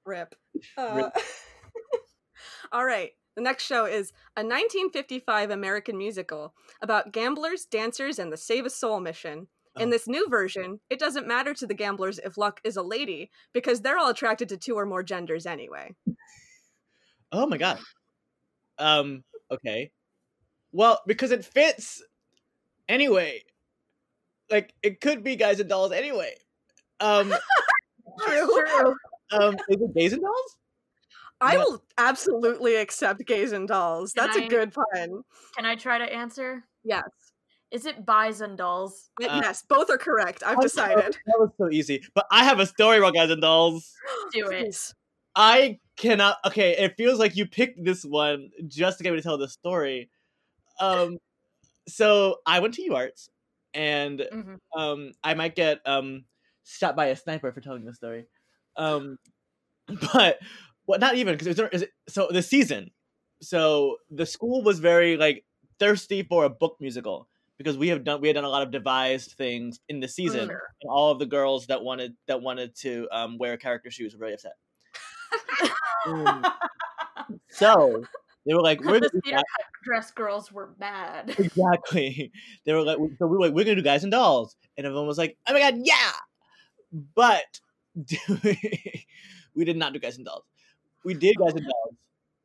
Rip. 0.05 0.35
Uh, 0.75 0.93
Rip. 0.95 1.13
all 2.71 2.85
right. 2.85 3.11
The 3.35 3.41
next 3.41 3.65
show 3.65 3.85
is 3.85 4.11
a 4.35 4.41
1955 4.41 5.49
American 5.49 5.97
musical 5.97 6.53
about 6.81 7.11
gamblers, 7.11 7.65
dancers, 7.65 8.19
and 8.19 8.31
the 8.31 8.37
Save 8.37 8.65
a 8.65 8.69
Soul 8.69 8.99
mission. 8.99 9.47
In 9.79 9.87
oh. 9.87 9.91
this 9.91 10.07
new 10.07 10.27
version, 10.29 10.79
it 10.89 10.99
doesn't 10.99 11.27
matter 11.27 11.53
to 11.55 11.65
the 11.65 11.73
gamblers 11.73 12.19
if 12.19 12.37
luck 12.37 12.61
is 12.63 12.77
a 12.77 12.83
lady 12.83 13.31
because 13.53 13.81
they're 13.81 13.97
all 13.97 14.09
attracted 14.09 14.49
to 14.49 14.57
two 14.57 14.75
or 14.75 14.85
more 14.85 15.01
genders 15.03 15.45
anyway. 15.45 15.95
Oh 17.31 17.47
my 17.47 17.57
god. 17.57 17.79
Um 18.79 19.23
okay. 19.51 19.91
Well, 20.71 20.99
because 21.05 21.29
it 21.29 21.45
fits 21.45 22.01
anyway. 22.89 23.43
Like 24.49 24.73
it 24.81 24.99
could 24.99 25.23
be 25.23 25.35
guys 25.35 25.59
and 25.59 25.69
dolls 25.69 25.91
anyway. 25.91 26.33
Um 26.99 27.33
True. 28.27 28.95
Um 29.31 29.55
is 29.69 29.79
it 29.79 29.95
gays 29.95 30.13
and 30.13 30.23
dolls? 30.23 30.57
I 31.39 31.57
will 31.57 31.83
absolutely 31.97 32.75
accept 32.75 33.25
gays 33.25 33.51
and 33.51 33.67
dolls. 33.67 34.13
Can 34.13 34.25
That's 34.25 34.37
I, 34.37 34.43
a 34.43 34.47
good 34.47 34.73
pun. 34.73 35.23
Can 35.55 35.65
I 35.65 35.75
try 35.75 35.97
to 35.97 36.11
answer? 36.11 36.63
Yes. 36.83 37.03
Is 37.73 37.87
it 37.87 38.05
Guys 38.05 38.39
and 38.39 38.55
Dolls? 38.55 39.09
Uh, 39.19 39.41
yes, 39.41 39.63
both 39.67 39.89
are 39.89 39.97
correct. 39.97 40.43
I've 40.45 40.61
decided. 40.61 41.17
That 41.25 41.39
was 41.39 41.49
so 41.57 41.71
easy. 41.71 42.03
But 42.13 42.27
I 42.29 42.43
have 42.43 42.59
a 42.59 42.67
story 42.67 42.99
about 42.99 43.15
Guys 43.15 43.31
and 43.31 43.41
Dolls. 43.41 43.91
Do 44.31 44.47
it. 44.49 44.93
I 45.35 45.79
cannot. 45.97 46.37
Okay, 46.45 46.77
it 46.77 46.95
feels 46.97 47.17
like 47.17 47.35
you 47.35 47.47
picked 47.47 47.83
this 47.83 48.05
one 48.05 48.51
just 48.67 48.99
to 48.99 49.03
get 49.03 49.09
me 49.09 49.17
to 49.17 49.23
tell 49.23 49.39
the 49.39 49.49
story. 49.49 50.11
Um, 50.79 51.17
so 51.87 52.37
I 52.45 52.59
went 52.59 52.75
to 52.75 52.87
UArts, 52.87 53.29
and 53.73 54.19
mm-hmm. 54.19 54.79
um, 54.79 55.11
I 55.23 55.33
might 55.33 55.55
get 55.55 55.79
um 55.87 56.25
shot 56.63 56.95
by 56.95 57.07
a 57.07 57.15
sniper 57.15 57.51
for 57.51 57.59
telling 57.59 57.85
the 57.85 57.95
story. 57.95 58.27
Um, 58.77 59.17
but 60.13 60.37
what? 60.85 60.99
Not 60.99 61.15
even 61.15 61.35
because 61.35 61.47
is 61.47 61.81
it 61.81 61.89
so 62.07 62.27
the 62.29 62.43
season. 62.43 62.91
So 63.41 63.97
the 64.11 64.27
school 64.27 64.61
was 64.61 64.77
very 64.77 65.17
like 65.17 65.43
thirsty 65.79 66.21
for 66.21 66.45
a 66.45 66.49
book 66.51 66.77
musical 66.79 67.27
because 67.57 67.77
we 67.77 67.87
have 67.89 68.03
done 68.03 68.21
we 68.21 68.27
had 68.27 68.35
done 68.35 68.43
a 68.43 68.49
lot 68.49 68.63
of 68.63 68.71
devised 68.71 69.31
things 69.33 69.79
in 69.89 69.99
the 69.99 70.07
season, 70.07 70.47
sure. 70.47 70.61
and 70.81 70.89
all 70.89 71.11
of 71.11 71.19
the 71.19 71.25
girls 71.25 71.67
that 71.67 71.83
wanted 71.83 72.15
that 72.27 72.41
wanted 72.41 72.75
to 72.77 73.07
um, 73.11 73.37
wear 73.37 73.57
character 73.57 73.91
shoes 73.91 74.15
were 74.15 74.21
really 74.21 74.33
upset. 74.33 74.53
um, 76.07 76.45
so 77.49 78.03
they 78.45 78.53
were 78.53 78.61
like, 78.61 78.81
"We're 78.81 78.99
the 78.99 79.09
theater 79.23 79.41
dress 79.83 80.11
girls 80.11 80.51
were 80.51 80.75
mad." 80.79 81.35
Exactly. 81.39 82.31
They 82.65 82.73
were 82.73 82.81
like, 82.81 82.97
"So 83.19 83.27
we 83.27 83.37
were 83.37 83.45
like, 83.45 83.53
we're 83.53 83.65
gonna 83.65 83.75
do 83.75 83.81
guys 83.81 84.03
and 84.03 84.11
dolls," 84.11 84.55
and 84.77 84.85
everyone 84.85 85.07
was 85.07 85.17
like, 85.17 85.37
"Oh 85.47 85.53
my 85.53 85.59
god, 85.59 85.75
yeah!" 85.77 86.11
But 87.15 87.59
we 89.55 89.65
did 89.65 89.77
not 89.77 89.93
do 89.93 89.99
guys 89.99 90.17
and 90.17 90.25
dolls. 90.25 90.45
We 91.05 91.13
did 91.13 91.35
guys 91.37 91.53
and 91.53 91.65
dolls, 91.65 91.95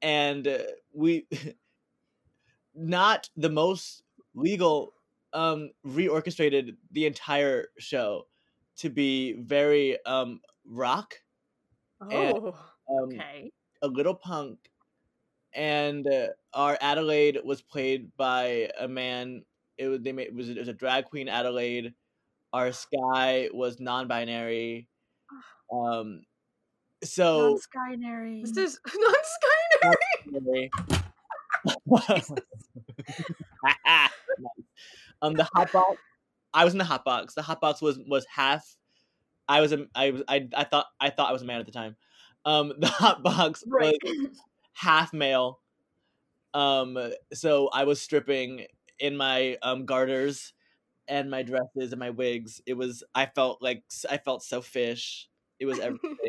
and 0.02 0.48
uh, 0.48 0.58
we 0.92 1.26
not 2.74 3.28
the 3.36 3.50
most 3.50 4.02
legal 4.34 4.92
um 5.32 5.70
reorchestrated 5.86 6.76
the 6.90 7.06
entire 7.06 7.68
show 7.78 8.26
to 8.76 8.90
be 8.90 9.34
very 9.34 9.98
um 10.06 10.40
rock 10.64 11.14
oh 12.00 12.08
and, 12.10 12.38
um, 12.38 12.54
okay. 13.20 13.50
a 13.82 13.88
little 13.88 14.14
punk. 14.14 14.58
And 15.54 16.06
uh, 16.06 16.28
our 16.52 16.78
adelaide 16.80 17.38
was 17.44 17.62
played 17.62 18.10
by 18.16 18.70
a 18.78 18.86
man 18.86 19.44
it 19.76 19.88
was 19.88 20.00
they 20.00 20.12
made 20.12 20.28
it 20.28 20.34
was, 20.34 20.48
it 20.50 20.58
was 20.58 20.68
a 20.68 20.72
drag 20.72 21.06
queen 21.06 21.28
adelaide. 21.28 21.94
Our 22.52 22.72
sky 22.72 23.48
was 23.52 23.80
non-binary. 23.80 24.88
Um 25.72 26.22
so 27.04 27.58
non-binary 27.76 28.42
this 28.42 28.56
is 28.56 28.80
non-binary 30.34 30.70
um, 35.22 35.34
the 35.34 35.48
hot 35.54 35.72
box. 35.72 35.96
I 36.54 36.64
was 36.64 36.74
in 36.74 36.78
the 36.78 36.84
hot 36.84 37.04
box. 37.04 37.34
The 37.34 37.42
hot 37.42 37.60
box 37.60 37.82
was 37.82 37.98
was 38.06 38.26
half. 38.26 38.76
I 39.48 39.60
was 39.60 39.72
a. 39.72 39.86
I 39.94 40.10
was. 40.10 40.22
I. 40.28 40.48
I 40.54 40.64
thought. 40.64 40.86
I 41.00 41.10
thought 41.10 41.30
I 41.30 41.32
was 41.32 41.42
a 41.42 41.46
man 41.46 41.60
at 41.60 41.66
the 41.66 41.72
time. 41.72 41.96
Um, 42.44 42.72
the 42.78 42.88
hot 42.88 43.22
box 43.22 43.64
right. 43.66 43.94
was 44.02 44.42
half 44.74 45.12
male. 45.12 45.60
Um, 46.54 46.98
so 47.32 47.68
I 47.72 47.84
was 47.84 48.00
stripping 48.00 48.66
in 48.98 49.16
my 49.16 49.56
um 49.62 49.86
garters 49.86 50.52
and 51.06 51.30
my 51.30 51.42
dresses 51.42 51.92
and 51.92 51.98
my 51.98 52.10
wigs. 52.10 52.60
It 52.66 52.74
was. 52.74 53.02
I 53.14 53.26
felt 53.26 53.62
like 53.62 53.82
I 54.10 54.18
felt 54.18 54.42
so 54.42 54.60
fish. 54.60 55.28
It 55.58 55.66
was 55.66 55.78
everything. 55.78 56.16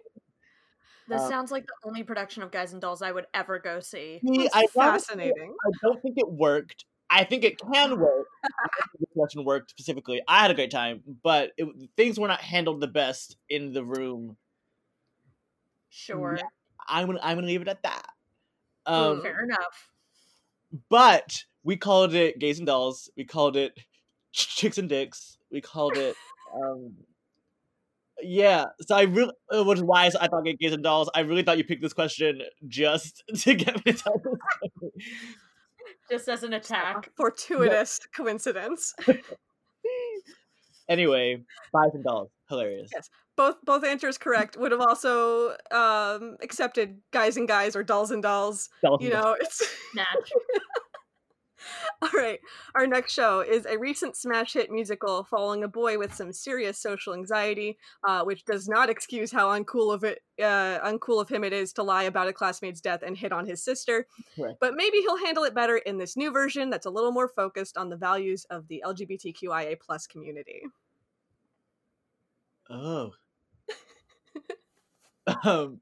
This 1.09 1.21
um, 1.21 1.29
sounds 1.29 1.51
like 1.51 1.65
the 1.65 1.87
only 1.87 2.03
production 2.03 2.43
of 2.43 2.51
Guys 2.51 2.71
and 2.71 2.79
Dolls 2.79 3.01
I 3.01 3.11
would 3.11 3.25
ever 3.33 3.57
go 3.57 3.79
see. 3.79 4.19
It's 4.21 4.55
I 4.55 4.67
fascinating. 4.67 5.55
I 5.65 5.71
don't 5.81 5.99
think 6.03 6.19
it 6.19 6.31
worked. 6.31 6.85
I 7.09 7.23
think 7.23 7.43
it 7.43 7.59
can 7.59 7.99
work. 7.99 8.27
the 8.99 9.07
production 9.13 9.43
worked 9.43 9.71
specifically. 9.71 10.21
I 10.27 10.41
had 10.41 10.51
a 10.51 10.53
great 10.53 10.71
time, 10.71 11.01
but 11.23 11.51
it, 11.57 11.67
things 11.97 12.19
were 12.19 12.27
not 12.27 12.41
handled 12.41 12.81
the 12.81 12.87
best 12.87 13.37
in 13.49 13.73
the 13.73 13.83
room. 13.83 14.37
Sure. 15.89 16.35
Yeah, 16.37 16.43
I'm 16.87 17.07
gonna 17.07 17.19
I'm 17.21 17.37
gonna 17.37 17.47
leave 17.47 17.61
it 17.61 17.67
at 17.67 17.83
that. 17.83 18.05
Um, 18.85 19.21
Fair 19.21 19.43
enough. 19.43 19.89
But 20.89 21.43
we 21.63 21.77
called 21.77 22.13
it 22.13 22.39
Gays 22.39 22.59
and 22.59 22.67
Dolls. 22.67 23.09
We 23.17 23.25
called 23.25 23.57
it 23.57 23.73
Chicks 24.31 24.77
and 24.77 24.87
Dicks. 24.87 25.37
We 25.51 25.61
called 25.61 25.97
it 25.97 26.15
um, 26.53 26.95
yeah, 28.21 28.65
so 28.81 28.95
I 28.95 29.03
really, 29.03 29.31
uh, 29.51 29.63
which 29.63 29.77
is 29.77 29.83
why 29.83 30.05
I 30.07 30.27
thought 30.27 30.43
gays 30.59 30.73
and 30.73 30.83
dolls. 30.83 31.09
I 31.13 31.21
really 31.21 31.43
thought 31.43 31.57
you 31.57 31.63
picked 31.63 31.81
this 31.81 31.93
question 31.93 32.41
just 32.67 33.23
to 33.35 33.53
get 33.53 33.85
me 33.85 33.93
to 33.93 34.11
this. 34.21 34.93
Just 36.09 36.27
as 36.27 36.43
an 36.43 36.53
attack. 36.53 37.09
Fortuitous 37.15 37.99
yeah. 38.01 38.23
coincidence. 38.23 38.93
anyway, 40.89 41.43
guys 41.73 41.91
and 41.93 42.03
dolls, 42.03 42.29
hilarious. 42.49 42.89
Yes, 42.93 43.09
both 43.35 43.57
both 43.63 43.83
answers 43.83 44.17
correct. 44.17 44.57
Would 44.57 44.71
have 44.71 44.81
also 44.81 45.55
um, 45.71 46.37
accepted 46.41 46.99
guys 47.11 47.37
and 47.37 47.47
guys 47.47 47.75
or 47.75 47.83
dolls 47.83 48.11
and 48.11 48.21
dolls. 48.23 48.69
dolls 48.83 49.01
you 49.01 49.11
and 49.11 49.15
know, 49.15 49.23
dolls. 49.23 49.37
it's 49.41 49.67
match. 49.93 50.07
All 52.01 52.09
right. 52.15 52.39
Our 52.75 52.87
next 52.87 53.13
show 53.13 53.41
is 53.41 53.65
a 53.65 53.77
recent 53.77 54.15
smash 54.15 54.53
hit 54.53 54.71
musical 54.71 55.23
following 55.23 55.63
a 55.63 55.67
boy 55.67 55.97
with 55.97 56.13
some 56.13 56.31
serious 56.31 56.77
social 56.77 57.13
anxiety, 57.13 57.77
uh, 58.07 58.23
which 58.23 58.45
does 58.45 58.67
not 58.67 58.89
excuse 58.89 59.31
how 59.31 59.49
uncool 59.49 59.93
of 59.93 60.03
it, 60.03 60.21
uh, 60.39 60.79
uncool 60.79 61.21
of 61.21 61.29
him 61.29 61.43
it 61.43 61.53
is 61.53 61.73
to 61.73 61.83
lie 61.83 62.03
about 62.03 62.27
a 62.27 62.33
classmate's 62.33 62.81
death 62.81 63.01
and 63.05 63.17
hit 63.17 63.31
on 63.31 63.45
his 63.45 63.63
sister. 63.63 64.07
Right. 64.37 64.55
But 64.59 64.75
maybe 64.75 64.99
he'll 64.99 65.17
handle 65.17 65.43
it 65.43 65.53
better 65.53 65.77
in 65.77 65.97
this 65.97 66.15
new 66.15 66.31
version 66.31 66.69
that's 66.69 66.85
a 66.85 66.91
little 66.91 67.11
more 67.11 67.27
focused 67.27 67.77
on 67.77 67.89
the 67.89 67.97
values 67.97 68.45
of 68.49 68.67
the 68.67 68.83
LGBTQIA 68.85 69.79
plus 69.79 70.07
community. 70.07 70.63
Oh. 72.69 73.11
um. 75.43 75.81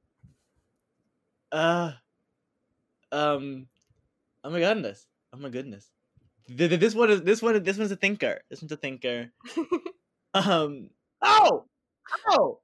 Uh. 1.51 1.91
Um. 3.11 3.67
Oh 4.43 4.49
my 4.49 4.59
goodness. 4.59 5.05
Oh 5.33 5.37
my 5.37 5.49
goodness. 5.49 5.89
This 6.47 6.95
one 6.95 7.09
is 7.11 7.23
this 7.23 7.41
one 7.41 7.61
this 7.63 7.77
one's 7.77 7.91
a 7.91 7.95
thinker. 7.95 8.39
This 8.49 8.61
one's 8.61 8.71
a 8.71 8.77
thinker. 8.77 9.31
um. 10.33 10.89
Oh. 11.21 11.65
Oh. 12.29 12.59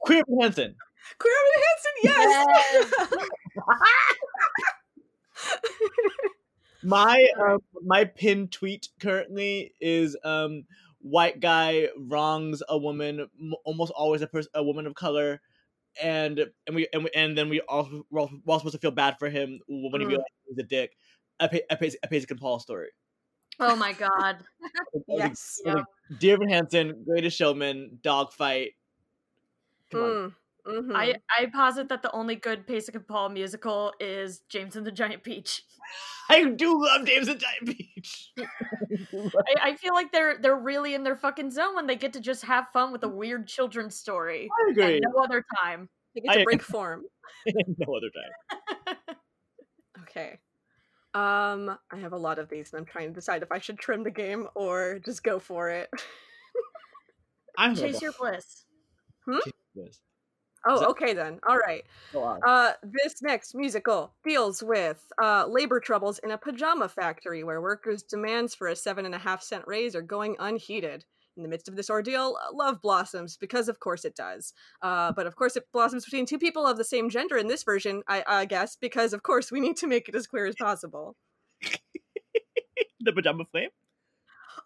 Queer 0.00 0.22
Hansen. 0.40 0.76
Queer 1.18 1.34
Hansen. 1.56 1.92
Yes. 2.04 2.46
yes. 2.72 3.28
my 6.84 7.28
um, 7.40 7.58
my 7.82 8.04
pin 8.04 8.48
tweet 8.48 8.88
currently 9.00 9.72
is 9.80 10.16
um 10.22 10.64
white 11.00 11.40
guy 11.40 11.88
wrongs 11.98 12.62
a 12.68 12.78
woman 12.78 13.28
almost 13.64 13.92
always 13.92 14.22
a 14.22 14.26
person 14.26 14.50
a 14.54 14.62
woman 14.62 14.86
of 14.86 14.94
color 14.94 15.40
and 16.02 16.40
and 16.66 16.76
we 16.76 16.88
and, 16.92 17.04
we, 17.04 17.10
and 17.14 17.36
then 17.36 17.48
we 17.48 17.60
all 17.62 17.88
we're, 18.10 18.20
all 18.20 18.30
we're 18.44 18.52
all 18.52 18.58
supposed 18.58 18.74
to 18.74 18.80
feel 18.80 18.90
bad 18.90 19.16
for 19.18 19.28
him 19.28 19.60
when 19.68 20.00
he 20.00 20.06
mm. 20.06 20.10
realizes 20.10 20.32
he's 20.48 20.58
a 20.58 20.62
dick 20.62 20.96
a, 21.40 21.48
a, 21.52 21.60
a, 21.70 21.90
a 22.02 22.08
Pasek 22.08 22.30
and 22.30 22.40
Paul 22.40 22.58
story 22.58 22.88
Oh 23.60 23.76
my 23.76 23.92
god. 23.92 24.38
yes. 25.08 25.60
Like, 25.64 25.76
like, 25.76 25.84
Dear 26.18 26.34
Evan 26.34 26.48
Hansen, 26.48 27.04
Greatest 27.06 27.36
Showman, 27.36 27.98
Dogfight. 28.02 28.72
Come 29.90 30.00
mm. 30.00 30.24
on. 30.24 30.34
Mm-hmm. 30.66 30.96
I, 30.96 31.16
I 31.28 31.46
posit 31.52 31.90
that 31.90 32.00
the 32.00 32.10
only 32.12 32.36
good 32.36 32.66
Pasek 32.66 32.94
and 32.94 33.06
Paul 33.06 33.28
musical 33.28 33.92
is 34.00 34.40
James 34.48 34.76
and 34.76 34.86
the 34.86 34.90
Giant 34.90 35.22
Peach. 35.22 35.62
I 36.30 36.42
do 36.44 36.82
love 36.82 37.06
James 37.06 37.28
and 37.28 37.38
the 37.38 37.44
Giant 37.44 37.78
Peach. 37.78 38.32
I, 38.38 39.70
I, 39.70 39.76
feel 39.76 39.92
like 39.92 40.10
they're 40.10 40.38
they're 40.38 40.56
really 40.56 40.94
in 40.94 41.02
their 41.02 41.16
fucking 41.16 41.50
zone 41.50 41.74
when 41.74 41.86
they 41.86 41.96
get 41.96 42.14
to 42.14 42.20
just 42.20 42.46
have 42.46 42.68
fun 42.72 42.92
with 42.92 43.04
a 43.04 43.08
weird 43.08 43.46
children's 43.46 43.94
story. 43.94 44.48
I 44.50 44.70
agree. 44.70 45.00
no 45.02 45.22
other 45.22 45.44
time. 45.62 45.90
They 46.14 46.22
get 46.22 46.32
to 46.32 46.40
I, 46.40 46.44
break 46.44 46.62
form. 46.62 47.02
no 47.46 47.94
other 47.94 48.08
time. 48.88 48.96
okay. 50.04 50.38
Um, 51.14 51.78
I 51.92 51.96
have 51.98 52.12
a 52.12 52.18
lot 52.18 52.38
of 52.38 52.48
these, 52.48 52.72
and 52.72 52.80
I'm 52.80 52.86
trying 52.86 53.08
to 53.08 53.14
decide 53.14 53.42
if 53.42 53.52
I 53.52 53.58
should 53.60 53.78
trim 53.78 54.02
the 54.02 54.10
game 54.10 54.48
or 54.54 54.98
just 55.04 55.22
go 55.22 55.38
for 55.38 55.70
it. 55.70 55.88
I'm 57.56 57.74
Chase 57.76 58.02
your 58.02 58.12
bliss. 58.18 58.64
Hmm? 59.24 59.38
Oh, 60.66 60.86
okay 60.90 61.12
then. 61.12 61.40
All 61.46 61.58
right. 61.58 61.84
Uh, 62.44 62.72
this 62.82 63.22
next 63.22 63.54
musical 63.54 64.14
deals 64.24 64.62
with 64.62 65.04
uh, 65.22 65.46
labor 65.46 65.78
troubles 65.78 66.18
in 66.20 66.30
a 66.30 66.38
pajama 66.38 66.88
factory 66.88 67.44
where 67.44 67.60
workers' 67.60 68.02
demands 68.02 68.54
for 68.54 68.68
a 68.68 68.76
seven 68.76 69.04
and 69.04 69.14
a 69.14 69.18
half 69.18 69.42
cent 69.42 69.64
raise 69.66 69.94
are 69.94 70.02
going 70.02 70.36
unheeded. 70.38 71.04
In 71.36 71.42
the 71.42 71.48
midst 71.48 71.68
of 71.68 71.74
this 71.74 71.90
ordeal, 71.90 72.38
love 72.52 72.80
blossoms 72.80 73.36
because, 73.36 73.68
of 73.68 73.80
course, 73.80 74.04
it 74.04 74.14
does. 74.14 74.52
Uh, 74.82 75.12
but 75.12 75.26
of 75.26 75.34
course, 75.34 75.56
it 75.56 75.64
blossoms 75.72 76.04
between 76.04 76.26
two 76.26 76.38
people 76.38 76.64
of 76.64 76.78
the 76.78 76.84
same 76.84 77.10
gender 77.10 77.36
in 77.36 77.48
this 77.48 77.64
version, 77.64 78.02
I, 78.06 78.22
I 78.26 78.44
guess, 78.44 78.76
because 78.76 79.12
of 79.12 79.24
course 79.24 79.50
we 79.50 79.58
need 79.58 79.76
to 79.78 79.88
make 79.88 80.08
it 80.08 80.14
as 80.14 80.28
queer 80.28 80.46
as 80.46 80.54
possible. 80.54 81.16
the 83.00 83.12
pajama 83.12 83.44
flame. 83.50 83.70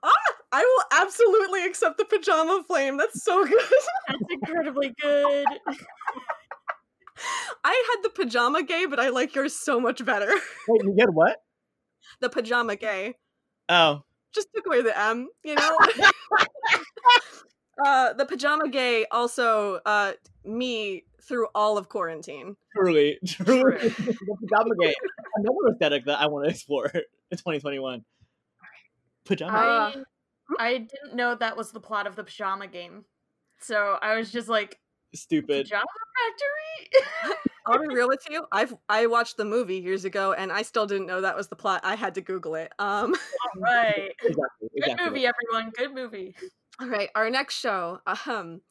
Ah, 0.03 0.13
I 0.53 0.61
will 0.63 1.01
absolutely 1.03 1.65
accept 1.65 1.99
the 1.99 2.05
pajama 2.05 2.63
flame. 2.67 2.97
That's 2.97 3.25
so 3.25 3.45
good. 3.49 3.59
That's 4.07 4.21
incredibly 4.31 4.95
good. 5.01 5.47
I 7.65 7.85
had 7.91 8.03
the 8.03 8.11
pajama 8.11 8.63
gay, 8.63 8.87
but 8.87 9.01
I 9.01 9.09
like 9.09 9.35
yours 9.35 9.55
so 9.55 9.81
much 9.81 10.05
better. 10.05 10.31
Wait, 10.69 10.83
you 10.85 10.95
get 10.97 11.13
what? 11.13 11.39
The 12.21 12.29
pajama 12.29 12.77
gay. 12.77 13.15
Oh. 13.69 14.03
Just 14.39 14.51
took 14.55 14.67
away 14.69 14.83
the 14.83 14.97
M, 14.97 15.29
you 15.43 15.57
know? 15.57 15.79
uh, 17.85 18.13
the 18.13 18.25
pajama 18.25 18.69
gay 18.69 19.05
also 19.11 19.81
uh, 19.85 20.13
me 20.45 21.03
through 21.23 21.49
all 21.57 21.77
of 21.77 21.89
quarantine. 21.89 22.55
Truly, 22.73 23.19
truly, 23.27 23.89
the 23.89 24.37
pajama 24.41 24.77
gay. 24.81 24.95
Another 25.35 25.73
aesthetic 25.73 26.05
that 26.05 26.21
I 26.21 26.29
want 26.29 26.45
to 26.45 26.51
explore 26.53 26.87
in 26.87 27.03
2021. 27.33 28.05
Pajama. 29.25 29.53
I, 29.53 29.95
I 30.61 30.79
didn't 30.79 31.17
know 31.17 31.35
that 31.35 31.57
was 31.57 31.73
the 31.73 31.81
plot 31.81 32.07
of 32.07 32.15
the 32.15 32.23
pajama 32.23 32.69
game, 32.69 33.07
so 33.61 33.99
I 34.01 34.17
was 34.17 34.31
just 34.31 34.49
like, 34.49 34.79
stupid 35.15 35.65
pajama 35.65 35.87
factory. 36.17 37.35
I'll 37.67 37.79
be 37.81 37.95
real 37.95 38.09
with 38.09 38.25
you. 38.31 38.47
I've 38.51 38.75
I 38.89 39.07
watched 39.07 39.37
the 39.37 39.45
movie 39.45 39.79
years 39.79 40.05
ago, 40.05 40.33
and 40.33 40.51
I 40.51 40.63
still 40.63 40.87
didn't 40.87 41.07
know 41.07 41.21
that 41.21 41.37
was 41.37 41.49
the 41.49 41.57
plot. 41.57 41.83
I 41.85 41.97
had 41.97 42.15
to 42.15 42.21
Google 42.21 42.55
it. 42.55 42.73
Um, 42.79 43.15
All 43.15 43.63
right. 43.63 44.13
exactly, 44.23 44.69
exactly. 44.75 45.05
Good 45.05 45.05
movie, 45.05 45.27
everyone. 45.27 45.73
Good 45.77 45.95
movie. 45.95 46.35
All 46.81 46.89
right, 46.89 47.11
our 47.15 47.29
next 47.29 47.59
show. 47.59 48.01
Um, 48.27 48.63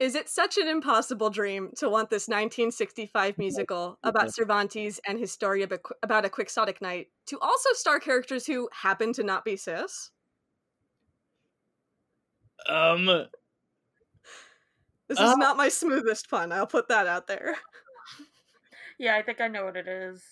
is 0.00 0.14
it 0.14 0.28
such 0.28 0.58
an 0.58 0.68
impossible 0.68 1.30
dream 1.30 1.70
to 1.76 1.88
want 1.88 2.10
this 2.10 2.28
1965 2.28 3.38
musical 3.38 3.98
about 4.04 4.34
Cervantes 4.34 5.00
and 5.06 5.18
his 5.18 5.32
story 5.32 5.62
about 5.62 6.24
a 6.24 6.28
quixotic 6.28 6.80
knight 6.80 7.08
to 7.26 7.38
also 7.40 7.70
star 7.72 8.00
characters 8.00 8.46
who 8.46 8.68
happen 8.72 9.12
to 9.12 9.22
not 9.22 9.44
be 9.44 9.56
cis? 9.56 10.10
Um. 12.68 13.26
This 15.08 15.18
is 15.18 15.24
uh, 15.24 15.34
not 15.36 15.56
my 15.56 15.68
smoothest 15.68 16.30
pun. 16.30 16.52
I'll 16.52 16.66
put 16.66 16.88
that 16.88 17.06
out 17.06 17.26
there. 17.26 17.56
Yeah, 18.98 19.16
I 19.16 19.22
think 19.22 19.40
I 19.40 19.48
know 19.48 19.64
what 19.64 19.76
it 19.76 19.88
is. 19.88 20.22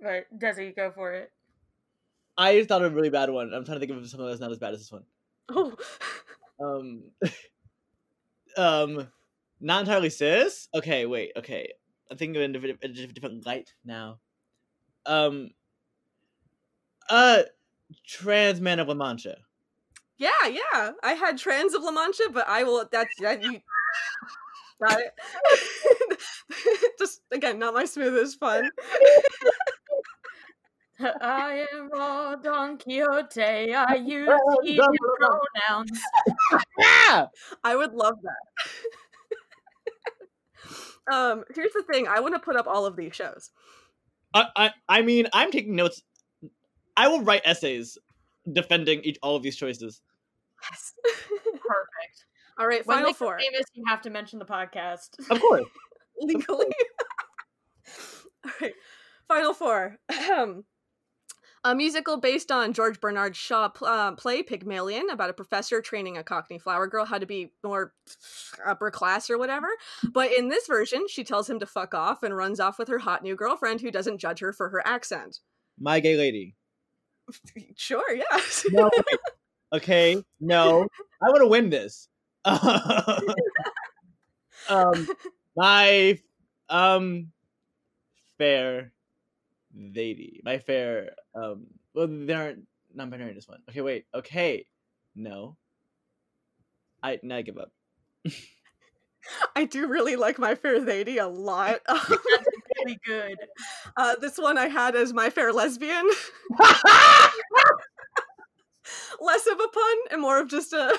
But 0.00 0.26
Desi, 0.36 0.74
go 0.74 0.92
for 0.94 1.12
it. 1.12 1.32
I 2.36 2.56
just 2.56 2.68
thought 2.68 2.84
of 2.84 2.92
a 2.92 2.94
really 2.94 3.10
bad 3.10 3.30
one. 3.30 3.52
I'm 3.52 3.64
trying 3.64 3.80
to 3.80 3.86
think 3.86 3.98
of 3.98 4.08
something 4.08 4.28
that's 4.28 4.40
not 4.40 4.52
as 4.52 4.58
bad 4.58 4.74
as 4.74 4.78
this 4.78 4.92
one. 4.92 5.02
Oh. 5.48 5.74
um. 6.60 7.02
um. 8.56 9.08
Not 9.60 9.80
entirely 9.80 10.10
cis. 10.10 10.68
Okay, 10.72 11.06
wait. 11.06 11.32
Okay, 11.36 11.72
I'm 12.10 12.16
thinking 12.16 12.36
of 12.36 12.42
it 12.42 12.44
in 12.44 12.90
a 12.90 12.94
different, 12.94 13.14
different 13.14 13.46
light 13.46 13.74
now. 13.84 14.20
Um. 15.04 15.50
Uh, 17.10 17.42
trans 18.06 18.60
man 18.60 18.78
of 18.78 18.86
La 18.86 18.94
Mancha. 18.94 19.38
Yeah, 20.18 20.30
yeah. 20.48 20.92
I 21.02 21.12
had 21.14 21.38
trans 21.38 21.74
of 21.74 21.82
La 21.82 21.90
Mancha, 21.90 22.24
but 22.30 22.46
I 22.48 22.62
will. 22.62 22.84
That's 22.90 23.14
that 23.20 23.42
you. 23.42 23.60
Got 24.86 25.00
it. 25.00 25.12
Just 26.98 27.20
again, 27.32 27.58
not 27.58 27.74
my 27.74 27.84
smoothest 27.84 28.38
fun. 28.38 28.70
I 31.00 31.66
am 31.72 31.92
a 31.92 32.38
Don 32.42 32.78
Quixote. 32.78 33.74
I 33.74 33.94
use 33.94 34.28
he 34.64 34.80
pronouns. 35.18 36.00
I 37.62 37.76
would 37.76 37.92
love 37.94 38.14
that. 38.22 38.34
um, 41.14 41.44
here's 41.54 41.72
the 41.72 41.84
thing. 41.90 42.08
I 42.08 42.20
want 42.20 42.34
to 42.34 42.40
put 42.40 42.56
up 42.56 42.66
all 42.66 42.84
of 42.84 42.96
these 42.96 43.14
shows. 43.14 43.50
I, 44.34 44.46
I, 44.56 44.70
I 44.88 45.02
mean, 45.02 45.26
I'm 45.32 45.50
taking 45.50 45.76
notes. 45.76 46.02
I 46.96 47.08
will 47.08 47.22
write 47.22 47.42
essays 47.44 47.96
defending 48.52 49.02
each 49.02 49.18
all 49.22 49.36
of 49.36 49.42
these 49.42 49.56
choices. 49.56 50.00
Yes. 50.70 50.94
Perfect. 51.28 52.24
All 52.58 52.66
right, 52.66 52.84
when 52.86 52.98
final 52.98 53.14
four. 53.14 53.38
Famous, 53.38 53.66
you 53.74 53.84
have 53.86 54.02
to 54.02 54.10
mention 54.10 54.38
the 54.38 54.44
podcast. 54.44 55.10
Of 55.30 55.40
course. 55.40 55.64
Legally. 56.20 56.66
All 58.44 58.50
right, 58.60 58.74
final 59.28 59.54
four. 59.54 59.96
a 61.64 61.74
musical 61.74 62.16
based 62.16 62.50
on 62.50 62.72
George 62.72 63.00
Bernard 63.00 63.36
Shaw 63.36 63.70
uh, 63.82 64.12
play 64.12 64.42
Pygmalion 64.42 65.08
about 65.10 65.30
a 65.30 65.34
professor 65.34 65.80
training 65.80 66.16
a 66.16 66.24
Cockney 66.24 66.58
flower 66.58 66.88
girl 66.88 67.04
how 67.04 67.18
to 67.18 67.26
be 67.26 67.52
more 67.62 67.92
upper 68.66 68.90
class 68.90 69.30
or 69.30 69.38
whatever. 69.38 69.68
But 70.12 70.32
in 70.32 70.48
this 70.48 70.66
version, 70.66 71.06
she 71.08 71.22
tells 71.22 71.48
him 71.48 71.60
to 71.60 71.66
fuck 71.66 71.94
off 71.94 72.24
and 72.24 72.36
runs 72.36 72.58
off 72.58 72.78
with 72.78 72.88
her 72.88 72.98
hot 72.98 73.22
new 73.22 73.36
girlfriend 73.36 73.80
who 73.80 73.92
doesn't 73.92 74.18
judge 74.18 74.40
her 74.40 74.52
for 74.52 74.68
her 74.70 74.84
accent. 74.86 75.38
My 75.78 76.00
gay 76.00 76.16
lady. 76.16 76.56
Sure, 77.76 78.14
yes. 78.14 78.64
No, 78.70 78.90
okay, 79.72 80.22
no. 80.40 80.86
I 81.22 81.28
want 81.28 81.42
to 81.42 81.46
win 81.46 81.68
this. 81.68 82.08
um, 84.68 85.08
my 85.56 86.18
um 86.68 87.32
fair 88.38 88.92
lady, 89.74 90.40
my 90.44 90.58
fair 90.58 91.12
um. 91.34 91.66
Well, 91.94 92.06
they 92.08 92.32
aren't 92.34 92.66
non-binary 92.94 93.30
in 93.30 93.36
this 93.36 93.48
one. 93.48 93.60
Okay, 93.68 93.80
wait. 93.80 94.06
Okay, 94.14 94.66
no. 95.16 95.56
I 97.02 97.18
now 97.22 97.36
I 97.36 97.42
give 97.42 97.58
up. 97.58 97.72
I 99.56 99.64
do 99.64 99.86
really 99.86 100.16
like 100.16 100.38
My 100.38 100.54
Fair 100.54 100.80
Lady 100.80 101.18
a 101.18 101.28
lot. 101.28 101.80
That's 101.88 102.08
really 102.78 102.98
good. 103.04 103.36
Uh, 103.96 104.16
this 104.20 104.38
one 104.38 104.58
I 104.58 104.68
had 104.68 104.94
as 104.96 105.12
My 105.12 105.30
Fair 105.30 105.52
Lesbian. 105.52 106.08
less 109.20 109.46
of 109.46 109.60
a 109.60 109.68
pun 109.68 109.96
and 110.10 110.20
more 110.22 110.40
of 110.40 110.48
just 110.48 110.72
a 110.72 110.98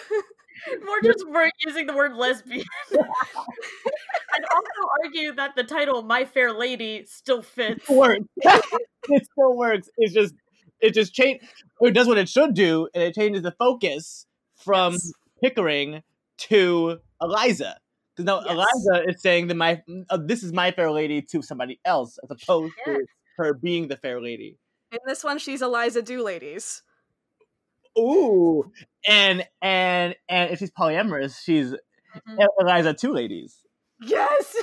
more 0.85 1.01
just 1.03 1.25
for 1.25 1.49
using 1.65 1.85
the 1.85 1.93
word 1.93 2.15
lesbian. 2.15 2.65
I'd 2.91 4.43
also 4.53 4.89
argue 5.03 5.33
that 5.33 5.55
the 5.55 5.63
title 5.63 6.01
"My 6.03 6.25
Fair 6.25 6.53
Lady" 6.53 7.05
still 7.05 7.41
fits. 7.41 7.89
It 7.89 7.95
works. 7.95 8.25
it 8.43 9.27
still 9.31 9.55
works. 9.55 9.89
It's 9.97 10.13
just 10.13 10.33
it 10.79 10.93
just 10.93 11.13
change. 11.13 11.41
It 11.81 11.91
does 11.91 12.07
what 12.07 12.17
it 12.17 12.29
should 12.29 12.53
do, 12.53 12.87
and 12.93 13.03
it 13.03 13.15
changes 13.15 13.43
the 13.43 13.51
focus 13.51 14.25
from 14.55 14.93
yes. 14.93 15.11
Pickering 15.41 16.03
to 16.37 16.99
Eliza. 17.21 17.77
Because 18.15 18.25
now 18.25 18.41
yes. 18.41 18.51
Eliza 18.51 19.09
is 19.09 19.21
saying 19.21 19.47
that 19.47 19.55
my 19.55 19.81
uh, 20.09 20.17
this 20.17 20.43
is 20.43 20.51
my 20.51 20.71
fair 20.71 20.91
lady 20.91 21.21
to 21.21 21.41
somebody 21.41 21.79
else, 21.85 22.19
as 22.23 22.29
opposed 22.31 22.73
yes. 22.85 22.97
to 22.97 23.05
her 23.37 23.53
being 23.53 23.87
the 23.87 23.97
fair 23.97 24.21
lady. 24.21 24.57
In 24.91 24.99
this 25.05 25.23
one, 25.23 25.37
she's 25.37 25.61
Eliza 25.61 26.01
Dooladies. 26.01 26.81
Ooh, 27.99 28.71
and 29.07 29.45
and 29.61 30.15
and 30.27 30.51
if 30.51 30.59
she's 30.59 30.71
polyamorous, 30.71 31.43
she's 31.43 31.71
mm-hmm. 31.71 32.41
Eliza 32.59 32.93
two 32.93 33.13
ladies. 33.13 33.57
Yes, 34.01 34.55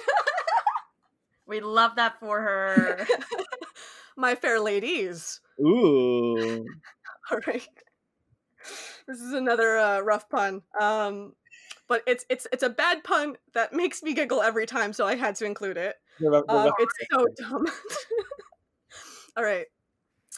we 1.47 1.61
love 1.61 1.97
that 1.97 2.19
for 2.21 2.41
her. 2.41 3.07
My 4.17 4.35
fair 4.35 4.61
ladies. 4.61 5.41
Ooh. 5.61 6.65
All 7.31 7.39
right. 7.47 7.69
This 9.07 9.21
is 9.21 9.33
another 9.33 9.77
uh, 9.77 10.01
rough 10.01 10.29
pun. 10.31 10.63
Um, 10.81 11.35
but 11.89 12.03
it's 12.07 12.25
it's 12.31 12.47
it's 12.53 12.63
a 12.63 12.71
bad 12.71 13.05
pun 13.05 13.37
that 13.55 13.73
makes 13.73 14.03
me 14.03 14.15
giggle 14.15 14.43
every 14.43 14.67
time, 14.67 14.93
so 14.93 15.07
I 15.07 15.17
had 15.17 15.37
to 15.37 15.45
include 15.45 15.77
it. 15.77 15.97
Um, 16.49 16.73
it's 16.79 16.95
so 17.13 17.27
dumb. 17.37 17.67
All 19.37 19.45
right. 19.45 19.67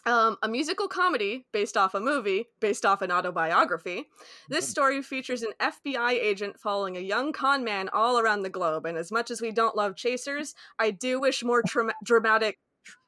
Um, 0.07 0.37
a 0.43 0.49
musical 0.49 0.89
comedy 0.89 1.45
based 1.53 1.77
off 1.77 1.95
a 1.95 2.01
movie, 2.01 2.47
based 2.61 2.87
off 2.87 3.03
an 3.03 3.11
autobiography. 3.11 4.05
This 4.49 4.65
mm-hmm. 4.65 4.71
story 4.71 5.03
features 5.03 5.43
an 5.43 5.53
FBI 5.61 6.13
agent 6.13 6.59
following 6.59 6.97
a 6.97 7.01
young 7.01 7.33
con 7.33 7.65
man 7.65 7.89
all 7.93 8.19
around 8.19 8.43
the 8.43 8.49
globe. 8.49 8.87
And 8.87 8.97
as 8.97 9.11
much 9.11 9.31
as 9.31 9.43
we 9.43 9.51
don't 9.51 9.77
love 9.77 9.97
chasers, 9.97 10.55
I 10.79 10.93
do 10.93 11.21
wish 11.21 11.43
more 11.43 11.63
tra- 11.63 11.95
dramatic, 12.05 12.59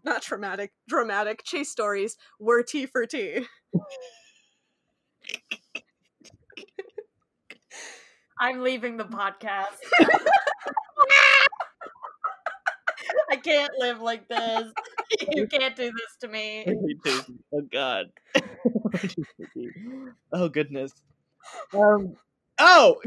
not 0.05 0.23
traumatic, 0.23 0.73
dramatic 0.89 1.43
chase 1.45 1.71
stories 1.71 2.17
were 2.39 2.63
T 2.63 2.87
for 2.87 3.07
T. 3.07 3.47
I'm 8.41 8.63
leaving 8.63 8.97
the 8.97 9.05
podcast. 9.05 9.79
I 13.31 13.37
can't 13.37 13.73
live 13.79 14.01
like 14.01 14.29
this. 14.29 14.73
You 15.33 15.49
can't 15.49 15.75
do 15.75 15.91
this 15.91 16.17
to 16.21 16.29
me. 16.29 16.65
Oh 17.53 17.63
God. 17.73 18.07
oh 20.33 20.49
goodness. 20.49 20.93
Um. 21.75 22.15
Oh, 22.59 23.01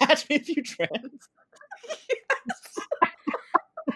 catch 0.00 0.28
me 0.28 0.36
if 0.36 0.48
you 0.48 0.62
trans. 0.62 1.28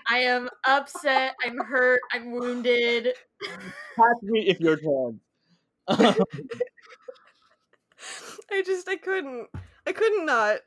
I 0.09 0.19
am 0.21 0.49
upset. 0.67 1.35
I'm 1.45 1.59
hurt. 1.59 2.01
I'm 2.13 2.33
wounded. 2.33 3.15
Catch 3.43 4.23
me 4.23 4.49
if 4.49 4.59
you're 4.59 4.77
trans. 4.77 5.21
I 8.51 8.63
just 8.65 8.89
I 8.89 8.97
couldn't. 8.97 9.49
I 9.87 9.93
couldn't 9.93 10.27
not. 10.27 10.59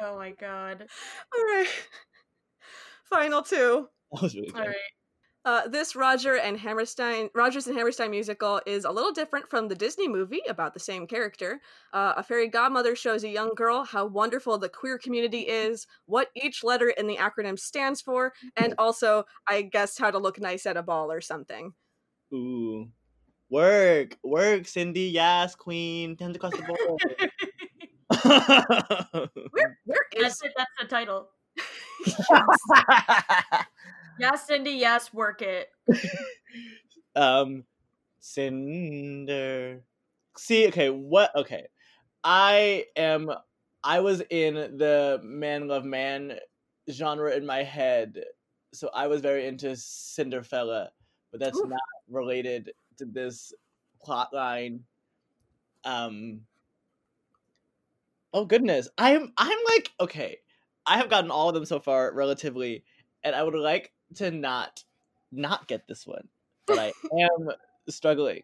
oh 0.00 0.16
my 0.16 0.30
god. 0.30 0.86
All 1.34 1.44
right. 1.44 1.68
Final 3.04 3.42
two. 3.42 3.88
That 4.12 4.22
was 4.22 4.34
really 4.36 4.46
good. 4.48 4.60
All 4.60 4.66
right. 4.66 4.76
Uh, 5.46 5.68
this 5.68 5.94
Roger 5.94 6.38
and 6.38 6.58
Hammerstein, 6.58 7.28
Rodgers 7.34 7.66
and 7.66 7.76
Hammerstein 7.76 8.10
musical 8.10 8.62
is 8.64 8.86
a 8.86 8.90
little 8.90 9.12
different 9.12 9.46
from 9.46 9.68
the 9.68 9.74
Disney 9.74 10.08
movie 10.08 10.40
about 10.48 10.72
the 10.72 10.80
same 10.80 11.06
character. 11.06 11.60
Uh, 11.92 12.14
a 12.16 12.22
fairy 12.22 12.48
godmother 12.48 12.96
shows 12.96 13.24
a 13.24 13.28
young 13.28 13.54
girl 13.54 13.84
how 13.84 14.06
wonderful 14.06 14.56
the 14.56 14.70
queer 14.70 14.96
community 14.96 15.40
is, 15.40 15.86
what 16.06 16.30
each 16.34 16.64
letter 16.64 16.88
in 16.88 17.06
the 17.06 17.16
acronym 17.16 17.58
stands 17.58 18.00
for, 18.00 18.32
and 18.56 18.74
also, 18.78 19.24
I 19.46 19.62
guess, 19.62 19.98
how 19.98 20.10
to 20.10 20.18
look 20.18 20.40
nice 20.40 20.64
at 20.64 20.78
a 20.78 20.82
ball 20.82 21.12
or 21.12 21.20
something. 21.20 21.74
Ooh, 22.32 22.88
work, 23.50 24.16
work, 24.24 24.66
Cindy, 24.66 25.10
yes, 25.12 25.54
queen, 25.54 26.16
tend 26.16 26.36
across 26.36 26.56
the 26.56 26.62
board. 26.62 27.02
where, 29.52 29.78
where 29.84 30.06
is 30.16 30.22
that's, 30.22 30.42
it, 30.42 30.52
that's 30.56 30.70
the 30.80 30.86
title. 30.86 31.28
Yes, 32.06 33.66
yes, 34.18 34.46
Cindy. 34.46 34.72
Yes, 34.72 35.12
work 35.12 35.42
it. 35.42 35.68
um, 37.16 37.64
Cinder. 38.20 39.82
See, 40.36 40.68
okay, 40.68 40.90
what? 40.90 41.34
Okay, 41.36 41.66
I 42.22 42.86
am. 42.96 43.30
I 43.82 44.00
was 44.00 44.22
in 44.30 44.54
the 44.54 45.20
man 45.22 45.68
love 45.68 45.84
man 45.84 46.38
genre 46.90 47.34
in 47.34 47.44
my 47.44 47.62
head, 47.62 48.24
so 48.72 48.90
I 48.94 49.06
was 49.06 49.20
very 49.20 49.46
into 49.46 49.68
Cinderfella, 49.68 50.88
but 51.30 51.40
that's 51.40 51.58
Ooh. 51.58 51.68
not 51.68 51.80
related 52.08 52.72
to 52.98 53.04
this 53.04 53.52
plot 54.02 54.32
line. 54.32 54.80
Um, 55.84 56.40
Oh 58.34 58.44
goodness. 58.44 58.88
I'm 58.98 59.32
I'm 59.38 59.58
like 59.68 59.90
okay. 60.00 60.38
I 60.86 60.98
have 60.98 61.10
gotten 61.10 61.30
all 61.30 61.48
of 61.48 61.54
them 61.54 61.64
so 61.64 61.80
far 61.80 62.12
relatively 62.12 62.84
and 63.22 63.34
I 63.34 63.42
would 63.42 63.54
like 63.54 63.92
to 64.16 64.30
not 64.30 64.84
not 65.32 65.66
get 65.66 65.88
this 65.88 66.06
one. 66.06 66.28
But 66.66 66.78
I 66.78 66.92
am 67.20 67.48
struggling. 67.88 68.42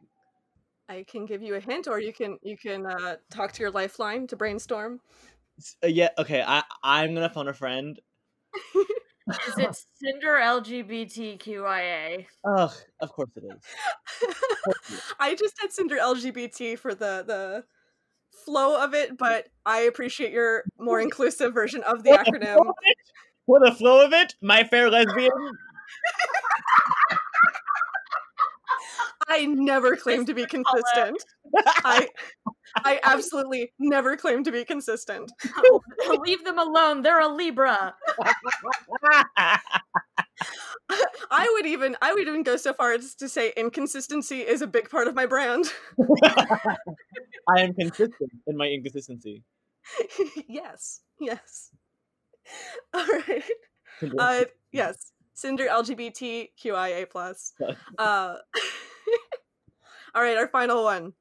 I 0.88 1.04
can 1.08 1.24
give 1.24 1.42
you 1.42 1.54
a 1.54 1.60
hint 1.60 1.86
or 1.86 2.00
you 2.00 2.12
can 2.12 2.38
you 2.42 2.56
can 2.56 2.86
uh, 2.86 3.16
talk 3.30 3.52
to 3.52 3.60
your 3.60 3.70
lifeline 3.70 4.26
to 4.28 4.36
brainstorm. 4.36 5.00
Uh, 5.84 5.88
yeah, 5.88 6.08
okay. 6.18 6.42
I 6.44 6.62
I'm 6.82 7.14
going 7.14 7.28
to 7.28 7.32
phone 7.32 7.48
a 7.48 7.52
friend. 7.52 8.00
is 8.74 9.58
it 9.58 9.76
Cinder 10.02 10.38
LGBTQIA? 10.42 12.26
Ugh, 12.44 12.72
of 13.00 13.12
course 13.12 13.30
it 13.36 13.44
is. 13.44 15.04
I 15.20 15.34
just 15.34 15.54
had 15.60 15.72
Cinder 15.72 15.96
LGBT 15.96 16.78
for 16.78 16.94
the 16.94 17.24
the 17.26 17.64
flow 18.44 18.82
of 18.82 18.94
it, 18.94 19.16
but 19.16 19.46
I 19.66 19.80
appreciate 19.80 20.32
your 20.32 20.64
more 20.78 21.00
inclusive 21.00 21.54
version 21.54 21.82
of 21.84 22.02
the 22.02 22.10
acronym. 22.10 22.58
For 23.46 23.60
the 23.60 23.72
flow 23.72 24.04
of 24.04 24.12
it, 24.12 24.34
my 24.40 24.64
fair 24.64 24.90
lesbian. 24.90 25.30
I 29.28 29.46
never 29.46 29.96
claim 29.96 30.26
to 30.26 30.34
be 30.34 30.44
consistent. 30.44 31.22
I 31.84 32.08
I 32.84 33.00
absolutely 33.02 33.72
never 33.78 34.16
claim 34.16 34.44
to 34.44 34.52
be 34.52 34.64
consistent. 34.64 35.30
Leave 36.24 36.44
them 36.44 36.58
alone. 36.58 37.02
They're 37.02 37.20
a 37.20 37.28
Libra. 37.28 37.94
I 41.30 41.48
would 41.54 41.66
even 41.66 41.96
I 42.02 42.12
would 42.12 42.26
even 42.26 42.42
go 42.42 42.56
so 42.56 42.72
far 42.72 42.92
as 42.92 43.14
to 43.16 43.28
say 43.28 43.52
inconsistency 43.56 44.40
is 44.40 44.62
a 44.62 44.66
big 44.66 44.90
part 44.90 45.08
of 45.08 45.14
my 45.14 45.26
brand. 45.26 45.66
I 46.24 47.60
am 47.60 47.74
consistent 47.74 48.30
in 48.46 48.56
my 48.56 48.66
inconsistency. 48.66 49.42
yes. 50.48 51.00
Yes. 51.18 51.70
All 52.94 53.06
right. 53.06 53.44
Uh, 54.18 54.44
yes. 54.72 55.12
Cinder 55.34 55.66
LGBTQIA 55.66 57.08
plus. 57.08 57.54
Uh, 57.98 58.36
all 60.14 60.22
right, 60.22 60.36
our 60.36 60.48
final 60.48 60.84
one. 60.84 61.14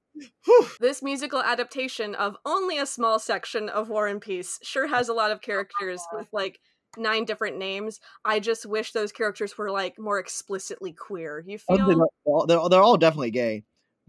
this 0.79 1.01
musical 1.01 1.41
adaptation 1.41 2.15
of 2.15 2.35
only 2.45 2.77
a 2.77 2.85
small 2.85 3.19
section 3.19 3.69
of 3.69 3.87
War 3.87 4.07
and 4.07 4.19
Peace 4.19 4.59
sure 4.61 4.87
has 4.87 5.07
a 5.07 5.13
lot 5.13 5.31
of 5.31 5.41
characters 5.41 6.01
with 6.11 6.27
like 6.33 6.59
nine 6.97 7.25
different 7.25 7.57
names. 7.57 7.99
I 8.25 8.39
just 8.39 8.65
wish 8.65 8.91
those 8.91 9.11
characters 9.11 9.57
were 9.57 9.71
like 9.71 9.99
more 9.99 10.19
explicitly 10.19 10.93
queer. 10.93 11.43
You 11.45 11.57
feel? 11.57 11.87
they're, 11.87 11.97
all, 12.25 12.45
they're, 12.45 12.69
they're 12.69 12.81
all 12.81 12.97
definitely 12.97 13.31
gay, 13.31 13.63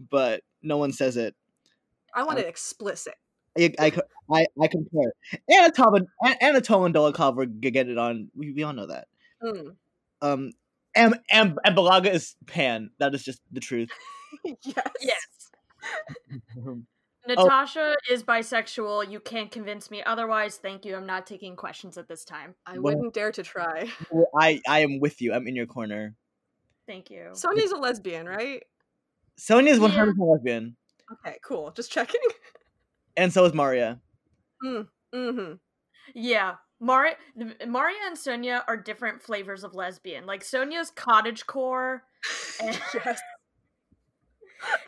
but 0.09 0.41
no 0.61 0.77
one 0.77 0.91
says 0.91 1.17
it. 1.17 1.35
I 2.13 2.23
want 2.23 2.39
it 2.39 2.47
explicit. 2.47 3.15
I, 3.57 3.73
I, 3.79 3.91
I, 4.31 4.45
I 4.61 4.67
compare. 4.67 5.13
Anna 5.49 5.71
Anatol 6.23 6.85
and 6.85 6.95
Dolokhov 6.95 7.35
were 7.35 7.45
get 7.45 7.89
it 7.89 7.97
on. 7.97 8.29
We, 8.35 8.51
we 8.51 8.63
all 8.63 8.73
know 8.73 8.87
that. 8.87 9.07
Mm. 9.43 9.75
Um, 10.21 10.51
and, 10.95 11.19
and 11.29 11.57
and 11.63 11.77
Balaga 11.77 12.13
is 12.13 12.35
pan. 12.45 12.91
That 12.99 13.13
is 13.15 13.23
just 13.23 13.41
the 13.51 13.59
truth. 13.59 13.89
yes. 14.43 14.91
Yes. 15.01 15.51
Oh. 17.27 17.33
Natasha 17.33 17.95
oh. 17.95 18.13
is 18.13 18.23
bisexual. 18.23 19.09
You 19.09 19.19
can't 19.19 19.51
convince 19.51 19.91
me 19.91 20.01
otherwise. 20.03 20.57
Thank 20.57 20.85
you. 20.85 20.95
I'm 20.95 21.05
not 21.05 21.27
taking 21.27 21.55
questions 21.55 21.97
at 21.97 22.07
this 22.07 22.25
time. 22.25 22.55
I 22.65 22.79
wouldn't 22.79 23.13
dare 23.13 23.31
to 23.31 23.43
try. 23.43 23.89
I 24.39 24.61
I 24.67 24.79
am 24.79 24.99
with 24.99 25.21
you. 25.21 25.33
I'm 25.33 25.47
in 25.47 25.55
your 25.55 25.67
corner. 25.67 26.15
Thank 26.87 27.09
you. 27.09 27.29
Sonya's 27.33 27.71
a 27.71 27.77
lesbian, 27.77 28.27
right? 28.27 28.63
Sonia's 29.37 29.79
100% 29.79 30.13
lesbian. 30.17 30.75
Okay, 31.11 31.37
cool. 31.43 31.71
Just 31.71 31.91
checking. 31.91 32.21
And 33.17 33.31
so 33.31 33.45
is 33.45 33.53
Maria. 33.53 33.99
Mm, 34.63 34.87
mm-hmm. 35.13 35.53
Yeah. 36.15 36.55
Maria, 36.79 37.15
Maria 37.67 37.97
and 38.07 38.17
Sonia 38.17 38.63
are 38.67 38.77
different 38.77 39.21
flavors 39.21 39.63
of 39.63 39.75
lesbian. 39.75 40.25
Like 40.25 40.43
Sonia's 40.43 40.91
cottage 40.91 41.45
core. 41.45 42.03
And- 42.61 42.79
yes. 42.93 43.19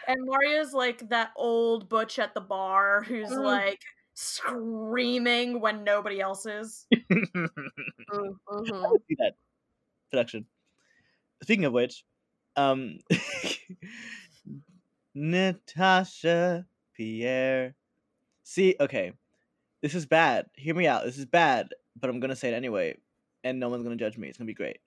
And 0.07 0.25
Maria's 0.25 0.73
like 0.73 1.09
that 1.09 1.31
old 1.35 1.89
butch 1.89 2.19
at 2.19 2.33
the 2.33 2.41
bar 2.41 3.01
who's 3.01 3.29
mm. 3.29 3.43
like 3.43 3.81
screaming 4.13 5.59
when 5.59 5.83
nobody 5.83 6.21
else 6.21 6.45
is. 6.45 6.85
mm-hmm. 7.11 7.47
that 9.19 9.33
production. 10.11 10.45
Speaking 11.41 11.65
of 11.65 11.73
which, 11.73 12.05
um, 12.55 12.99
Natasha 15.15 16.65
Pierre. 16.95 17.75
See, 18.43 18.75
okay, 18.79 19.13
this 19.81 19.95
is 19.95 20.05
bad. 20.05 20.47
Hear 20.55 20.75
me 20.75 20.87
out. 20.87 21.05
This 21.05 21.17
is 21.17 21.25
bad, 21.25 21.69
but 21.99 22.09
I'm 22.09 22.19
gonna 22.19 22.35
say 22.35 22.49
it 22.49 22.55
anyway, 22.55 22.97
and 23.43 23.59
no 23.59 23.69
one's 23.69 23.83
gonna 23.83 23.95
judge 23.95 24.17
me. 24.17 24.27
It's 24.27 24.37
gonna 24.37 24.47
be 24.47 24.53
great. 24.53 24.77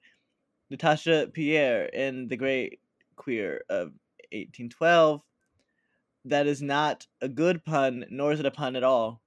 Natasha 0.71 1.29
Pierre 1.33 1.87
in 1.87 2.29
The 2.29 2.37
Great 2.37 2.81
Queer 3.17 3.63
of 3.69 3.93
1812. 4.33 5.23
That 6.27 6.47
is 6.47 6.61
not 6.61 7.07
a 7.21 7.29
good 7.29 7.65
pun, 7.65 8.05
nor 8.11 8.33
is 8.33 8.41
it 8.41 8.47
a 8.47 8.51
pun 8.51 8.77
at 8.77 8.83
all. 8.83 9.23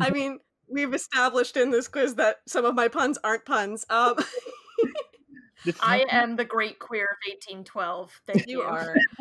I 0.00 0.10
mean, 0.10 0.38
we've 0.68 0.94
established 0.94 1.56
in 1.56 1.70
this 1.70 1.88
quiz 1.88 2.14
that 2.16 2.36
some 2.46 2.64
of 2.64 2.74
my 2.74 2.88
puns 2.88 3.18
aren't 3.22 3.44
puns. 3.44 3.84
Um, 3.90 4.16
I 5.80 6.04
am 6.10 6.36
the 6.36 6.44
great 6.44 6.78
queer 6.78 7.04
of 7.04 7.16
1812. 7.26 8.20
Thank 8.26 8.46
you. 8.46 8.60
You 8.60 8.64
are. 8.64 8.94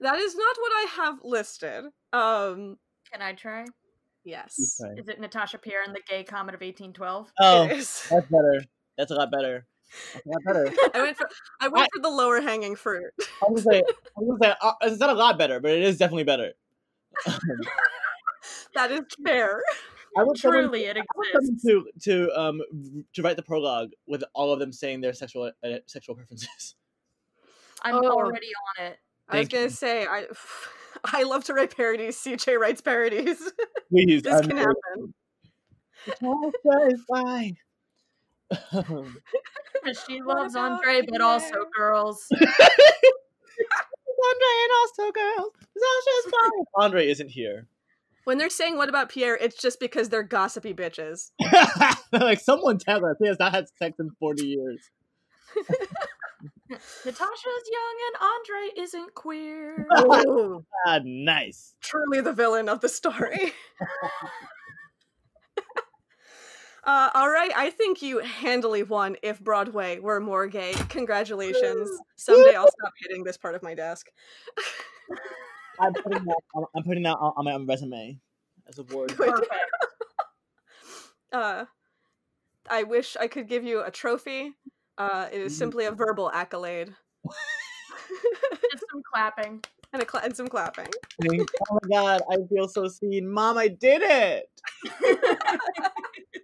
that 0.00 0.18
is 0.18 0.34
not 0.34 0.56
what 0.58 0.72
I 0.72 0.86
have 0.96 1.18
listed. 1.22 1.84
Um, 2.12 2.78
Can 3.10 3.20
I 3.20 3.34
try? 3.34 3.64
Yes. 4.24 4.80
Is 4.96 5.08
it 5.08 5.20
Natasha 5.20 5.58
Pierre 5.58 5.82
in 5.84 5.92
the 5.92 6.00
Gay 6.08 6.24
Comet 6.24 6.54
of 6.54 6.60
1812? 6.60 7.32
Oh, 7.40 7.66
that's 7.66 8.08
better. 8.08 8.64
That's 9.02 9.10
a 9.10 9.16
lot 9.16 9.32
better. 9.32 9.66
That's 10.14 10.24
a 10.24 10.28
lot 10.28 10.44
better. 10.44 10.72
I 10.94 11.02
went 11.02 11.16
for 11.16 11.28
I 11.60 11.66
went 11.66 11.86
I, 11.86 11.88
for 11.92 12.02
the 12.02 12.08
lower 12.08 12.40
hanging 12.40 12.76
fruit. 12.76 13.10
I 13.18 13.50
was 13.50 13.64
say, 13.64 13.82
I 14.16 14.20
was 14.20 14.38
say, 14.40 14.54
uh, 14.60 14.74
it's 14.82 15.00
not 15.00 15.10
a 15.10 15.14
lot 15.14 15.36
better, 15.36 15.58
but 15.58 15.72
it 15.72 15.82
is 15.82 15.98
definitely 15.98 16.22
better. 16.22 16.52
that 18.76 18.92
is 18.92 19.00
fair. 19.26 19.60
I 20.16 20.22
would 20.22 20.36
Truly, 20.36 20.84
it 20.84 20.96
exists. 20.96 21.64
To 21.64 21.88
to 22.02 22.30
um 22.40 22.62
to 23.14 23.22
write 23.22 23.34
the 23.34 23.42
prologue 23.42 23.90
with 24.06 24.22
all 24.34 24.52
of 24.52 24.60
them 24.60 24.72
saying 24.72 25.00
their 25.00 25.14
sexual 25.14 25.50
uh, 25.64 25.68
sexual 25.86 26.14
preferences. 26.14 26.76
I'm 27.82 27.96
oh, 27.96 28.08
already 28.08 28.52
on 28.78 28.86
it. 28.86 28.98
I 29.28 29.40
was 29.40 29.48
gonna 29.48 29.64
you. 29.64 29.70
say 29.70 30.06
I 30.06 30.26
I 31.06 31.24
love 31.24 31.42
to 31.46 31.54
write 31.54 31.76
parodies. 31.76 32.16
CJ 32.18 32.56
writes 32.56 32.80
parodies. 32.80 33.42
Please, 33.90 34.22
this 34.22 34.32
I'm 34.32 34.48
can 34.48 34.58
happen. 34.58 35.14
is 36.92 37.04
fine. 37.10 37.56
she 40.06 40.22
loves 40.22 40.56
Andre, 40.56 41.02
but 41.08 41.20
also 41.20 41.66
girls. 41.76 42.26
Andre 44.24 44.52
and 44.62 44.72
also 44.80 45.12
girls. 45.12 45.52
Sasha's 45.76 46.32
fine. 46.32 46.64
Andre 46.76 47.08
isn't 47.08 47.30
here. 47.30 47.66
When 48.24 48.38
they're 48.38 48.50
saying 48.50 48.76
"What 48.76 48.88
about 48.88 49.08
Pierre?" 49.08 49.36
it's 49.36 49.60
just 49.60 49.80
because 49.80 50.08
they're 50.08 50.22
gossipy 50.22 50.74
bitches. 50.74 51.32
like 52.12 52.40
someone 52.40 52.78
tell 52.78 53.04
us 53.04 53.16
he 53.18 53.26
has 53.26 53.38
not 53.40 53.52
had 53.52 53.66
sex 53.78 53.98
in 53.98 54.10
forty 54.20 54.46
years. 54.46 54.90
Natasha's 56.70 57.68
young 57.70 57.96
and 58.06 58.16
Andre 58.22 58.82
isn't 58.82 59.14
queer. 59.14 59.86
Oh, 59.90 60.64
ah, 60.86 61.00
nice. 61.04 61.74
Truly 61.80 62.20
the 62.20 62.32
villain 62.32 62.68
of 62.68 62.80
the 62.80 62.88
story. 62.88 63.52
Uh, 66.84 67.10
all 67.14 67.30
right, 67.30 67.50
I 67.56 67.70
think 67.70 68.02
you 68.02 68.18
handily 68.20 68.82
won. 68.82 69.16
If 69.22 69.40
Broadway 69.40 69.98
were 69.98 70.20
more 70.20 70.46
gay, 70.46 70.74
congratulations. 70.88 71.90
Someday 72.16 72.54
I'll 72.54 72.70
stop 72.70 72.92
hitting 73.00 73.24
this 73.24 73.36
part 73.36 73.54
of 73.54 73.62
my 73.62 73.74
desk. 73.74 74.06
I'm 75.80 75.92
putting 75.94 76.24
that. 76.24 76.40
I'm 76.76 76.82
putting 76.84 77.02
that 77.04 77.16
on 77.16 77.44
my 77.44 77.52
own 77.52 77.66
resume 77.66 78.18
as 78.68 78.78
a 78.78 78.82
word. 78.84 79.14
Perfect. 79.16 79.52
uh, 81.32 81.64
I 82.70 82.82
wish 82.84 83.16
I 83.18 83.26
could 83.26 83.48
give 83.48 83.64
you 83.64 83.82
a 83.82 83.90
trophy 83.90 84.54
uh, 84.98 85.28
it 85.32 85.40
is 85.40 85.52
mm-hmm. 85.52 85.58
simply 85.58 85.84
a 85.86 85.92
verbal 85.92 86.30
accolade. 86.32 86.94
Just 88.72 88.84
some 88.90 89.02
clapping. 89.12 89.62
And, 89.92 90.02
a 90.02 90.06
cl- 90.10 90.24
and 90.24 90.34
some 90.34 90.48
clapping. 90.48 90.88
oh 91.28 91.46
my 91.82 91.88
god, 91.90 92.22
I 92.30 92.36
feel 92.48 92.66
so 92.66 92.88
seen. 92.88 93.30
Mom, 93.30 93.58
I 93.58 93.68
did 93.68 94.00
it! 94.02 94.46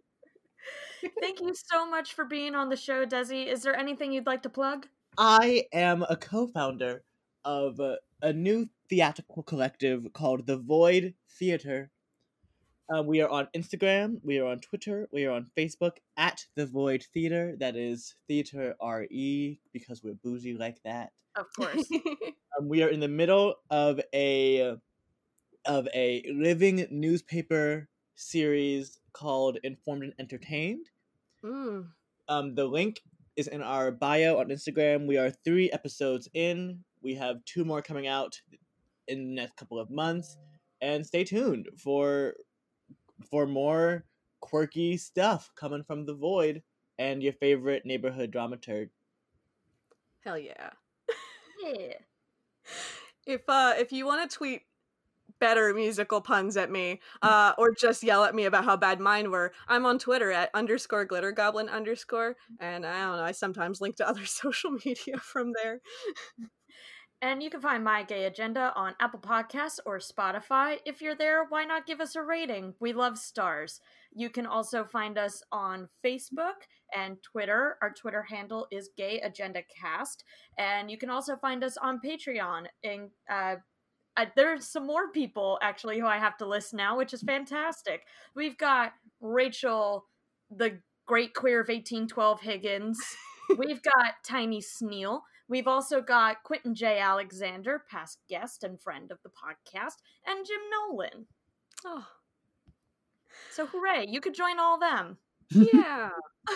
Thank 1.20 1.40
you 1.40 1.54
so 1.54 1.88
much 1.88 2.14
for 2.14 2.24
being 2.24 2.54
on 2.54 2.68
the 2.68 2.76
show, 2.76 3.06
Desi. 3.06 3.46
Is 3.46 3.62
there 3.62 3.76
anything 3.76 4.12
you'd 4.12 4.26
like 4.26 4.42
to 4.42 4.48
plug? 4.48 4.86
I 5.16 5.64
am 5.72 6.04
a 6.08 6.16
co 6.16 6.46
founder 6.46 7.02
of 7.44 7.80
a, 7.80 7.98
a 8.22 8.32
new 8.32 8.68
theatrical 8.88 9.42
collective 9.42 10.12
called 10.12 10.46
The 10.46 10.58
Void 10.58 11.14
Theatre 11.38 11.90
um, 12.90 13.06
we 13.06 13.20
are 13.20 13.28
on 13.28 13.48
Instagram, 13.54 14.18
we 14.22 14.38
are 14.38 14.46
on 14.46 14.60
Twitter, 14.60 15.08
we 15.12 15.26
are 15.26 15.32
on 15.32 15.46
Facebook 15.56 15.96
at 16.16 16.46
The 16.54 16.64
Void 16.64 17.04
Theatre. 17.12 17.54
That 17.58 17.76
is 17.76 18.14
Theater 18.28 18.74
R 18.80 19.04
E 19.10 19.58
because 19.72 20.02
we're 20.02 20.14
bougie 20.14 20.56
like 20.56 20.82
that. 20.84 21.12
Of 21.36 21.46
course. 21.56 21.86
um, 22.58 22.68
we 22.68 22.82
are 22.82 22.88
in 22.88 23.00
the 23.00 23.08
middle 23.08 23.56
of 23.70 24.00
a 24.14 24.76
of 25.66 25.88
a 25.94 26.24
living 26.32 26.86
newspaper 26.90 27.88
series 28.14 28.98
called 29.18 29.58
Informed 29.64 30.04
and 30.04 30.14
Entertained. 30.18 30.86
Mm. 31.44 31.88
Um, 32.28 32.54
the 32.54 32.64
link 32.64 33.00
is 33.36 33.48
in 33.48 33.62
our 33.62 33.90
bio 33.90 34.38
on 34.38 34.48
Instagram. 34.48 35.06
We 35.06 35.18
are 35.18 35.30
three 35.30 35.70
episodes 35.70 36.28
in. 36.34 36.84
We 37.02 37.14
have 37.14 37.44
two 37.44 37.64
more 37.64 37.82
coming 37.82 38.06
out 38.06 38.40
in 39.08 39.28
the 39.28 39.34
next 39.34 39.56
couple 39.56 39.80
of 39.80 39.90
months. 39.90 40.36
And 40.80 41.04
stay 41.04 41.24
tuned 41.24 41.68
for 41.76 42.34
for 43.28 43.46
more 43.46 44.04
quirky 44.40 44.96
stuff 44.96 45.50
coming 45.56 45.82
from 45.82 46.06
the 46.06 46.14
void 46.14 46.62
and 46.98 47.20
your 47.20 47.32
favorite 47.32 47.84
neighborhood 47.84 48.32
dramaturg. 48.32 48.90
Hell 50.20 50.38
yeah. 50.38 50.70
yeah. 51.64 51.94
If 53.26 53.42
uh 53.48 53.74
if 53.76 53.90
you 53.90 54.06
want 54.06 54.30
to 54.30 54.36
tweet 54.36 54.62
better 55.40 55.72
musical 55.74 56.20
puns 56.20 56.56
at 56.56 56.70
me, 56.70 57.00
uh, 57.22 57.52
or 57.58 57.72
just 57.72 58.02
yell 58.02 58.24
at 58.24 58.34
me 58.34 58.44
about 58.44 58.64
how 58.64 58.76
bad 58.76 59.00
mine 59.00 59.30
were, 59.30 59.52
I'm 59.66 59.86
on 59.86 59.98
Twitter 59.98 60.30
at 60.30 60.50
underscore 60.54 61.04
glitter 61.04 61.32
goblin 61.32 61.68
underscore, 61.68 62.36
and 62.60 62.86
I 62.86 63.00
don't 63.04 63.16
know, 63.16 63.22
I 63.22 63.32
sometimes 63.32 63.80
link 63.80 63.96
to 63.96 64.08
other 64.08 64.24
social 64.26 64.72
media 64.84 65.18
from 65.18 65.52
there. 65.62 65.80
And 67.20 67.42
you 67.42 67.50
can 67.50 67.60
find 67.60 67.82
My 67.82 68.04
Gay 68.04 68.26
Agenda 68.26 68.72
on 68.76 68.94
Apple 69.00 69.18
Podcasts 69.18 69.80
or 69.84 69.98
Spotify. 69.98 70.78
If 70.86 71.02
you're 71.02 71.16
there, 71.16 71.46
why 71.48 71.64
not 71.64 71.84
give 71.84 72.00
us 72.00 72.14
a 72.14 72.22
rating? 72.22 72.74
We 72.78 72.92
love 72.92 73.18
stars. 73.18 73.80
You 74.14 74.30
can 74.30 74.46
also 74.46 74.84
find 74.84 75.18
us 75.18 75.42
on 75.50 75.88
Facebook 76.04 76.62
and 76.94 77.16
Twitter. 77.24 77.76
Our 77.82 77.92
Twitter 77.92 78.22
handle 78.22 78.68
is 78.70 78.90
Gay 78.96 79.18
Agenda 79.20 79.62
Cast. 79.80 80.22
And 80.58 80.92
you 80.92 80.96
can 80.96 81.10
also 81.10 81.34
find 81.34 81.64
us 81.64 81.76
on 81.76 82.00
Patreon. 82.04 82.66
And 82.84 83.10
uh, 83.28 83.56
uh, 84.18 84.26
there's 84.34 84.66
some 84.66 84.86
more 84.86 85.10
people 85.10 85.58
actually 85.62 86.00
who 86.00 86.06
I 86.06 86.18
have 86.18 86.36
to 86.38 86.46
list 86.46 86.74
now, 86.74 86.98
which 86.98 87.14
is 87.14 87.22
fantastic. 87.22 88.02
We've 88.34 88.58
got 88.58 88.92
Rachel, 89.20 90.06
the 90.50 90.80
great 91.06 91.34
queer 91.34 91.60
of 91.60 91.68
1812 91.68 92.40
Higgins. 92.40 92.98
We've 93.56 93.82
got 93.82 94.14
Tiny 94.26 94.60
Sneal. 94.60 95.20
We've 95.48 95.68
also 95.68 96.02
got 96.02 96.42
Quentin 96.42 96.74
J. 96.74 96.98
Alexander, 96.98 97.82
past 97.88 98.18
guest 98.28 98.64
and 98.64 98.80
friend 98.80 99.10
of 99.10 99.18
the 99.22 99.30
podcast, 99.30 99.94
and 100.26 100.44
Jim 100.44 100.58
Nolan. 100.70 101.26
Oh. 101.86 102.06
So 103.52 103.66
hooray, 103.66 104.06
you 104.08 104.20
could 104.20 104.34
join 104.34 104.58
all 104.58 104.78
them. 104.78 105.16
Yeah. 105.50 106.10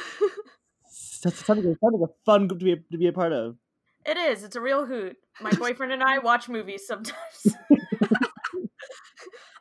That's 1.22 1.46
sounds 1.46 1.64
like, 1.64 1.78
sounds 1.80 1.94
like 1.98 2.10
a 2.10 2.12
fun 2.26 2.48
group 2.48 2.58
to 2.58 2.64
be, 2.64 2.76
to 2.90 2.98
be 2.98 3.06
a 3.06 3.12
part 3.12 3.32
of. 3.32 3.56
It 4.04 4.16
is. 4.16 4.44
It's 4.44 4.56
a 4.56 4.60
real 4.60 4.86
hoot. 4.86 5.16
My 5.40 5.50
boyfriend 5.58 5.92
and 5.92 6.02
I 6.02 6.18
watch 6.18 6.48
movies 6.48 6.86
sometimes. 6.86 7.16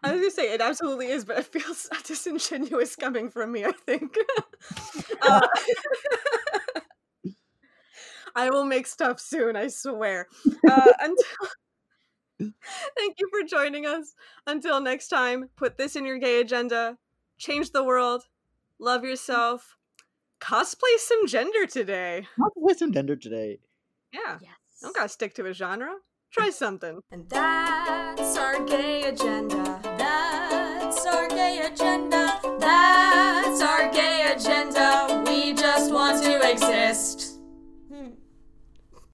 I 0.04 0.14
was 0.14 0.22
gonna 0.22 0.32
say 0.32 0.54
it 0.54 0.62
absolutely 0.62 1.08
is, 1.08 1.26
but 1.26 1.38
it 1.38 1.46
feels 1.46 1.88
disingenuous 2.06 2.96
coming 2.96 3.30
from 3.30 3.52
me. 3.52 3.66
I 3.66 3.72
think. 3.72 4.16
uh, 5.22 5.48
I 8.36 8.50
will 8.50 8.66
make 8.66 8.88
stuff 8.88 9.20
soon, 9.20 9.56
I 9.56 9.68
swear. 9.68 10.28
Uh, 10.68 10.94
until 11.00 12.52
Thank 12.98 13.18
you 13.20 13.30
for 13.30 13.48
joining 13.48 13.86
us. 13.86 14.16
Until 14.48 14.82
next 14.82 15.10
time, 15.10 15.50
put 15.56 15.78
this 15.78 15.96
in 15.96 16.06
your 16.06 16.18
gay 16.18 16.42
agenda. 16.42 16.98
Change 17.38 17.72
the 17.72 17.84
world. 17.84 18.24
Love 18.80 19.04
yourself. 19.04 19.78
Cosplay 20.40 20.98
some 20.98 21.28
gender 21.28 21.68
today. 21.68 22.28
Cosplay 22.40 22.76
some 22.76 22.92
gender 22.92 23.16
today. 23.16 23.60
Yeah. 24.14 24.38
Yes. 24.42 24.52
Don't 24.82 24.96
gotta 24.96 25.10
stick 25.10 25.34
to 25.36 25.46
a 25.46 25.54
genre. 25.54 25.94
Try 26.34 26.50
something. 26.50 27.02
And 27.12 27.30
that's 27.30 28.38
our 28.38 28.64
gay 28.66 29.04
agenda. 29.04 29.80
That's 29.84 31.06
our 31.06 31.28
gay 31.30 31.60
agenda. 31.66 32.40
That's 32.60 33.62
our 33.62 33.92
gay 33.92 34.32
agenda. 34.34 34.81